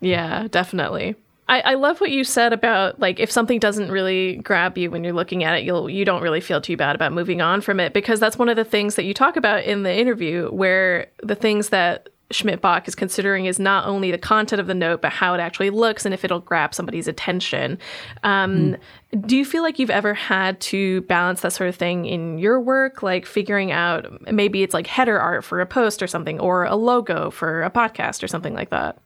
Yeah, 0.00 0.48
definitely. 0.48 1.16
I, 1.48 1.60
I 1.60 1.74
love 1.74 2.00
what 2.00 2.10
you 2.10 2.24
said 2.24 2.52
about 2.52 3.00
like 3.00 3.20
if 3.20 3.30
something 3.30 3.58
doesn't 3.58 3.90
really 3.90 4.36
grab 4.36 4.78
you 4.78 4.90
when 4.90 5.04
you're 5.04 5.12
looking 5.12 5.44
at 5.44 5.58
it, 5.58 5.64
you'll 5.64 5.90
you 5.90 6.04
don't 6.04 6.22
really 6.22 6.40
feel 6.40 6.60
too 6.60 6.76
bad 6.76 6.94
about 6.94 7.12
moving 7.12 7.40
on 7.40 7.60
from 7.60 7.80
it 7.80 7.92
because 7.92 8.20
that's 8.20 8.38
one 8.38 8.48
of 8.48 8.56
the 8.56 8.64
things 8.64 8.94
that 8.94 9.04
you 9.04 9.12
talk 9.12 9.36
about 9.36 9.64
in 9.64 9.82
the 9.82 9.94
interview 9.94 10.48
where 10.50 11.08
the 11.22 11.34
things 11.34 11.70
that 11.70 12.08
Schmidt 12.32 12.60
Bach 12.60 12.88
is 12.88 12.94
considering 12.94 13.46
is 13.46 13.58
not 13.58 13.86
only 13.86 14.10
the 14.10 14.18
content 14.18 14.60
of 14.60 14.66
the 14.66 14.74
note, 14.74 15.02
but 15.02 15.12
how 15.12 15.34
it 15.34 15.40
actually 15.40 15.70
looks 15.70 16.04
and 16.04 16.14
if 16.14 16.24
it'll 16.24 16.40
grab 16.40 16.74
somebody's 16.74 17.06
attention. 17.06 17.78
Um, 18.22 18.76
Do 19.20 19.36
you 19.36 19.44
feel 19.44 19.62
like 19.62 19.78
you've 19.78 19.90
ever 19.90 20.14
had 20.14 20.60
to 20.62 21.02
balance 21.02 21.42
that 21.42 21.52
sort 21.52 21.68
of 21.68 21.76
thing 21.76 22.06
in 22.06 22.38
your 22.38 22.60
work, 22.60 23.02
like 23.02 23.26
figuring 23.26 23.70
out 23.70 24.32
maybe 24.32 24.62
it's 24.62 24.74
like 24.74 24.86
header 24.86 25.20
art 25.20 25.44
for 25.44 25.60
a 25.60 25.66
post 25.66 26.02
or 26.02 26.06
something, 26.06 26.40
or 26.40 26.64
a 26.64 26.76
logo 26.76 27.30
for 27.30 27.62
a 27.62 27.70
podcast 27.70 28.22
or 28.22 28.28
something 28.28 28.54
like 28.54 28.70
that? 28.70 28.98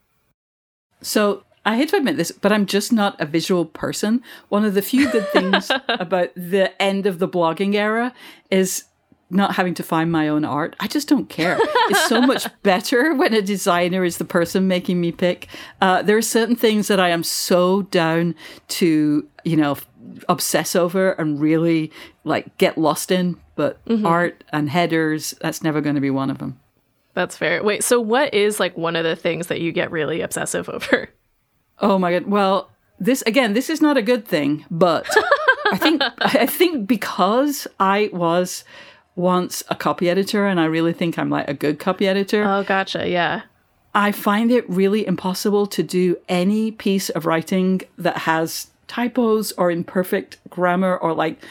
So 1.03 1.43
I 1.67 1.77
hate 1.77 1.89
to 1.91 1.97
admit 1.97 2.17
this, 2.17 2.31
but 2.31 2.53
I'm 2.53 2.65
just 2.65 2.93
not 2.93 3.21
a 3.21 3.27
visual 3.27 3.65
person. 3.65 4.23
One 4.49 4.65
of 4.65 4.75
the 4.75 4.83
few 4.83 5.11
good 5.11 5.29
things 5.33 5.71
about 5.89 6.31
the 6.37 6.81
end 6.81 7.07
of 7.07 7.19
the 7.19 7.29
blogging 7.29 7.75
era 7.75 8.15
is 8.51 8.85
not 9.29 9.57
having 9.57 9.75
to 9.75 9.83
find 9.83 10.13
my 10.13 10.29
own 10.29 10.45
art. 10.45 10.77
I 10.79 10.87
just 10.87 11.09
don't 11.09 11.29
care. 11.29 11.59
It's 11.61 12.07
so 12.07 12.23
much 12.23 12.47
better 12.63 13.13
when 13.13 13.35
a 13.35 13.43
designer 13.43 14.05
is 14.05 14.19
the 14.19 14.25
person 14.25 14.69
making 14.69 15.01
me 15.01 15.11
pick. 15.11 15.49
Uh, 15.81 16.03
there 16.03 16.17
are 16.17 16.23
certain 16.23 16.55
things 16.55 16.87
that 16.87 17.01
I 17.01 17.09
am 17.09 17.25
so 17.25 17.83
down 17.83 18.37
to, 18.69 19.29
you 19.45 19.57
know, 19.57 19.77
obsess 20.29 20.77
over 20.77 21.13
and 21.13 21.41
really 21.41 21.91
like 22.23 22.57
get 22.59 22.79
lost 22.79 23.11
in, 23.11 23.37
but 23.57 23.81
art 24.05 24.45
and 24.53 24.71
headers, 24.71 25.35
that's 25.41 25.65
never 25.65 25.81
going 25.81 25.97
to 25.97 26.01
be 26.01 26.11
one 26.11 26.31
of 26.31 26.39
them. 26.39 26.61
That's 27.15 27.37
fair. 27.37 27.65
Wait, 27.65 27.83
so 27.83 28.01
what 28.01 28.33
is 28.33 28.61
like 28.61 28.77
one 28.77 28.95
of 28.95 29.03
the 29.03 29.17
things 29.17 29.49
that 29.49 29.61
you 29.61 29.73
get 29.73 29.91
really 29.91 30.21
obsessive 30.21 30.69
over? 30.69 31.09
Oh 31.81 31.99
my 31.99 32.13
god. 32.13 32.27
Well, 32.27 32.71
this 32.99 33.23
again, 33.23 33.53
this 33.53 33.69
is 33.71 33.81
not 33.81 33.97
a 33.97 34.03
good 34.03 34.27
thing, 34.27 34.65
but 34.71 35.07
I 35.73 35.77
think 35.77 36.03
I 36.19 36.47
think 36.47 36.87
because 36.87 37.67
I 37.79 38.11
was 38.13 38.65
once 39.15 39.63
a 39.69 39.75
copy 39.75 40.09
editor 40.11 40.47
and 40.47 40.61
I 40.61 40.67
really 40.67 40.93
think 40.93 41.19
I'm 41.19 41.31
like 41.31 41.49
a 41.49 41.55
good 41.55 41.79
copy 41.79 42.07
editor, 42.07 42.45
Oh, 42.45 42.63
gotcha. 42.63 43.09
Yeah. 43.09 43.43
I 43.95 44.13
find 44.13 44.51
it 44.51 44.69
really 44.69 45.07
impossible 45.07 45.67
to 45.69 45.83
do 45.83 46.19
any 46.29 46.71
piece 46.71 47.09
of 47.09 47.25
writing 47.25 47.81
that 47.97 48.19
has 48.19 48.69
typos 48.89 49.53
or 49.53 49.71
imperfect 49.71 50.37
grammar 50.51 50.97
or 50.99 51.15
like 51.15 51.43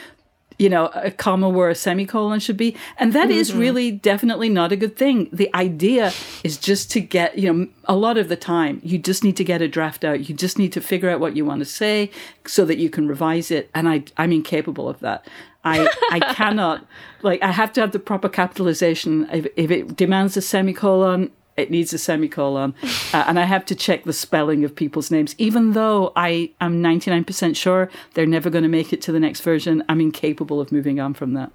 you 0.57 0.69
know 0.69 0.87
a 0.93 1.11
comma 1.11 1.49
where 1.49 1.69
a 1.69 1.75
semicolon 1.75 2.39
should 2.39 2.57
be. 2.57 2.75
And 2.97 3.13
that 3.13 3.29
is 3.29 3.49
mm-hmm. 3.49 3.59
really 3.59 3.91
definitely 3.91 4.49
not 4.49 4.71
a 4.71 4.75
good 4.75 4.95
thing. 4.95 5.29
The 5.31 5.53
idea 5.55 6.13
is 6.43 6.57
just 6.57 6.91
to 6.91 7.01
get 7.01 7.37
you 7.37 7.51
know 7.51 7.67
a 7.85 7.95
lot 7.95 8.17
of 8.17 8.29
the 8.29 8.35
time 8.35 8.81
you 8.83 8.97
just 8.97 9.23
need 9.23 9.37
to 9.37 9.43
get 9.43 9.61
a 9.61 9.67
draft 9.67 10.03
out. 10.03 10.27
You 10.29 10.35
just 10.35 10.57
need 10.57 10.73
to 10.73 10.81
figure 10.81 11.09
out 11.09 11.19
what 11.19 11.35
you 11.35 11.45
want 11.45 11.59
to 11.59 11.65
say 11.65 12.11
so 12.45 12.65
that 12.65 12.77
you 12.77 12.89
can 12.89 13.07
revise 13.07 13.51
it. 13.51 13.69
And 13.73 13.89
i 13.89 14.03
i'm 14.17 14.31
incapable 14.31 14.87
of 14.89 14.99
that. 14.99 15.27
I 15.63 15.89
I 16.11 16.19
cannot 16.33 16.85
like 17.23 17.41
I 17.41 17.51
have 17.51 17.73
to 17.73 17.81
have 17.81 17.91
the 17.91 17.99
proper 17.99 18.29
capitalization. 18.29 19.27
If, 19.31 19.47
if 19.57 19.71
it 19.71 19.95
demands 19.95 20.37
a 20.37 20.41
semicolon, 20.41 21.31
it 21.57 21.71
needs 21.71 21.93
a 21.93 21.97
semicolon, 21.97 22.73
uh, 23.13 23.23
and 23.27 23.39
I 23.39 23.43
have 23.43 23.65
to 23.65 23.75
check 23.75 24.03
the 24.03 24.13
spelling 24.13 24.63
of 24.63 24.75
people's 24.75 25.09
names. 25.09 25.35
Even 25.37 25.73
though 25.73 26.11
I 26.15 26.51
am 26.59 26.81
ninety 26.81 27.11
nine 27.11 27.23
percent 27.23 27.55
sure 27.57 27.89
they're 28.13 28.25
never 28.25 28.49
going 28.49 28.63
to 28.63 28.69
make 28.69 28.91
it 28.91 29.01
to 29.03 29.11
the 29.11 29.19
next 29.19 29.41
version, 29.41 29.83
I'm 29.87 30.01
incapable 30.01 30.59
of 30.59 30.71
moving 30.71 30.99
on 30.99 31.13
from 31.13 31.33
that. 31.33 31.51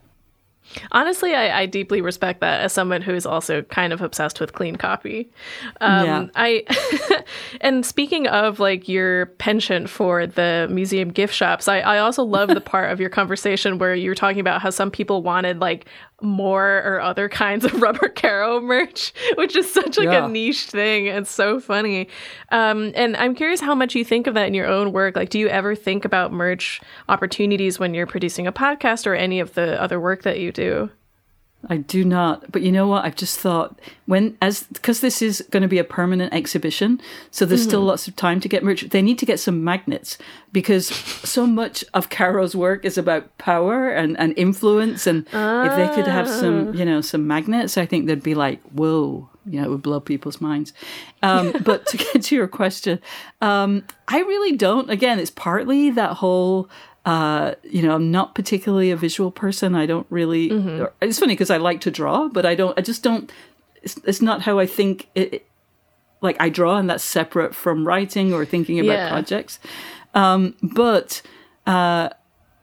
Honestly, 0.93 1.35
I, 1.35 1.63
I 1.63 1.67
deeply 1.67 2.01
respect 2.01 2.41
that 2.41 2.61
as 2.61 2.73
someone 2.73 3.03
who 3.03 3.13
is 3.13 3.27
also 3.27 3.63
kind 3.63 3.93
of 3.93 4.01
obsessed 4.03 4.39
with 4.39 4.53
clean 4.53 4.77
copy. 4.77 5.29
Um, 5.81 6.07
Yeah. 6.07 6.27
I 6.37 7.25
and 7.61 7.85
speaking 7.85 8.29
of 8.29 8.61
like 8.61 8.89
your 8.89 9.27
penchant 9.27 9.91
for 9.91 10.27
the 10.27 10.69
museum 10.71 11.11
gift 11.11 11.35
shops, 11.35 11.67
I, 11.67 11.81
I 11.81 11.99
also 11.99 12.23
love 12.23 12.51
the 12.51 12.61
part 12.61 12.93
of 12.93 13.01
your 13.01 13.11
conversation 13.11 13.79
where 13.79 13.95
you 13.95 14.11
were 14.11 14.15
talking 14.15 14.41
about 14.41 14.63
how 14.63 14.71
some 14.71 14.91
people 14.91 15.23
wanted 15.23 15.59
like 15.61 15.87
more 16.23 16.83
or 16.85 17.01
other 17.01 17.29
kinds 17.29 17.65
of 17.65 17.73
Robert 17.83 18.15
Caro 18.17 18.61
merch, 18.61 19.13
which 19.37 19.57
is 19.57 19.73
such 19.73 19.99
like 19.99 20.07
Yeah. 20.09 20.27
a 20.27 20.29
niche 20.29 20.65
thing. 20.67 21.07
It's 21.07 21.31
so 21.31 21.61
funny. 21.61 22.09
Um, 22.51 22.93
and 22.95 23.17
I'm 23.17 23.35
curious 23.35 23.61
how 23.61 23.75
much 23.75 23.95
you 23.95 24.05
think 24.05 24.27
of 24.27 24.35
that 24.35 24.47
in 24.47 24.55
your 24.55 24.67
own 24.67 24.93
work. 24.93 25.17
Like, 25.17 25.31
do 25.31 25.39
you 25.39 25.49
ever 25.49 25.75
think 25.75 26.05
about 26.05 26.33
merch 26.33 26.81
opportunities 27.09 27.79
when 27.79 27.95
you're 27.95 28.07
producing 28.07 28.47
a 28.47 28.53
podcast 28.53 29.07
or 29.07 29.15
any 29.15 29.41
of 29.41 29.55
the 29.55 29.81
other 29.81 29.99
work 30.01 30.23
that 30.23 30.39
you 30.41 30.53
do? 30.53 30.91
I 31.69 31.77
do 31.77 32.05
not. 32.05 32.51
But 32.51 32.63
you 32.63 32.73
know 32.73 32.87
what? 32.87 33.05
I've 33.05 33.17
just 33.17 33.39
thought 33.39 33.79
when 34.07 34.37
as 34.41 34.65
because 34.65 35.01
this 35.01 35.21
is 35.21 35.45
going 35.51 35.63
to 35.63 35.69
be 35.69 35.79
a 35.79 35.85
permanent 35.85 36.33
exhibition, 36.33 37.01
so 37.31 37.45
there's 37.45 37.63
still 37.63 37.83
lots 37.83 38.09
of 38.09 38.17
time 38.17 38.41
to 38.41 38.49
get 38.49 38.65
merch. 38.65 38.83
They 38.83 39.03
need 39.03 39.19
to 39.19 39.27
get 39.27 39.39
some 39.41 39.63
magnets 39.63 40.17
because 40.53 40.87
so 40.89 41.47
much 41.47 41.85
of 41.93 42.09
Caro's 42.09 42.57
work 42.57 42.85
is 42.85 42.97
about 42.97 43.37
power 43.39 43.91
and, 43.91 44.19
and 44.19 44.37
influence. 44.37 45.07
And 45.07 45.27
if 45.27 45.77
they 45.77 45.95
could 45.95 46.07
have 46.07 46.29
some, 46.29 46.75
you 46.75 46.85
know, 46.85 47.01
some 47.01 47.27
magnets, 47.27 47.77
I 47.77 47.87
think 47.87 48.07
they'd 48.07 48.23
be 48.23 48.35
like, 48.35 48.63
whoa, 48.71 49.29
you 49.47 49.61
know, 49.61 49.67
it 49.67 49.71
would 49.71 49.83
blow 49.83 50.01
people's 50.01 50.41
minds. 50.41 50.73
Um, 51.23 51.53
but 51.65 51.87
to 51.87 51.97
get 51.97 52.23
to 52.23 52.35
your 52.35 52.49
question, 52.49 53.01
um, 53.41 53.85
I 54.09 54.21
really 54.21 54.57
don't. 54.57 54.91
Again, 54.91 55.19
it's 55.19 55.31
partly 55.31 55.91
that 55.91 56.15
whole 56.15 56.69
uh, 57.05 57.55
you 57.63 57.83
know, 57.83 57.95
I'm 57.95 58.11
not 58.11 58.35
particularly 58.35 58.91
a 58.91 58.97
visual 58.97 59.31
person. 59.31 59.75
I 59.75 59.87
don't 59.87 60.07
really. 60.11 60.51
It's 61.01 61.19
funny 61.19 61.33
because 61.35 61.51
I 61.51 61.57
like 61.57 61.81
to 61.83 61.91
draw, 61.91 62.29
but 62.29 62.45
I 62.47 62.55
don't. 62.55 62.79
I 62.79 62.83
just 62.83 63.03
don't. 63.03 63.31
It's, 63.83 63.97
it's 64.05 64.21
not 64.23 64.43
how 64.43 64.59
I 64.59 64.67
think. 64.67 65.09
It, 65.15 65.35
it- 65.35 65.47
like 66.23 66.37
I 66.39 66.51
draw, 66.51 66.77
and 66.77 66.91
that's 66.91 67.03
separate 67.03 67.55
from 67.55 67.87
writing 67.89 68.35
or 68.35 68.45
thinking 68.45 68.79
about 68.79 68.93
Yeah. 68.93 69.09
projects. 69.09 69.59
Um, 70.13 70.55
but 70.63 71.23
uh, 71.67 72.11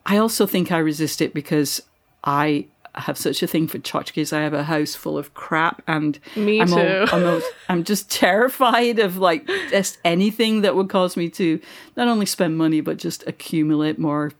I 0.05 0.17
also 0.17 0.45
think 0.45 0.71
I 0.71 0.77
resist 0.77 1.21
it 1.23 1.33
because 1.33 1.81
I 2.23 2.67
have 3.01 3.17
such 3.17 3.43
a 3.43 3.47
thing 3.47 3.67
for 3.67 3.77
tchotchkes. 3.79 4.33
I 4.33 4.41
have 4.41 4.53
a 4.53 4.63
house 4.63 4.95
full 4.95 5.17
of 5.17 5.33
crap, 5.33 5.81
and 5.87 6.19
Me 6.35 6.61
I'm, 6.61 6.67
too. 6.67 7.05
I'm, 7.11 7.23
al- 7.25 7.41
I'm 7.69 7.83
just 7.83 8.09
terrified 8.11 8.99
of 8.99 9.17
like 9.17 9.47
just 9.69 9.97
anything 10.03 10.61
that 10.61 10.75
would 10.75 10.89
cause 10.89 11.15
me 11.17 11.29
to 11.31 11.59
not 11.95 12.07
only 12.07 12.25
spend 12.25 12.57
money 12.57 12.81
but 12.81 12.97
just 12.97 13.25
accumulate 13.27 13.99
more 13.99 14.31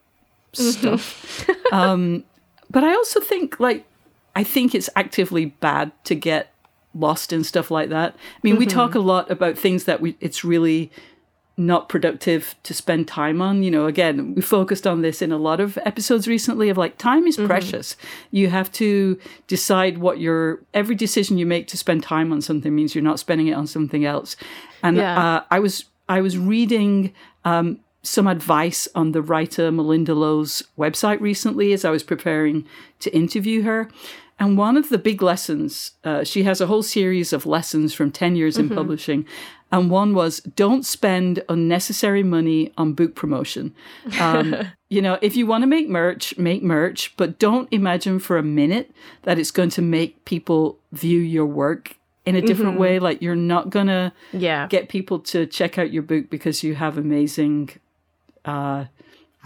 stuff. 0.53 1.47
um, 1.72 2.24
but 2.70 2.84
I 2.84 2.93
also 2.93 3.20
think 3.22 3.60
like 3.60 3.86
I 4.36 4.43
think 4.43 4.76
it's 4.76 4.89
actively 4.95 5.45
bad 5.45 5.91
to 6.05 6.16
get 6.16 6.53
lost 6.93 7.32
in 7.34 7.43
stuff 7.43 7.70
like 7.72 7.89
that. 7.89 8.14
I 8.16 8.39
mean, 8.43 8.58
we 8.58 8.66
talk 8.66 8.95
a 8.95 8.99
lot 8.99 9.30
about 9.30 9.58
things 9.58 9.86
that 9.86 10.01
we 10.01 10.16
it's 10.20 10.43
really 10.43 10.91
not 11.60 11.89
productive 11.89 12.53
to 12.64 12.74
spend 12.74 13.08
time 13.08 13.41
on. 13.41 13.64
You 13.64 13.72
know, 13.72 13.88
again, 13.88 14.36
we 14.36 14.41
focused 14.43 14.86
on 14.86 15.01
this 15.01 15.22
in 15.24 15.32
a 15.32 15.38
lot 15.38 15.60
of 15.60 15.78
episodes 15.86 16.28
recently 16.28 16.70
of 16.70 16.78
like 16.78 16.97
time 16.99 17.26
is 17.26 17.36
precious. 17.36 17.95
You 18.30 18.49
have 18.49 18.72
to 18.74 19.20
decide 19.47 19.97
what 19.97 20.20
your 20.20 20.62
every 20.74 20.93
decision 20.95 21.38
you 21.39 21.45
make 21.47 21.68
to 21.70 21.78
spend 21.78 22.03
time 22.03 22.32
on 22.32 22.41
something 22.41 22.76
means 22.76 22.93
you're 22.93 23.03
not 23.03 23.20
spending 23.20 23.47
it 23.47 23.53
on 23.53 23.66
something 23.66 24.05
else. 24.05 24.36
And 24.84 24.97
Yeah. 24.97 25.20
uh, 25.20 25.43
I 25.49 25.60
was 25.60 25.86
I 26.08 26.22
was 26.22 26.38
reading 26.38 27.14
um, 27.43 27.80
some 28.03 28.28
advice 28.28 28.88
on 28.93 29.12
the 29.12 29.22
writer 29.22 29.72
Malinda 29.72 30.16
Lo's 30.16 30.64
website 30.78 31.20
recently 31.20 31.74
as 31.74 31.84
I 31.84 31.89
was 31.89 32.03
preparing 32.03 32.66
to 32.99 33.10
interview 33.16 33.64
her. 33.64 33.89
And 34.40 34.58
one 34.58 34.78
of 34.78 34.90
the 34.90 34.98
big 35.00 35.22
lessons, 35.24 35.92
uh, 36.04 36.24
she 36.24 36.44
has 36.44 36.62
a 36.62 36.68
whole 36.68 36.84
series 36.84 37.34
of 37.34 37.46
lessons 37.48 37.94
from 37.94 38.12
10 38.12 38.36
years 38.36 38.58
in 38.58 38.70
publishing. 38.70 39.26
And 39.72 39.90
one 39.90 40.14
was 40.14 40.40
don't 40.42 40.86
spend 40.86 41.44
unnecessary 41.50 42.22
money 42.24 42.72
on 42.78 42.94
book 42.94 43.16
promotion. 43.16 43.74
Um, 44.20 44.56
you 44.90 45.02
know, 45.02 45.18
if 45.24 45.36
you 45.36 45.48
want 45.48 45.64
to 45.64 45.68
make 45.68 45.90
merch, 45.90 46.38
make 46.38 46.62
merch, 46.62 47.16
but 47.18 47.40
don't 47.40 47.68
imagine 47.72 48.20
for 48.20 48.38
a 48.38 48.44
minute 48.44 48.92
that 49.24 49.40
it's 49.40 49.52
going 49.52 49.72
to 49.72 49.82
make 49.82 50.24
people 50.26 50.78
view 50.92 51.20
your 51.20 51.48
work 51.48 51.96
in 52.26 52.36
a 52.36 52.42
different 52.42 52.78
way. 52.80 53.00
Like 53.00 53.22
you're 53.22 53.36
not 53.36 53.72
going 53.72 53.88
to 53.88 54.14
Yeah. 54.34 54.68
get 54.68 54.88
people 54.88 55.20
to 55.20 55.48
check 55.48 55.80
out 55.80 55.92
your 55.92 56.04
book 56.04 56.30
because 56.30 56.64
you 56.64 56.76
have 56.76 56.98
amazing 56.98 57.70
uh 58.46 58.86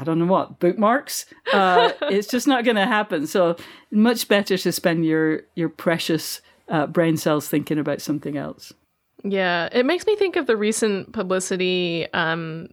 I 0.02 0.04
don't 0.04 0.18
know 0.18 0.26
what 0.26 0.60
bookmarks. 0.60 1.28
Uh, 1.54 1.92
it's 2.02 2.28
just 2.28 2.48
not 2.48 2.66
going 2.66 2.76
to 2.76 2.88
happen. 2.88 3.28
So 3.28 3.56
much 3.92 4.28
better 4.28 4.58
to 4.58 4.72
spend 4.72 5.06
your 5.06 5.44
your 5.56 5.70
precious 5.70 6.42
uh, 6.70 6.88
brain 6.88 7.18
cells 7.18 7.48
thinking 7.48 7.78
about 7.78 8.02
something 8.02 8.36
else. 8.36 8.74
Yeah, 9.24 9.70
it 9.72 9.86
makes 9.86 10.08
me 10.08 10.16
think 10.16 10.36
of 10.36 10.48
the 10.48 10.58
recent 10.58 11.14
publicity 11.14 12.08
um, 12.14 12.70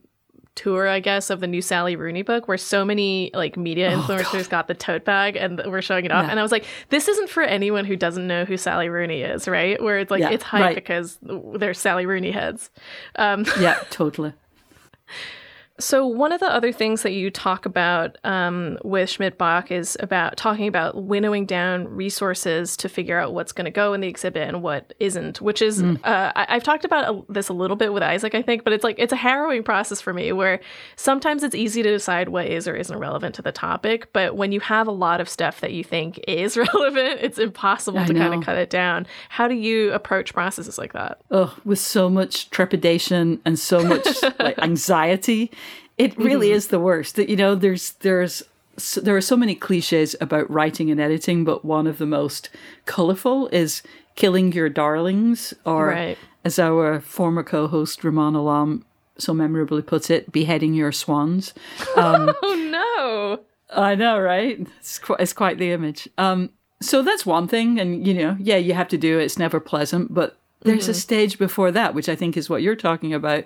tour, 0.55 0.89
I 0.89 1.01
guess, 1.01 1.29
of 1.29 1.41
the 1.41 1.47
new 1.47 1.61
Sally 1.61 1.97
Rooney 1.97 2.23
book, 2.23 2.49
where 2.49 2.57
so 2.57 2.83
many 2.83 3.31
like 3.35 3.59
media 3.59 3.91
influencers 3.95 4.49
got 4.49 4.67
the 4.67 4.75
tote 4.75 5.05
bag 5.05 5.37
and 5.37 5.61
were 5.67 5.83
showing 5.83 6.07
it 6.07 6.11
off. 6.13 6.23
Oh, 6.23 6.27
Yeah. 6.27 6.31
And 6.31 6.41
I 6.41 6.43
was 6.43 6.51
like, 6.51 6.65
this 6.89 7.09
isn't 7.09 7.29
for 7.29 7.43
anyone 7.43 7.85
who 7.85 7.97
doesn't 7.97 8.27
know 8.27 8.47
who 8.47 8.57
Sally 8.57 8.89
Rooney 8.89 9.21
is, 9.21 9.47
right? 9.47 9.81
Where 9.83 9.99
it's 9.99 10.11
like 10.11 10.23
Yeah, 10.23 10.31
it's 10.31 10.45
hype 10.45 10.61
right. 10.63 10.75
because 10.75 11.19
they're 11.23 11.75
Sally 11.75 12.07
Rooney 12.07 12.31
heads. 12.31 12.71
Um, 13.17 13.45
Yeah, 13.61 13.79
totally. 13.91 14.33
So 15.81 16.07
one 16.07 16.33
of 16.33 16.41
the 16.41 16.53
other 16.53 16.73
things 16.73 17.03
that 17.03 17.13
you 17.13 17.31
talk 17.31 17.65
about 17.65 18.17
um, 18.25 18.79
with 18.83 19.09
Schmidt 19.11 19.39
Bach 19.39 19.71
is 19.71 19.97
about 20.01 20.37
talking 20.37 20.67
about 20.67 21.05
winnowing 21.05 21.47
down 21.47 21.87
resources 21.87 22.77
to 22.79 22.89
figure 22.89 23.19
out 23.19 23.33
what's 23.33 23.53
going 23.53 23.67
to 23.67 23.71
go 23.71 23.93
in 23.93 24.01
the 24.01 24.09
exhibit 24.09 24.49
and 24.49 24.61
what 24.63 24.93
isn't. 24.99 25.41
Which 25.41 25.63
is 25.63 25.81
uh, 25.83 25.95
I- 26.05 26.47
I've 26.49 26.65
talked 26.65 26.85
about 26.85 27.15
a- 27.15 27.33
this 27.33 27.49
a 27.49 27.53
little 27.53 27.77
bit 27.77 27.93
with 27.93 28.03
Isaac, 28.03 28.35
I 28.35 28.43
think, 28.43 28.65
but 28.65 28.73
it's 28.73 28.83
like 28.83 28.97
it's 28.99 29.13
a 29.13 29.17
harrowing 29.17 29.63
process 29.63 30.01
for 30.01 30.13
me 30.13 30.33
where 30.33 30.59
sometimes 30.97 31.45
it's 31.45 31.55
easy 31.55 31.83
to 31.85 31.91
decide 31.91 32.29
what 32.31 32.47
is 32.47 32.67
or 32.67 32.75
isn't 32.75 32.99
relevant 32.99 33.37
to 33.37 33.43
the 33.43 33.53
topic, 33.53 34.13
but 34.13 34.35
when 34.37 34.51
you 34.51 34.59
have 34.61 34.89
a 34.89 34.93
lot 34.93 35.21
of 35.21 35.29
stuff 35.29 35.61
that 35.61 35.73
you 35.73 35.85
think 35.85 36.19
is 36.27 36.57
relevant, 36.75 37.21
it's 37.23 37.39
impossible 37.39 38.01
I 38.01 38.07
to 38.07 38.15
kind 38.15 38.35
of 38.35 38.43
cut 38.43 38.57
it 38.59 38.71
down. 38.71 39.07
How 39.29 39.47
do 39.47 39.55
you 39.55 39.93
approach 39.93 40.35
processes 40.35 40.77
like 40.77 40.93
that? 40.95 41.21
Oh, 41.31 41.57
with 41.65 41.79
so 41.79 42.11
much 42.11 42.51
trepidation 42.51 43.41
and 43.45 43.57
so 43.59 43.85
much 43.85 44.07
like 44.41 44.59
anxiety, 44.59 45.53
it 45.99 46.17
really 46.17 46.49
mm-hmm. 46.49 46.57
is 46.57 46.69
the 46.69 46.81
worst. 46.81 47.17
That 47.17 47.29
you 47.29 47.37
know, 47.37 47.55
there's 47.55 47.93
there's 48.01 48.43
so, 48.77 49.01
there 49.01 49.17
are 49.17 49.21
so 49.21 49.37
many 49.37 49.55
cliches 49.55 50.15
about 50.21 50.51
writing 50.51 50.91
and 50.91 51.01
editing, 51.01 51.45
but 51.45 51.65
one 51.65 51.87
of 51.87 51.99
the 51.99 52.07
most 52.07 52.49
colorful 52.87 53.49
is 53.49 53.83
killing 54.15 54.53
your 54.53 54.69
darlings, 54.69 55.53
or 55.65 55.89
Right. 55.89 56.19
as 56.45 56.59
our 56.59 57.01
former 57.01 57.43
co-host 57.43 58.03
Rumaan 58.03 58.35
Alam 58.35 58.85
so 59.19 59.35
memorably 59.35 59.83
puts 59.83 60.11
it, 60.11 60.31
beheading 60.33 60.75
your 60.75 60.93
swans. 60.93 61.53
Um, 61.97 62.33
oh 62.43 62.55
no. 62.71 63.41
I 63.77 63.95
know, 63.95 64.19
right? 64.19 64.67
It's 64.79 64.99
quite, 64.99 65.21
it's 65.21 65.33
quite 65.33 65.59
the 65.59 65.73
image. 65.73 66.09
Um, 66.17 66.51
so 66.81 67.03
that's 67.03 67.27
one 67.27 67.49
thing, 67.49 67.79
and 67.79 68.07
you 68.07 68.15
know, 68.15 68.37
yeah, 68.39 68.57
you 68.57 68.73
have 68.75 68.89
to 68.89 68.99
do 68.99 69.19
it. 69.19 69.25
It's 69.25 69.39
never 69.39 69.61
pleasant, 69.61 70.15
but 70.15 70.39
there's 70.63 70.89
a 70.89 70.93
mm-hmm. 70.93 70.99
stage 70.99 71.39
before 71.39 71.71
that, 71.73 71.95
which 71.95 72.09
I 72.09 72.17
think 72.17 72.37
is 72.37 72.49
what 72.49 72.63
you're 72.63 72.77
talking 72.77 73.13
about, 73.13 73.45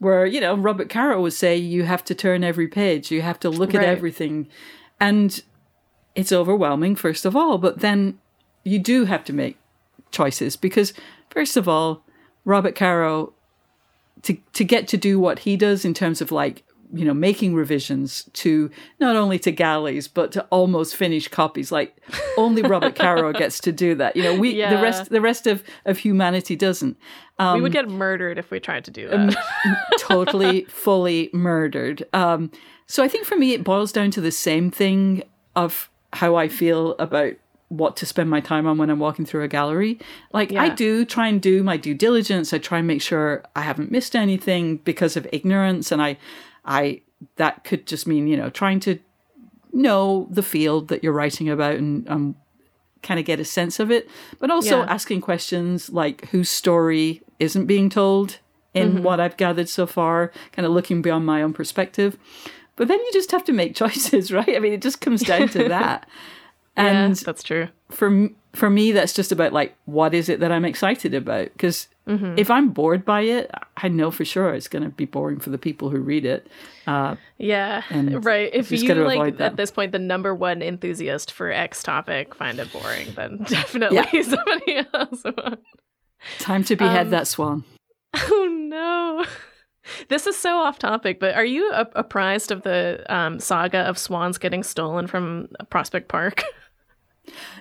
where 0.00 0.26
you 0.26 0.40
know 0.40 0.56
Robert 0.56 0.88
Caro 0.90 1.20
would 1.22 1.32
say 1.32 1.56
you 1.56 1.84
have 1.84 2.04
to 2.06 2.14
turn 2.14 2.42
every 2.42 2.66
page, 2.66 3.12
you 3.12 3.22
have 3.22 3.38
to 3.40 3.48
look 3.48 3.72
Right. 3.72 3.84
at 3.84 3.88
everything, 3.88 4.48
and 4.98 5.40
it's 6.16 6.32
overwhelming 6.32 6.96
first 6.96 7.24
of 7.24 7.36
all, 7.36 7.56
but 7.58 7.78
then 7.78 8.18
you 8.64 8.78
do 8.80 9.04
have 9.04 9.24
to 9.26 9.32
make 9.32 9.56
choices 10.10 10.56
because 10.56 10.92
first 11.30 11.56
of 11.56 11.68
all, 11.68 12.02
Robert 12.44 12.74
Caro 12.74 13.32
to 14.22 14.36
to 14.52 14.64
get 14.64 14.88
to 14.88 14.96
do 14.96 15.20
what 15.20 15.40
he 15.40 15.56
does 15.56 15.84
in 15.84 15.94
terms 15.94 16.20
of 16.20 16.32
like 16.32 16.64
you 16.92 17.04
know 17.04 17.14
making 17.14 17.54
revisions 17.54 18.24
to 18.32 18.70
not 18.98 19.16
only 19.16 19.38
to 19.38 19.52
galleys 19.52 20.08
but 20.08 20.32
to 20.32 20.42
almost 20.50 20.96
finished 20.96 21.30
copies. 21.30 21.70
Like 21.70 21.96
only 22.36 22.62
robert 22.62 22.94
caro 22.94 23.32
gets 23.32 23.60
to 23.60 23.72
do 23.72 23.94
that. 23.96 24.16
You 24.16 24.22
know 24.22 24.38
we 24.38 24.54
the 24.54 24.80
rest 24.82 25.10
the 25.10 25.20
rest 25.20 25.46
of 25.46 25.62
of 25.84 25.98
humanity 25.98 26.56
doesn't. 26.56 26.96
Um, 27.38 27.56
we 27.56 27.62
would 27.62 27.72
get 27.72 27.88
murdered 27.88 28.38
if 28.38 28.50
we 28.50 28.60
tried 28.60 28.84
to 28.84 28.90
do 28.90 29.08
that. 29.08 29.36
totally 29.98 30.64
fully 30.64 31.30
murdered. 31.32 32.06
Um 32.12 32.50
so 32.86 33.02
i 33.04 33.08
think 33.08 33.24
for 33.24 33.36
me 33.36 33.52
it 33.52 33.62
boils 33.62 33.92
down 33.92 34.10
to 34.10 34.20
the 34.20 34.32
same 34.32 34.70
thing 34.70 35.22
of 35.54 35.88
how 36.12 36.34
i 36.34 36.48
feel 36.48 36.96
about 36.98 37.34
what 37.68 37.96
to 37.96 38.04
spend 38.04 38.28
my 38.28 38.40
time 38.40 38.66
on 38.66 38.78
when 38.78 38.90
i'm 38.90 38.98
walking 38.98 39.24
through 39.24 39.44
a 39.44 39.48
gallery. 39.48 39.98
Like 40.32 40.52
i 40.52 40.68
do 40.68 41.04
try 41.04 41.28
and 41.28 41.40
do 41.40 41.62
my 41.62 41.76
due 41.76 41.94
diligence. 41.94 42.52
I 42.52 42.58
try 42.58 42.78
and 42.78 42.86
make 42.86 43.00
sure 43.00 43.44
i 43.54 43.62
haven't 43.62 43.92
missed 43.92 44.16
anything 44.16 44.78
because 44.78 45.16
of 45.16 45.26
ignorance. 45.32 45.92
And 45.92 46.02
i 46.02 46.16
i 46.64 47.00
that 47.36 47.64
could 47.64 47.86
just 47.86 48.06
mean 48.06 48.26
you 48.26 48.36
know 48.36 48.50
trying 48.50 48.80
to 48.80 48.98
know 49.72 50.26
the 50.30 50.42
field 50.42 50.88
that 50.88 51.02
you're 51.04 51.12
writing 51.12 51.48
about 51.48 51.74
and 51.76 52.08
um, 52.08 52.34
kind 53.02 53.20
of 53.20 53.24
get 53.26 53.38
a 53.40 53.44
sense 53.44 53.78
of 53.78 53.90
it, 53.90 54.10
but 54.40 54.50
also 54.50 54.80
Yeah. 54.80 54.86
asking 54.88 55.20
questions 55.20 55.90
like 55.90 56.28
whose 56.30 56.50
story 56.50 57.22
isn't 57.38 57.66
being 57.66 57.88
told 57.88 58.38
in 58.74 58.94
Mm-hmm. 58.94 59.02
what 59.04 59.20
I've 59.20 59.36
gathered 59.36 59.68
so 59.68 59.86
far, 59.86 60.32
kind 60.52 60.66
of 60.66 60.72
looking 60.72 61.02
beyond 61.02 61.24
my 61.24 61.40
own 61.42 61.52
perspective. 61.52 62.18
But 62.76 62.88
then 62.88 62.98
you 62.98 63.10
just 63.12 63.30
have 63.30 63.44
to 63.44 63.52
make 63.52 63.74
choices, 63.82 64.32
right? 64.32 64.56
I 64.56 64.58
mean, 64.58 64.72
it 64.72 64.82
just 64.82 65.00
comes 65.00 65.22
down 65.22 65.48
to 65.50 65.68
that. 65.68 66.08
And 66.76 67.16
yeah, 67.16 67.22
that's 67.26 67.42
true. 67.42 67.68
for 67.90 68.28
for 68.52 68.68
me, 68.70 68.92
that's 68.92 69.12
just 69.12 69.32
about 69.32 69.52
like 69.52 69.76
what 69.84 70.12
is 70.14 70.28
it 70.28 70.40
that 70.40 70.50
I'm 70.52 70.64
excited 70.64 71.14
about? 71.14 71.52
Because 71.52 71.88
Mm-hmm. 72.08 72.34
if 72.38 72.50
I'm 72.50 72.70
bored 72.70 73.04
by 73.04 73.20
it, 73.20 73.48
I 73.76 73.86
know 73.86 74.10
for 74.10 74.24
sure 74.24 74.52
it's 74.52 74.66
going 74.66 74.82
to 74.82 74.88
be 74.88 75.04
boring 75.04 75.38
for 75.38 75.50
the 75.50 75.58
people 75.58 75.90
who 75.90 76.00
read 76.00 76.24
it. 76.24 76.48
Uh, 76.84 77.14
Yeah, 77.38 77.82
And 77.88 78.24
right. 78.24 78.50
If 78.52 78.72
you 78.72 78.92
like 79.04 79.40
at 79.40 79.56
this 79.56 79.70
point 79.70 79.92
the 79.92 80.00
number 80.00 80.34
one 80.34 80.60
enthusiast 80.60 81.30
for 81.30 81.52
X 81.52 81.84
topic 81.84 82.34
find 82.34 82.58
it 82.58 82.72
boring, 82.72 83.12
then 83.14 83.36
definitely 83.48 83.98
Yeah. 83.98 84.22
somebody 84.22 84.76
else. 84.92 85.22
won't. 85.22 85.60
time 86.40 86.64
to 86.64 86.74
behead 86.74 87.06
Um, 87.06 87.10
that 87.10 87.28
swan. 87.28 87.62
Oh 88.14 88.48
no. 88.50 89.24
This 90.08 90.26
is 90.26 90.36
so 90.36 90.56
off 90.58 90.80
topic, 90.80 91.20
but 91.20 91.36
are 91.36 91.44
you 91.44 91.70
a- 91.72 91.86
apprised 91.94 92.50
of 92.50 92.62
the 92.62 93.04
um, 93.14 93.38
saga 93.38 93.80
of 93.80 93.98
swans 93.98 94.36
getting 94.36 94.64
stolen 94.64 95.06
from 95.06 95.48
Prospect 95.68 96.08
Park? 96.08 96.42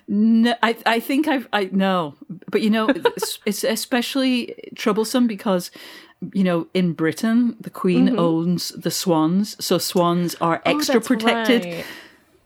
No, 0.08 0.54
I 0.64 0.76
I 0.86 1.00
think 1.00 1.28
I've 1.28 1.48
I 1.54 1.70
know, 1.72 2.16
but 2.52 2.62
you 2.62 2.70
know, 2.70 2.90
it's, 2.90 3.40
it's 3.46 3.64
especially 3.64 4.56
troublesome 4.76 5.28
because 5.28 5.72
you 6.34 6.44
know 6.44 6.68
in 6.74 6.94
Britain 6.94 7.56
the 7.62 7.70
Queen 7.70 8.18
owns 8.18 8.70
the 8.70 8.92
swans, 8.92 9.56
so 9.64 9.78
swans 9.78 10.36
are 10.42 10.58
Mm-hmm. 10.60 10.70
Oh, 10.70 10.78
extra 10.78 11.02
protected. 11.02 11.66
right. 11.66 11.86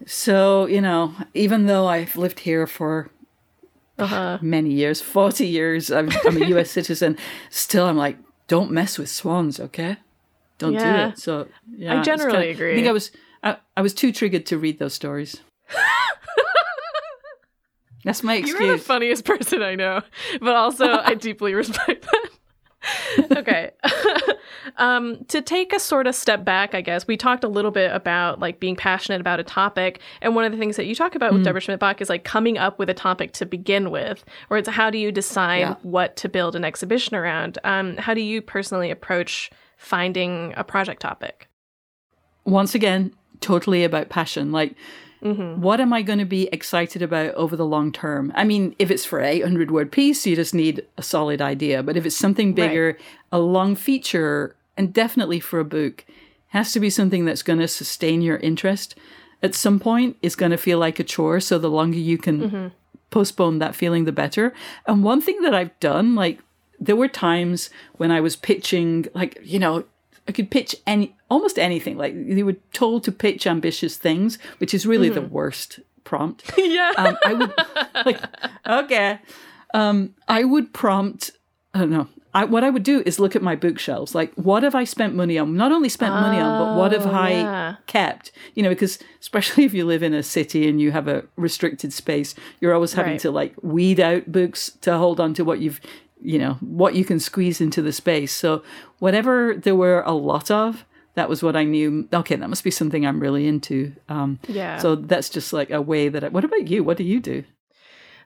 So 0.06 0.66
you 0.68 0.82
know, 0.82 1.14
even 1.34 1.66
though 1.68 1.88
I've 1.88 2.16
lived 2.18 2.40
here 2.42 2.68
for 2.68 3.10
Uh-huh. 3.98 4.38
many 4.42 4.72
years, 4.72 5.02
forty 5.02 5.48
years, 5.48 5.92
I'm, 5.92 6.10
I'm 6.26 6.42
a 6.42 6.46
U.S. 6.56 6.72
citizen. 6.72 7.16
Still, 7.50 7.86
I'm 7.86 7.98
like, 7.98 8.18
don't 8.48 8.72
mess 8.72 8.98
with 9.00 9.10
swans, 9.10 9.60
okay? 9.60 9.98
Don't 10.58 10.74
Yeah. 10.74 10.84
do 11.08 11.10
it. 11.14 11.20
So 11.20 11.48
yeah, 11.78 12.00
it's 12.00 12.06
generally 12.08 12.32
kinda- 12.48 12.54
agree. 12.56 12.72
I 12.72 12.76
think 12.76 12.88
I 12.88 12.92
was 12.92 13.12
I, 13.44 13.58
I 13.78 13.82
was 13.82 13.94
too 13.94 14.12
triggered 14.12 14.46
to 14.48 14.58
read 14.58 14.80
those 14.80 14.94
stories. 14.94 15.42
That's 18.04 18.24
my 18.24 18.36
excuse. 18.36 18.60
You're 18.60 18.78
the 18.78 18.84
funniest 18.84 19.26
person 19.34 19.62
I 19.62 19.76
know, 19.76 20.02
but 20.40 20.56
also 20.56 20.86
I 20.86 21.14
deeply 21.16 21.54
respect 21.54 22.06
that. 22.12 22.30
okay. 23.38 23.72
um, 24.78 25.24
to 25.30 25.42
take 25.42 25.72
a 25.72 25.80
sort 25.80 26.06
of 26.06 26.16
step 26.16 26.44
back, 26.44 26.76
I 26.76 26.82
guess, 26.82 27.08
we 27.08 27.16
talked 27.16 27.44
a 27.46 27.48
little 27.48 27.72
bit 27.72 27.92
about 27.96 28.40
like 28.40 28.60
being 28.60 28.76
passionate 28.76 29.22
about 29.22 29.40
a 29.40 29.44
topic. 29.44 30.02
And 30.22 30.36
one 30.36 30.44
of 30.44 30.52
the 30.52 30.58
things 30.58 30.76
that 30.76 30.86
you 30.86 30.96
talk 30.96 31.16
about 31.16 31.32
with 31.34 31.46
Deborah 31.46 31.62
Schmidt 31.62 31.80
Bach 31.80 32.02
is 32.02 32.10
like 32.10 32.26
coming 32.26 32.58
up 32.58 32.80
with 32.80 32.90
a 32.90 32.94
topic 32.94 33.32
to 33.34 33.46
begin 33.46 33.90
with, 33.90 34.26
or 34.50 34.58
it's 34.58 34.68
how 34.68 34.90
do 34.90 34.98
you 34.98 35.12
decide 35.12 35.60
Yeah. 35.60 35.76
what 35.84 36.18
to 36.18 36.28
build 36.30 36.56
an 36.58 36.66
exhibition 36.66 37.16
around? 37.16 37.58
Um, 37.64 37.96
how 37.98 38.14
do 38.14 38.22
you 38.22 38.42
personally 38.42 38.92
approach 38.92 39.50
finding 39.78 40.54
a 40.58 40.64
project 40.64 41.02
topic? 41.02 41.48
once 42.46 42.76
again, 42.76 43.14
totally 43.40 43.86
about 43.86 44.10
passion. 44.10 44.52
Like, 44.52 44.76
Mm-hmm. 45.24 45.62
what 45.62 45.80
am 45.80 45.94
I 45.94 46.02
going 46.02 46.20
to 46.20 46.26
be 46.26 46.50
excited 46.52 47.02
about 47.02 47.34
over 47.36 47.56
the 47.56 47.66
long 47.66 47.92
term? 47.92 48.34
I 48.36 48.44
mean, 48.44 48.76
if 48.78 48.92
it's 48.92 49.06
for 49.06 49.20
a 49.20 49.28
800 49.28 49.72
word 49.72 49.92
piece, 49.92 50.26
you 50.26 50.36
just 50.36 50.54
need 50.54 50.86
a 50.98 51.02
solid 51.02 51.42
idea. 51.42 51.82
But 51.82 51.96
if 51.96 52.06
it's 52.06 52.16
something 52.16 52.54
bigger, 52.54 52.98
a 53.32 53.40
long 53.40 53.76
feature, 53.76 54.56
and 54.76 54.94
definitely 54.94 55.40
for 55.40 55.60
a 55.60 55.66
book, 55.66 56.06
has 56.50 56.72
to 56.74 56.80
be 56.80 56.90
something 56.90 57.26
that's 57.26 57.42
going 57.42 57.60
to 57.60 57.68
sustain 57.68 58.22
your 58.22 58.38
interest. 58.38 58.96
At 59.42 59.56
some 59.56 59.80
point, 59.80 60.18
it's 60.22 60.36
going 60.36 60.52
to 60.52 60.58
feel 60.58 60.78
like 60.78 61.00
a 61.00 61.04
chore. 61.04 61.40
So 61.40 61.58
the 61.58 61.70
longer 61.70 61.98
you 61.98 62.18
can 62.18 62.42
mm-hmm. 62.42 62.68
postpone 63.10 63.60
that 63.60 63.76
feeling, 63.76 64.06
the 64.06 64.12
better. 64.12 64.54
And 64.86 65.04
one 65.04 65.22
thing 65.22 65.42
that 65.42 65.56
I've 65.56 65.78
done, 65.80 66.16
like, 66.16 66.40
there 66.80 66.96
were 66.96 67.08
times 67.08 67.70
when 67.94 68.12
I 68.12 68.20
was 68.20 68.36
pitching, 68.36 69.08
like, 69.14 69.40
you 69.42 69.58
know, 69.58 69.86
I 70.28 70.32
could 70.32 70.50
pitch 70.52 70.76
any 70.88 71.16
almost 71.30 71.60
anything. 71.60 71.98
Like 71.98 72.14
they 72.16 72.44
were 72.44 72.56
told 72.74 73.04
to 73.06 73.12
pitch 73.12 73.46
ambitious 73.48 73.98
things, 73.98 74.38
which 74.60 74.74
is 74.74 74.86
really 74.86 75.10
the 75.10 75.22
worst 75.22 75.80
prompt. 76.04 76.52
yeah. 76.58 76.92
Um, 76.98 77.18
I 77.26 77.34
would 77.34 77.54
like 78.06 78.22
okay. 78.68 79.20
Um, 79.74 80.16
I 80.28 80.44
would 80.44 80.74
prompt. 80.74 81.32
I 81.74 81.80
don't 81.80 81.90
know. 81.92 82.08
I, 82.36 82.46
what 82.46 82.64
I 82.64 82.72
would 82.72 82.82
do 82.84 83.04
is 83.06 83.20
look 83.20 83.36
at 83.36 83.44
my 83.44 83.56
bookshelves. 83.56 84.16
Like, 84.16 84.34
what 84.34 84.64
have 84.64 84.74
I 84.74 84.86
spent 84.86 85.14
money 85.14 85.38
on? 85.38 85.56
Not 85.56 85.72
only 85.72 85.88
spent 85.88 86.14
money 86.16 86.40
on, 86.40 86.60
but 86.66 86.80
what 86.80 86.92
have 86.92 87.06
Oh, 87.06 87.12
I 87.12 87.30
yeah. 87.30 87.76
kept? 87.86 88.32
You 88.56 88.64
know, 88.64 88.70
because 88.70 88.98
especially 89.22 89.66
if 89.66 89.74
you 89.76 89.86
live 89.86 90.02
in 90.02 90.16
a 90.16 90.24
city 90.24 90.68
and 90.68 90.82
you 90.82 90.92
have 90.92 91.08
a 91.08 91.26
restricted 91.36 91.94
space, 91.94 92.34
you're 92.60 92.74
always 92.74 92.94
having 92.94 93.14
Right. 93.14 93.20
to 93.22 93.30
like 93.30 93.54
weed 93.62 94.00
out 94.00 94.32
books 94.32 94.72
to 94.82 94.98
hold 94.98 95.20
on 95.20 95.36
to 95.36 95.46
what 95.46 95.60
you've, 95.60 95.80
you 96.24 96.40
know, 96.40 96.54
what 96.62 96.96
you 96.96 97.06
can 97.06 97.20
squeeze 97.20 97.62
into 97.62 97.82
the 97.82 97.92
space. 97.92 98.32
So 98.32 98.64
whatever 99.00 99.56
there 99.56 99.76
were 99.76 100.02
a 100.06 100.14
lot 100.14 100.50
of, 100.50 100.86
that 101.16 101.30
was 101.30 101.44
what 101.44 101.56
I 101.56 101.64
knew. 101.64 102.08
Okay, 102.12 102.36
that 102.36 102.50
must 102.50 102.64
be 102.64 102.72
something 102.72 103.06
I'm 103.06 103.20
really 103.20 103.48
into. 103.48 103.94
Um, 104.10 104.40
Yeah. 104.48 104.78
So 104.78 104.96
that's 104.96 105.30
just 105.30 105.54
like 105.54 105.70
a 105.70 105.82
way 105.82 106.10
that. 106.10 106.24
I, 106.24 106.28
what 106.30 106.44
about 106.44 106.68
you? 106.68 106.84
What 106.84 106.98
do 106.98 107.04
you 107.04 107.20
do? 107.20 107.44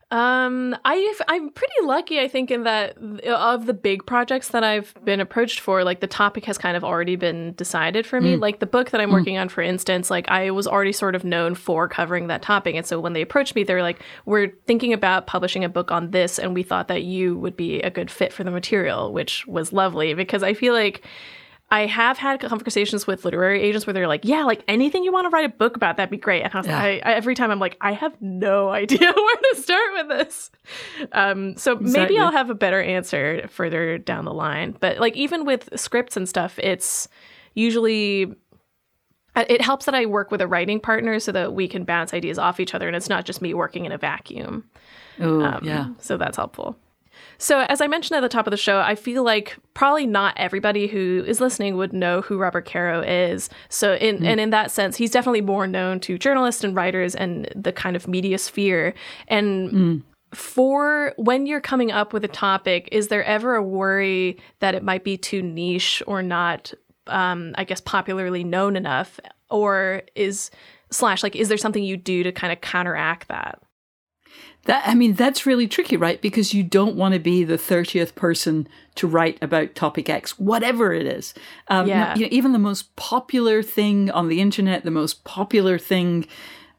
Um, 0.09 0.73
I 0.85 1.15
I'm 1.27 1.49
pretty 1.49 1.73
lucky, 1.83 2.17
I 2.21 2.29
think, 2.29 2.49
in 2.49 2.63
that 2.63 2.97
of 3.27 3.65
the 3.65 3.73
big 3.73 4.05
projects 4.05 4.47
that 4.49 4.63
I've 4.63 4.93
been 5.03 5.19
approached 5.19 5.59
for, 5.59 5.83
like 5.83 5.99
the 5.99 6.07
topic 6.07 6.45
has 6.45 6.57
kind 6.57 6.77
of 6.77 6.83
already 6.85 7.17
been 7.17 7.53
decided 7.55 8.05
for 8.05 8.21
me. 8.21 8.37
Like 8.37 8.59
the 8.59 8.67
book 8.67 8.91
that 8.91 9.01
I'm 9.01 9.11
working 9.11 9.37
on, 9.37 9.49
for 9.49 9.61
instance, 9.61 10.09
like 10.09 10.29
I 10.29 10.51
was 10.51 10.65
already 10.65 10.93
sort 10.93 11.13
of 11.13 11.25
known 11.25 11.55
for 11.55 11.89
covering 11.89 12.27
that 12.27 12.41
topic, 12.41 12.75
and 12.75 12.85
so 12.85 13.01
when 13.01 13.11
they 13.11 13.21
approached 13.21 13.53
me, 13.53 13.63
they're 13.65 13.81
like, 13.81 14.01
"We're 14.25 14.53
thinking 14.65 14.93
about 14.93 15.27
publishing 15.27 15.65
a 15.65 15.69
book 15.69 15.91
on 15.91 16.11
this, 16.11 16.39
and 16.39 16.53
we 16.53 16.63
thought 16.63 16.87
that 16.87 17.03
you 17.03 17.37
would 17.37 17.57
be 17.57 17.81
a 17.81 17.89
good 17.89 18.09
fit 18.09 18.31
for 18.31 18.45
the 18.45 18.51
material," 18.51 19.11
which 19.11 19.45
was 19.45 19.73
lovely 19.73 20.13
because 20.13 20.41
I 20.41 20.53
feel 20.53 20.73
like. 20.73 21.03
I 21.69 21.85
have 21.85 22.17
had 22.17 22.39
conversations 22.39 23.05
with 23.05 23.25
literary 23.25 23.61
agents 23.61 23.85
where 23.85 23.93
they're 23.93 24.07
like, 24.07 24.23
"Yeah, 24.23 24.43
like 24.43 24.63
anything 24.69 25.03
you 25.03 25.11
want 25.11 25.25
to 25.25 25.29
write 25.29 25.45
a 25.45 25.49
book 25.49 25.75
about, 25.75 25.97
that'd 25.97 26.09
be 26.09 26.15
great." 26.17 26.43
And 26.43 26.53
I 26.53 26.57
was 26.57 26.67
Yeah. 26.67 26.79
I, 26.79 27.01
I, 27.03 27.13
every 27.13 27.35
time 27.35 27.51
I'm 27.51 27.59
like, 27.59 27.75
"I 27.81 27.91
have 27.91 28.15
no 28.21 28.69
idea 28.83 28.99
where 29.13 29.35
to 29.53 29.61
start 29.61 29.89
with 29.95 30.07
this." 30.07 30.51
Um, 31.11 31.57
so 31.57 31.73
Exactly. 31.73 31.91
maybe 32.15 32.19
I'll 32.19 32.31
have 32.31 32.49
a 32.49 32.55
better 32.55 32.81
answer 32.81 33.47
further 33.49 33.97
down 33.97 34.23
the 34.25 34.33
line. 34.33 34.77
But 34.79 34.99
like 34.99 35.15
even 35.17 35.43
with 35.45 35.67
scripts 35.77 36.15
and 36.15 36.27
stuff, 36.27 36.57
it's 36.59 37.09
usually 37.53 38.33
uh, 39.35 39.43
it 39.49 39.61
helps 39.61 39.85
that 39.85 39.93
I 39.95 40.05
work 40.05 40.31
with 40.31 40.41
a 40.41 40.47
writing 40.47 40.79
partner 40.79 41.19
so 41.19 41.31
that 41.33 41.53
we 41.53 41.67
can 41.67 41.83
bounce 41.83 42.13
ideas 42.13 42.39
off 42.39 42.59
each 42.61 42.73
other, 42.73 42.87
and 42.87 42.95
it's 42.95 43.09
not 43.09 43.25
just 43.25 43.41
me 43.41 43.53
working 43.53 43.85
in 43.85 43.91
a 43.91 43.97
vacuum. 43.97 44.63
Oh, 45.19 45.41
Um, 45.43 45.59
yeah. 45.63 45.87
So 45.99 46.15
that's 46.15 46.37
helpful. 46.37 46.77
So, 47.37 47.65
as 47.69 47.81
I 47.81 47.87
mentioned 47.87 48.17
at 48.17 48.21
the 48.21 48.29
top 48.29 48.47
of 48.47 48.51
the 48.51 48.57
show, 48.57 48.79
I 48.79 48.95
feel 48.95 49.23
like 49.23 49.57
probably 49.73 50.07
not 50.07 50.33
everybody 50.37 50.87
who 50.87 51.23
is 51.27 51.39
listening 51.39 51.77
would 51.77 51.93
know 51.93 52.21
who 52.21 52.37
Robert 52.37 52.65
Caro 52.65 53.01
is. 53.01 53.49
So, 53.69 53.95
in 53.95 54.25
and 54.25 54.39
in 54.39 54.49
that 54.51 54.71
sense, 54.71 54.97
he's 54.97 55.11
definitely 55.11 55.41
more 55.41 55.67
known 55.67 55.99
to 56.01 56.17
journalists 56.17 56.63
and 56.63 56.75
writers 56.75 57.15
and 57.15 57.47
the 57.55 57.71
kind 57.71 57.95
of 57.95 58.07
media 58.07 58.37
sphere. 58.37 58.93
And 59.27 60.03
for 60.33 61.13
when 61.17 61.45
you're 61.45 61.61
coming 61.61 61.91
up 61.91 62.13
with 62.13 62.23
a 62.23 62.29
topic, 62.29 62.89
is 62.91 63.07
there 63.07 63.23
ever 63.23 63.55
a 63.55 63.63
worry 63.63 64.37
that 64.59 64.75
it 64.75 64.83
might 64.83 65.03
be 65.03 65.17
too 65.17 65.41
niche 65.41 66.03
or 66.05 66.21
not, 66.21 66.73
um, 67.07 67.53
I 67.55 67.63
guess, 67.63 67.81
popularly 67.81 68.43
known 68.43 68.75
enough? 68.75 69.19
Or 69.49 70.01
is 70.15 70.51
slash 70.91 71.23
like, 71.23 71.35
is 71.35 71.49
there 71.49 71.57
something 71.57 71.83
you 71.83 71.97
do 71.97 72.23
to 72.23 72.31
kind 72.31 72.51
of 72.51 72.61
counteract 72.61 73.29
that? 73.29 73.61
That 74.67 74.83
I 74.85 74.95
mean, 74.95 75.13
that's 75.13 75.45
really 75.45 75.67
tricky, 75.67 75.97
right? 75.97 76.21
Because 76.21 76.53
you 76.53 76.61
don't 76.61 76.95
want 76.95 77.13
to 77.13 77.19
be 77.19 77.43
the 77.43 77.57
thirtieth 77.57 78.15
person 78.15 78.67
to 78.95 79.07
write 79.07 79.37
about 79.41 79.75
topic 79.75 80.09
X, 80.09 80.37
whatever 80.37 80.93
it 80.93 81.05
is. 81.07 81.33
Um, 81.69 81.87
Yeah. 81.87 82.15
you 82.15 82.23
know, 82.23 82.29
even 82.31 82.51
the 82.51 82.59
most 82.59 82.95
popular 82.95 83.63
thing 83.63 84.11
on 84.11 84.27
the 84.27 84.41
internet, 84.41 84.83
the 84.83 84.91
most 84.91 85.23
popular 85.23 85.77
thing, 85.77 86.27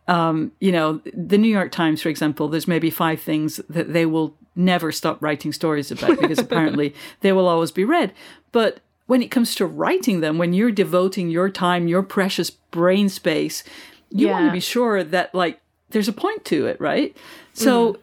um, 0.06 0.52
you 0.60 0.70
know, 0.70 1.00
the 1.14 1.38
New 1.38 1.48
York 1.48 1.72
Times, 1.72 2.02
for 2.02 2.08
example. 2.10 2.48
There's 2.48 2.68
maybe 2.68 2.90
five 2.90 3.20
things 3.20 3.56
that 3.68 3.92
they 3.92 4.04
will 4.06 4.34
never 4.54 4.92
stop 4.92 5.22
writing 5.22 5.52
stories 5.52 5.90
about 5.90 6.18
because 6.20 6.38
apparently 6.38 6.94
they 7.20 7.32
will 7.32 7.48
always 7.48 7.70
be 7.70 7.84
read. 7.84 8.12
But 8.52 8.80
when 9.06 9.22
it 9.22 9.30
comes 9.30 9.54
to 9.54 9.64
writing 9.64 10.20
them, 10.20 10.36
when 10.36 10.52
you're 10.52 10.72
devoting 10.72 11.30
your 11.30 11.48
time, 11.48 11.88
your 11.88 12.02
precious 12.02 12.50
brain 12.50 13.08
space, 13.08 13.64
you 14.10 14.28
want 14.28 14.44
to 14.46 14.52
be 14.52 14.60
sure 14.60 15.02
that 15.02 15.34
like 15.34 15.60
there's 15.90 16.08
a 16.08 16.12
point 16.12 16.44
to 16.46 16.66
it, 16.66 16.78
right? 16.80 17.16
So 17.58 17.92
mm-hmm. 17.92 18.02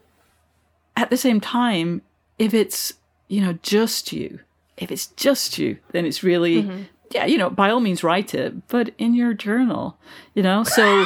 at 0.97 1.09
the 1.09 1.17
same 1.17 1.39
time, 1.39 2.01
if 2.37 2.53
it's, 2.53 2.93
you 3.27 3.41
know, 3.41 3.53
just 3.63 4.11
you, 4.11 4.39
if 4.77 4.91
it's 4.91 5.07
just 5.07 5.57
you, 5.57 5.77
then 5.91 6.05
it's 6.05 6.23
really, 6.23 6.63
mm-hmm. 6.63 6.81
yeah, 7.11 7.25
you 7.25 7.37
know, 7.37 7.49
by 7.49 7.69
all 7.69 7.79
means 7.79 8.03
write 8.03 8.33
it, 8.33 8.67
but 8.67 8.91
in 8.97 9.13
your 9.13 9.33
journal, 9.33 9.97
you 10.33 10.43
know? 10.43 10.63
So 10.63 11.05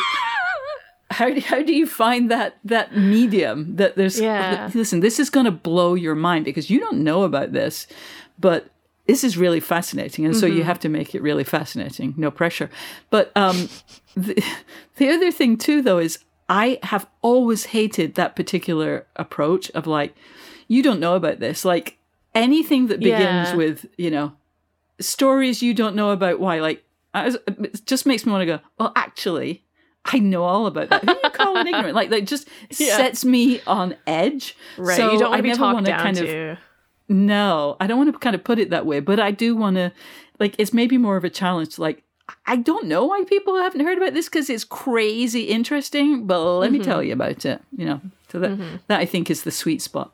how, 1.12 1.30
do- 1.30 1.42
how 1.42 1.62
do 1.62 1.74
you 1.74 1.86
find 1.86 2.32
that, 2.32 2.58
that 2.64 2.96
medium 2.98 3.76
that 3.76 3.96
there's, 3.96 4.20
Yeah. 4.20 4.70
listen, 4.74 5.02
this 5.02 5.20
is 5.20 5.30
going 5.30 5.46
to 5.46 5.52
blow 5.52 5.94
your 5.94 6.16
mind 6.16 6.46
because 6.46 6.70
you 6.70 6.80
don't 6.80 7.04
know 7.04 7.24
about 7.24 7.52
this, 7.52 7.86
but 8.40 8.70
this 9.06 9.24
is 9.24 9.38
really 9.38 9.60
fascinating. 9.60 10.26
And 10.26 10.36
so 10.36 10.46
you 10.46 10.60
mm-hmm. 10.60 10.64
have 10.64 10.80
to 10.82 10.90
make 10.90 11.16
it 11.16 11.22
really 11.24 11.44
fascinating, 11.44 12.14
no 12.16 12.30
pressure. 12.30 12.70
But 13.10 13.32
um, 13.36 13.68
the, 14.16 14.44
the 14.98 15.10
other 15.10 15.32
thing 15.32 15.58
too, 15.58 15.82
though, 15.82 15.98
is 15.98 16.20
I 16.50 16.80
have 16.84 17.08
always 17.22 17.66
hated 17.68 18.16
that 18.16 18.36
particular 18.36 19.06
approach 19.16 19.70
of 19.72 19.86
like, 19.88 20.16
you 20.68 20.82
don't 20.84 21.00
know 21.00 21.16
about 21.16 21.40
this. 21.40 21.64
Like 21.64 21.98
anything 22.34 22.88
that 22.88 23.00
begins 23.00 23.50
Yeah. 23.50 23.56
with, 23.56 23.86
you 23.98 24.10
know, 24.12 24.34
stories 25.00 25.62
you 25.62 25.74
don't 25.74 25.96
know 25.96 26.10
about 26.12 26.40
why, 26.40 26.60
like, 26.60 26.84
I 27.14 27.26
was- 27.26 27.38
it 27.48 27.86
just 27.86 28.06
makes 28.06 28.26
me 28.26 28.32
want 28.32 28.42
to 28.42 28.46
go, 28.46 28.60
well, 28.78 28.92
actually, 28.96 29.64
I 30.06 30.20
know 30.20 30.44
all 30.44 30.66
about 30.66 30.90
that. 30.90 31.04
Who 31.04 31.12
are 31.12 31.20
you 31.24 31.30
calling 31.32 31.68
ignorant? 31.74 31.96
Like, 31.96 32.10
like 32.12 32.26
just 32.26 32.48
Yeah. 32.78 32.98
sets 32.98 33.24
me 33.24 33.62
on 33.68 33.96
edge. 34.08 34.56
Right. 34.78 34.98
So 34.98 35.12
you 35.12 35.20
don't 35.20 35.30
want 35.32 35.34
I 35.34 35.38
to 35.42 35.44
be 35.44 35.54
talked 35.56 35.86
down 35.86 36.00
kind 36.00 36.18
of 36.18 36.58
no, 37.12 37.76
I 37.80 37.88
don't 37.88 37.98
want 37.98 38.14
to 38.14 38.20
kind 38.20 38.36
of 38.36 38.44
put 38.44 38.60
it 38.60 38.70
that 38.70 38.86
way, 38.86 39.00
but 39.00 39.20
I 39.20 39.32
do 39.32 39.56
want 39.56 39.78
to, 39.78 39.92
like, 40.40 40.54
it's 40.60 40.74
maybe 40.74 40.98
more 40.98 41.18
of 41.18 41.24
a 41.24 41.30
challenge. 41.30 41.76
to, 41.76 41.82
Like, 41.82 42.04
I 42.46 42.58
don't 42.58 42.88
know 42.88 43.06
why 43.06 43.24
people 43.24 43.56
haven't 43.58 43.82
heard 43.82 43.98
about 43.98 44.14
this 44.14 44.28
because 44.28 44.50
it's 44.50 44.64
crazy 44.64 45.44
interesting, 45.44 46.28
but 46.28 46.44
let 46.60 46.72
me 46.72 46.80
tell 46.80 47.04
you 47.04 47.14
about 47.14 47.46
it. 47.46 47.62
You 47.76 47.86
know, 47.86 48.02
so 48.30 48.40
that 48.40 48.60
that 48.88 49.00
I 49.00 49.06
think 49.06 49.30
is 49.30 49.44
the 49.44 49.52
sweet 49.52 49.82
spot. 49.82 50.14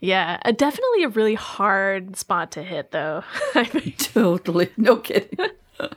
Yeah, 0.00 0.38
uh, 0.44 0.52
definitely 0.52 1.02
a 1.04 1.08
really 1.08 1.34
hard 1.34 2.16
spot 2.16 2.52
to 2.52 2.62
hit, 2.62 2.92
though. 2.92 3.24
I 3.54 3.64
think. 3.64 3.98
Totally, 4.14 4.70
no 4.76 4.96
kidding. 4.96 5.38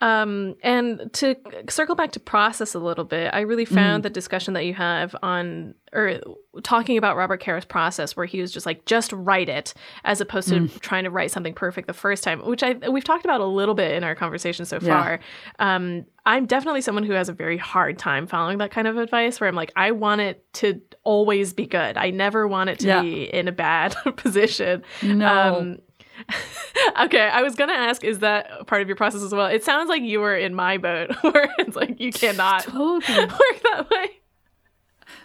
Um, 0.00 0.54
and 0.62 1.10
to 1.14 1.34
circle 1.68 1.96
back 1.96 2.12
to 2.12 2.20
process 2.20 2.74
a 2.74 2.78
little 2.78 3.04
bit, 3.04 3.34
I 3.34 3.40
really 3.40 3.64
found 3.64 4.04
the 4.04 4.10
discussion 4.10 4.54
that 4.54 4.64
you 4.64 4.74
have 4.74 5.16
on 5.24 5.74
or 5.92 6.20
talking 6.62 6.98
about 6.98 7.16
Robert 7.16 7.40
Caro's 7.40 7.64
process, 7.64 8.14
where 8.14 8.26
he 8.26 8.40
was 8.40 8.52
just 8.52 8.64
like, 8.66 8.84
just 8.84 9.12
write 9.12 9.48
it, 9.48 9.74
as 10.04 10.20
opposed 10.20 10.48
to 10.50 10.68
trying 10.80 11.02
to 11.04 11.10
write 11.10 11.30
something 11.32 11.54
perfect 11.54 11.88
the 11.88 11.94
first 11.94 12.22
time, 12.22 12.40
which 12.46 12.62
I 12.62 12.74
we've 12.88 13.02
talked 13.02 13.24
about 13.24 13.40
a 13.40 13.46
little 13.46 13.74
bit 13.74 13.92
in 13.92 14.04
our 14.04 14.14
conversation 14.14 14.64
so 14.66 14.78
Yeah. 14.80 14.88
far. 15.02 15.20
Um, 15.58 16.04
I'm 16.26 16.46
definitely 16.46 16.82
someone 16.82 17.04
who 17.04 17.14
has 17.14 17.28
a 17.28 17.32
very 17.32 17.56
hard 17.56 17.98
time 17.98 18.26
following 18.26 18.58
that 18.58 18.70
kind 18.70 18.86
of 18.86 18.98
advice, 18.98 19.40
where 19.40 19.48
I'm 19.48 19.56
like, 19.56 19.72
I 19.74 19.90
want 19.92 20.20
it 20.20 20.44
to 20.54 20.80
always 21.02 21.54
be 21.54 21.66
good. 21.66 21.96
I 21.96 22.10
never 22.10 22.46
want 22.46 22.70
it 22.70 22.78
to 22.80 22.86
Yeah. 22.86 23.00
be 23.02 23.24
in 23.24 23.48
a 23.48 23.52
bad 23.52 23.96
position. 24.16 24.82
No. 25.02 25.26
Um, 25.58 25.78
okay, 27.00 27.28
I 27.28 27.42
was 27.42 27.54
gonna 27.54 27.72
ask, 27.72 28.04
is 28.04 28.20
that 28.20 28.66
part 28.66 28.82
of 28.82 28.88
your 28.88 28.96
process 28.96 29.22
as 29.22 29.32
well? 29.32 29.46
It 29.46 29.64
sounds 29.64 29.88
like 29.88 30.02
you 30.02 30.20
were 30.20 30.36
in 30.36 30.54
my 30.54 30.78
boat, 30.78 31.10
where 31.22 31.48
it's 31.58 31.76
like 31.76 32.00
you 32.00 32.12
cannot 32.12 32.62
Totally. 32.64 33.26
work 33.26 33.62
that 33.72 33.86
way. 33.90 34.10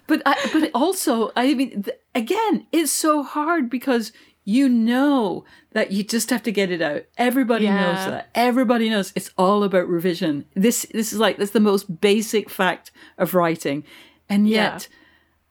But 0.07 0.21
I, 0.25 0.49
but 0.51 0.69
also, 0.73 1.31
I 1.35 1.53
mean, 1.53 1.83
th- 1.83 1.97
again, 2.13 2.67
it's 2.71 2.91
so 2.91 3.23
hard 3.23 3.69
because 3.69 4.11
you 4.43 4.67
know 4.67 5.45
that 5.71 5.91
you 5.93 6.03
just 6.03 6.29
have 6.29 6.43
to 6.43 6.51
get 6.51 6.69
it 6.69 6.81
out. 6.81 7.03
Everybody 7.17 7.67
knows 7.69 8.05
that. 8.05 8.29
Everybody 8.35 8.89
knows 8.89 9.13
it's 9.15 9.31
all 9.37 9.63
about 9.63 9.87
revision. 9.87 10.45
This 10.55 10.85
this 10.93 11.13
is 11.13 11.19
like 11.19 11.37
that's 11.37 11.51
the 11.51 11.61
most 11.61 12.01
basic 12.01 12.49
fact 12.49 12.91
of 13.17 13.33
writing, 13.33 13.85
and 14.29 14.47
Yeah. 14.49 14.77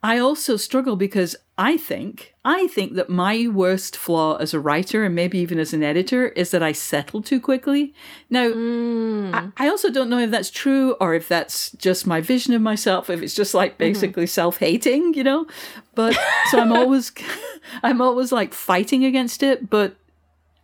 I 0.04 0.18
also 0.18 0.56
struggle 0.56 0.96
because 0.96 1.36
I 1.56 1.76
think 1.76 2.34
I 2.44 2.66
think 2.66 2.94
that 2.94 3.08
my 3.08 3.46
worst 3.46 3.96
flaw 3.96 4.36
as 4.36 4.52
a 4.52 4.58
writer 4.58 5.04
and 5.04 5.14
maybe 5.14 5.38
even 5.38 5.60
as 5.60 5.72
an 5.72 5.84
editor 5.84 6.28
is 6.30 6.50
that 6.50 6.62
I 6.62 6.72
settle 6.72 7.22
too 7.22 7.38
quickly. 7.40 7.94
Now, 8.28 8.50
hmm. 8.50 9.30
I, 9.32 9.52
I 9.56 9.68
also 9.68 9.90
don't 9.90 10.10
know 10.10 10.18
if 10.18 10.32
that's 10.32 10.50
true 10.50 10.94
or 11.00 11.14
if 11.14 11.28
that's 11.28 11.70
just 11.72 12.04
my 12.04 12.20
vision 12.20 12.52
of 12.52 12.62
myself, 12.62 13.10
if 13.10 13.22
it's 13.22 13.34
just 13.34 13.54
like 13.54 13.72
mm-hmm. 13.72 13.92
basically 13.92 14.26
self-hating, 14.26 15.14
you 15.14 15.22
know. 15.22 15.46
But 15.94 16.18
so 16.50 16.58
I'm 16.58 16.72
always 16.72 17.12
I'm 17.82 18.00
always 18.00 18.32
like 18.32 18.54
fighting 18.54 19.04
against 19.04 19.42
it, 19.42 19.70
but 19.70 19.94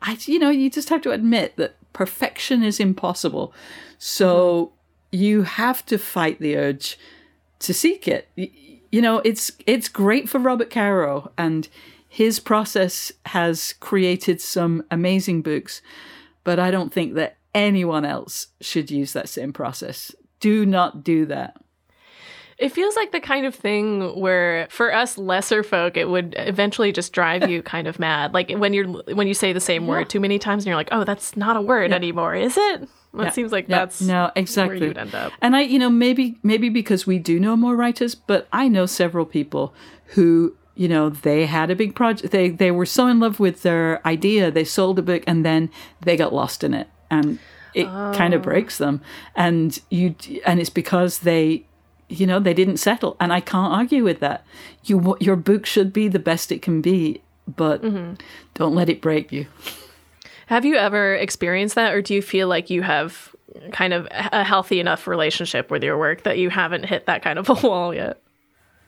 I 0.03 0.19
you 0.23 0.39
know, 0.39 0.51
you 0.51 0.71
just 0.71 0.89
have 0.89 1.03
to 1.03 1.13
admit 1.13 1.57
that 1.57 1.77
perfection 1.93 2.63
is 2.63 2.81
impossible. 2.81 3.53
So 3.99 4.73
mm-hmm. 5.13 5.23
you 5.23 5.43
have 5.43 5.87
to 5.87 5.99
fight 5.99 6.41
the 6.41 6.57
urge 6.57 6.99
to 7.61 7.75
seek 7.75 8.09
it. 8.09 8.29
Y- 8.37 8.51
You 8.91 9.03
know, 9.03 9.19
it's 9.19 9.51
it's 9.67 9.89
great 9.89 10.29
for 10.29 10.39
Robert 10.39 10.71
Caro 10.71 11.31
and 11.37 11.69
his 12.09 12.41
process 12.41 13.13
has 13.27 13.75
created 13.81 14.41
some 14.41 14.83
amazing 14.91 15.43
books, 15.43 15.83
but 16.43 16.59
I 16.59 16.71
don't 16.71 16.93
think 16.93 17.15
that 17.15 17.37
anyone 17.55 18.05
else 18.05 18.49
should 18.61 18.91
use 18.91 19.13
that 19.13 19.29
same 19.29 19.53
process. 19.53 20.15
Do 20.41 20.65
not 20.65 21.05
do 21.05 21.27
that. 21.27 21.57
It 22.57 22.73
feels 22.73 22.97
like 22.97 23.13
the 23.13 23.21
kind 23.21 23.47
of 23.47 23.55
thing 23.55 24.19
where 24.19 24.67
for 24.69 24.93
us 24.93 25.17
lesser 25.17 25.63
folk 25.63 25.97
it 25.97 26.09
would 26.09 26.35
eventually 26.39 26.91
just 26.91 27.13
drive 27.13 27.49
you 27.49 27.63
kind 27.75 27.87
of 27.87 27.99
mad. 27.99 28.35
Like 28.35 28.51
when 28.51 28.73
you're 28.73 28.89
when 29.15 29.29
you 29.29 29.35
say 29.35 29.53
the 29.53 29.61
same 29.61 29.87
word 29.87 30.09
too 30.09 30.19
many 30.19 30.39
times 30.39 30.65
and 30.65 30.69
you're 30.69 30.77
like, 30.77 30.89
"Oh, 30.91 31.05
that's 31.05 31.37
not 31.37 31.57
a 31.57 31.63
word 31.63 31.93
anymore, 31.93 32.35
is 32.35 32.57
it?" 32.57 32.89
Well, 33.19 33.27
Yeah. 33.27 33.31
It 33.31 33.35
seems 33.35 33.53
like 33.53 33.69
Yeah. 33.69 33.81
that's 33.81 34.01
no 34.01 34.31
exactly 34.35 34.79
where 34.79 34.89
you'd 34.89 34.99
end 34.99 35.15
up. 35.15 35.33
and 35.43 35.55
i 35.57 35.61
you 35.61 35.79
know 35.79 35.91
maybe 35.91 36.39
maybe 36.43 36.69
because 36.69 37.07
we 37.07 37.19
do 37.19 37.39
know 37.41 37.57
more 37.57 37.77
writers 37.77 38.15
but 38.15 38.49
i 38.53 38.69
know 38.69 38.87
several 38.87 39.27
people 39.27 39.75
who 40.15 40.55
you 40.79 40.89
know 40.89 41.11
they 41.11 41.45
had 41.45 41.71
a 41.71 41.77
big 41.77 41.95
project 41.95 42.33
they 42.33 42.49
they 42.49 42.71
were 42.71 42.87
so 42.87 43.09
in 43.09 43.19
love 43.19 43.41
with 43.41 43.63
their 43.63 44.01
idea 44.07 44.51
they 44.51 44.65
sold 44.65 44.99
a 44.99 45.03
book 45.03 45.25
and 45.27 45.45
then 45.45 45.69
they 46.01 46.17
got 46.17 46.33
lost 46.33 46.65
in 46.65 46.73
it. 46.73 46.89
And 47.11 47.39
it 47.75 47.87
kind 47.87 48.35
of 48.35 48.41
oh. 48.41 48.45
breaks 48.45 48.79
them. 48.79 49.01
And 49.35 49.79
you 49.91 50.15
and 50.47 50.61
it's 50.61 50.71
because 50.71 51.21
they 51.21 51.65
you 52.09 52.27
know 52.27 52.39
they 52.39 52.55
didn't 52.55 52.79
settle. 52.79 53.17
And 53.19 53.33
i 53.33 53.41
can't 53.41 53.73
argue 53.73 54.05
with 54.05 54.21
that. 54.21 54.45
You 54.85 55.17
your 55.21 55.37
book 55.37 55.67
should 55.67 55.93
be 55.93 56.07
the 56.09 56.19
best 56.21 56.53
it 56.53 56.63
can 56.63 56.81
be 56.81 57.23
but 57.57 57.83
mm-hmm. 57.83 58.13
don't 58.55 58.75
let 58.75 58.89
it 58.89 59.01
break 59.01 59.33
you 59.33 59.47
Have 60.49 60.65
you 60.65 60.77
ever 60.77 61.15
experienced 61.15 61.75
that, 61.77 61.93
or 61.95 62.03
do 62.03 62.15
you 62.15 62.23
feel 62.23 62.49
like 62.49 62.71
you 62.71 62.83
have 62.83 63.35
kind 63.73 63.93
of 63.93 64.07
a 64.11 64.45
healthy 64.45 64.81
enough 64.81 65.07
relationship 65.07 65.71
with 65.71 65.83
your 65.83 65.99
work 65.99 66.23
that 66.25 66.39
you 66.39 66.51
haven't 66.51 66.85
hit 66.85 67.07
that 67.07 67.23
kind 67.23 67.39
of 67.39 67.49
a 67.49 67.55
wall 67.67 67.95
yet? 67.95 68.21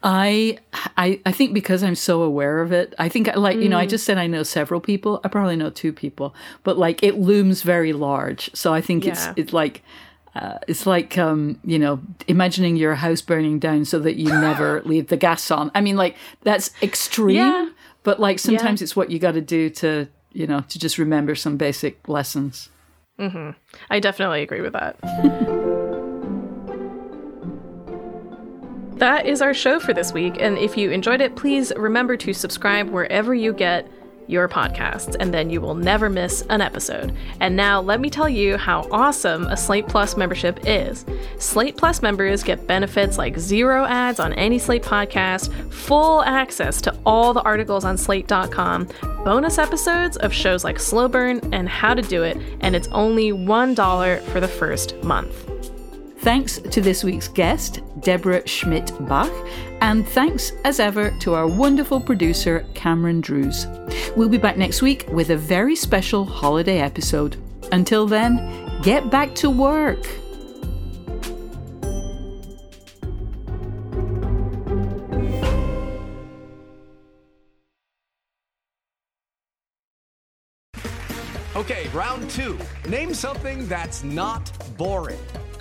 I, 0.03 0.57
I 0.97 1.21
I 1.27 1.33
think 1.33 1.53
because 1.53 1.83
I'm 1.83 1.95
so 1.95 2.23
aware 2.23 2.63
of 2.63 2.73
it, 2.73 2.95
I 2.99 3.11
think 3.11 3.29
I 3.29 3.35
like 3.35 3.59
you 3.59 3.69
know 3.69 3.77
I 3.79 3.85
Mm. 3.87 3.91
just 3.91 4.07
said 4.07 4.17
I 4.17 4.27
know 4.27 4.43
several 4.43 4.81
people. 4.81 5.21
I 5.25 5.29
probably 5.29 5.57
know 5.57 5.69
two 5.69 5.93
people, 5.93 6.35
but 6.65 6.79
like 6.79 7.03
it 7.03 7.19
looms 7.19 7.61
very 7.63 7.93
large. 7.93 8.51
So 8.55 8.73
I 8.73 8.81
think 8.81 9.05
Yeah. 9.05 9.13
it's 9.13 9.29
it's 9.37 9.53
like 9.53 9.83
uh, 10.35 10.57
it's 10.67 10.87
like 10.87 11.19
um 11.19 11.59
you 11.65 11.79
know 11.79 12.01
imagining 12.29 12.77
your 12.77 12.95
house 12.95 13.21
burning 13.21 13.59
down 13.59 13.85
so 13.85 13.99
that 13.99 14.15
you 14.17 14.29
never 14.29 14.81
leave 14.87 15.09
the 15.09 15.19
gas 15.19 15.51
on. 15.51 15.71
I 15.75 15.83
mean 15.83 15.97
like 15.99 16.17
that's 16.45 16.71
extreme, 16.83 17.37
Yeah. 17.37 17.69
but 18.03 18.19
like 18.19 18.39
sometimes 18.39 18.81
it's 18.81 18.97
what 18.97 19.11
you 19.11 19.19
got 19.19 19.33
to 19.33 19.43
do 19.43 19.69
to 19.69 20.09
you 20.33 20.47
know 20.47 20.61
to 20.69 20.79
just 20.79 20.99
remember 20.99 21.35
some 21.35 21.57
basic 21.57 22.09
lessons. 22.09 22.69
Mm-hmm. 23.19 23.51
I 23.91 24.01
definitely 24.01 24.43
agree 24.43 24.61
with 24.61 24.73
that. 24.73 24.97
That 29.01 29.25
is 29.25 29.41
our 29.41 29.55
show 29.55 29.81
for 29.81 29.95
this 29.95 30.13
week. 30.13 30.37
And 30.39 30.59
if 30.59 30.77
you 30.77 30.91
enjoyed 30.91 31.23
it, 31.23 31.35
please 31.35 31.73
remember 31.75 32.19
to 32.19 32.35
subscribe 32.35 32.91
wherever 32.91 33.35
you 33.35 33.55
get 33.55 33.91
your 34.31 34.49
podcasts, 34.49 35.17
and 35.19 35.35
then 35.35 35.51
you 35.51 35.61
will 35.61 35.75
never 35.75 36.09
miss 36.09 36.43
an 36.49 36.61
episode. 36.61 37.15
And 37.41 37.57
now, 37.57 37.81
let 37.81 38.01
me 38.01 38.09
tell 38.09 38.29
you 38.29 38.57
how 38.57 38.87
awesome 38.91 39.47
a 39.47 39.57
Slate 39.57 39.89
Plus 39.89 40.17
membership 40.17 40.61
is. 40.65 41.05
Slate 41.39 41.77
Plus 41.77 42.03
members 42.03 42.43
get 42.43 42.67
benefits 42.67 43.19
like 43.19 43.39
zero 43.39 43.85
ads 43.85 44.21
on 44.21 44.33
any 44.35 44.59
Slate 44.59 44.83
podcast, 44.83 45.53
full 45.73 46.23
access 46.23 46.81
to 46.83 46.97
all 47.05 47.35
the 47.35 47.43
articles 47.43 47.85
on 47.85 47.99
slate.com, 47.99 48.89
bonus 49.25 49.59
episodes 49.59 50.17
of 50.19 50.33
shows 50.33 50.65
like 50.65 50.79
Slow 50.79 51.09
Burn 51.09 51.41
and 51.53 51.69
How 51.69 51.95
to 51.95 52.03
Do 52.03 52.23
It, 52.23 52.37
and 52.61 52.77
it's 52.77 52.89
only 52.89 53.33
$1 53.33 54.23
for 54.23 54.41
the 54.41 54.49
first 54.49 54.95
month. 55.03 55.50
Thanks 56.21 56.59
to 56.59 56.83
this 56.83 57.03
week's 57.03 57.29
guest, 57.29 57.81
Deborah 58.01 58.47
Schmidt 58.47 58.93
Bach, 59.09 59.33
and 59.81 60.07
thanks 60.07 60.53
as 60.67 60.79
ever 60.79 61.11
to 61.21 61.33
our 61.33 61.47
wonderful 61.47 61.99
producer, 61.99 62.67
Cameron 62.75 63.23
Drews. 63.23 63.67
We'll 64.17 64.29
be 64.29 64.37
back 64.37 64.59
next 64.59 64.83
week 64.83 65.07
with 65.09 65.31
a 65.31 65.37
very 65.39 65.75
special 65.75 66.27
holiday 66.27 66.81
episode. 66.81 67.39
Until 67.73 68.07
then, 68.07 68.83
get 68.83 69.09
back 69.11 69.35
to 69.37 69.49
work. 69.49 70.07
Okay, 81.57 81.89
round 81.95 82.29
two. 82.29 82.59
Name 82.87 83.15
something 83.15 83.67
that's 83.69 84.05
not 84.05 84.53
boring. 84.77 85.19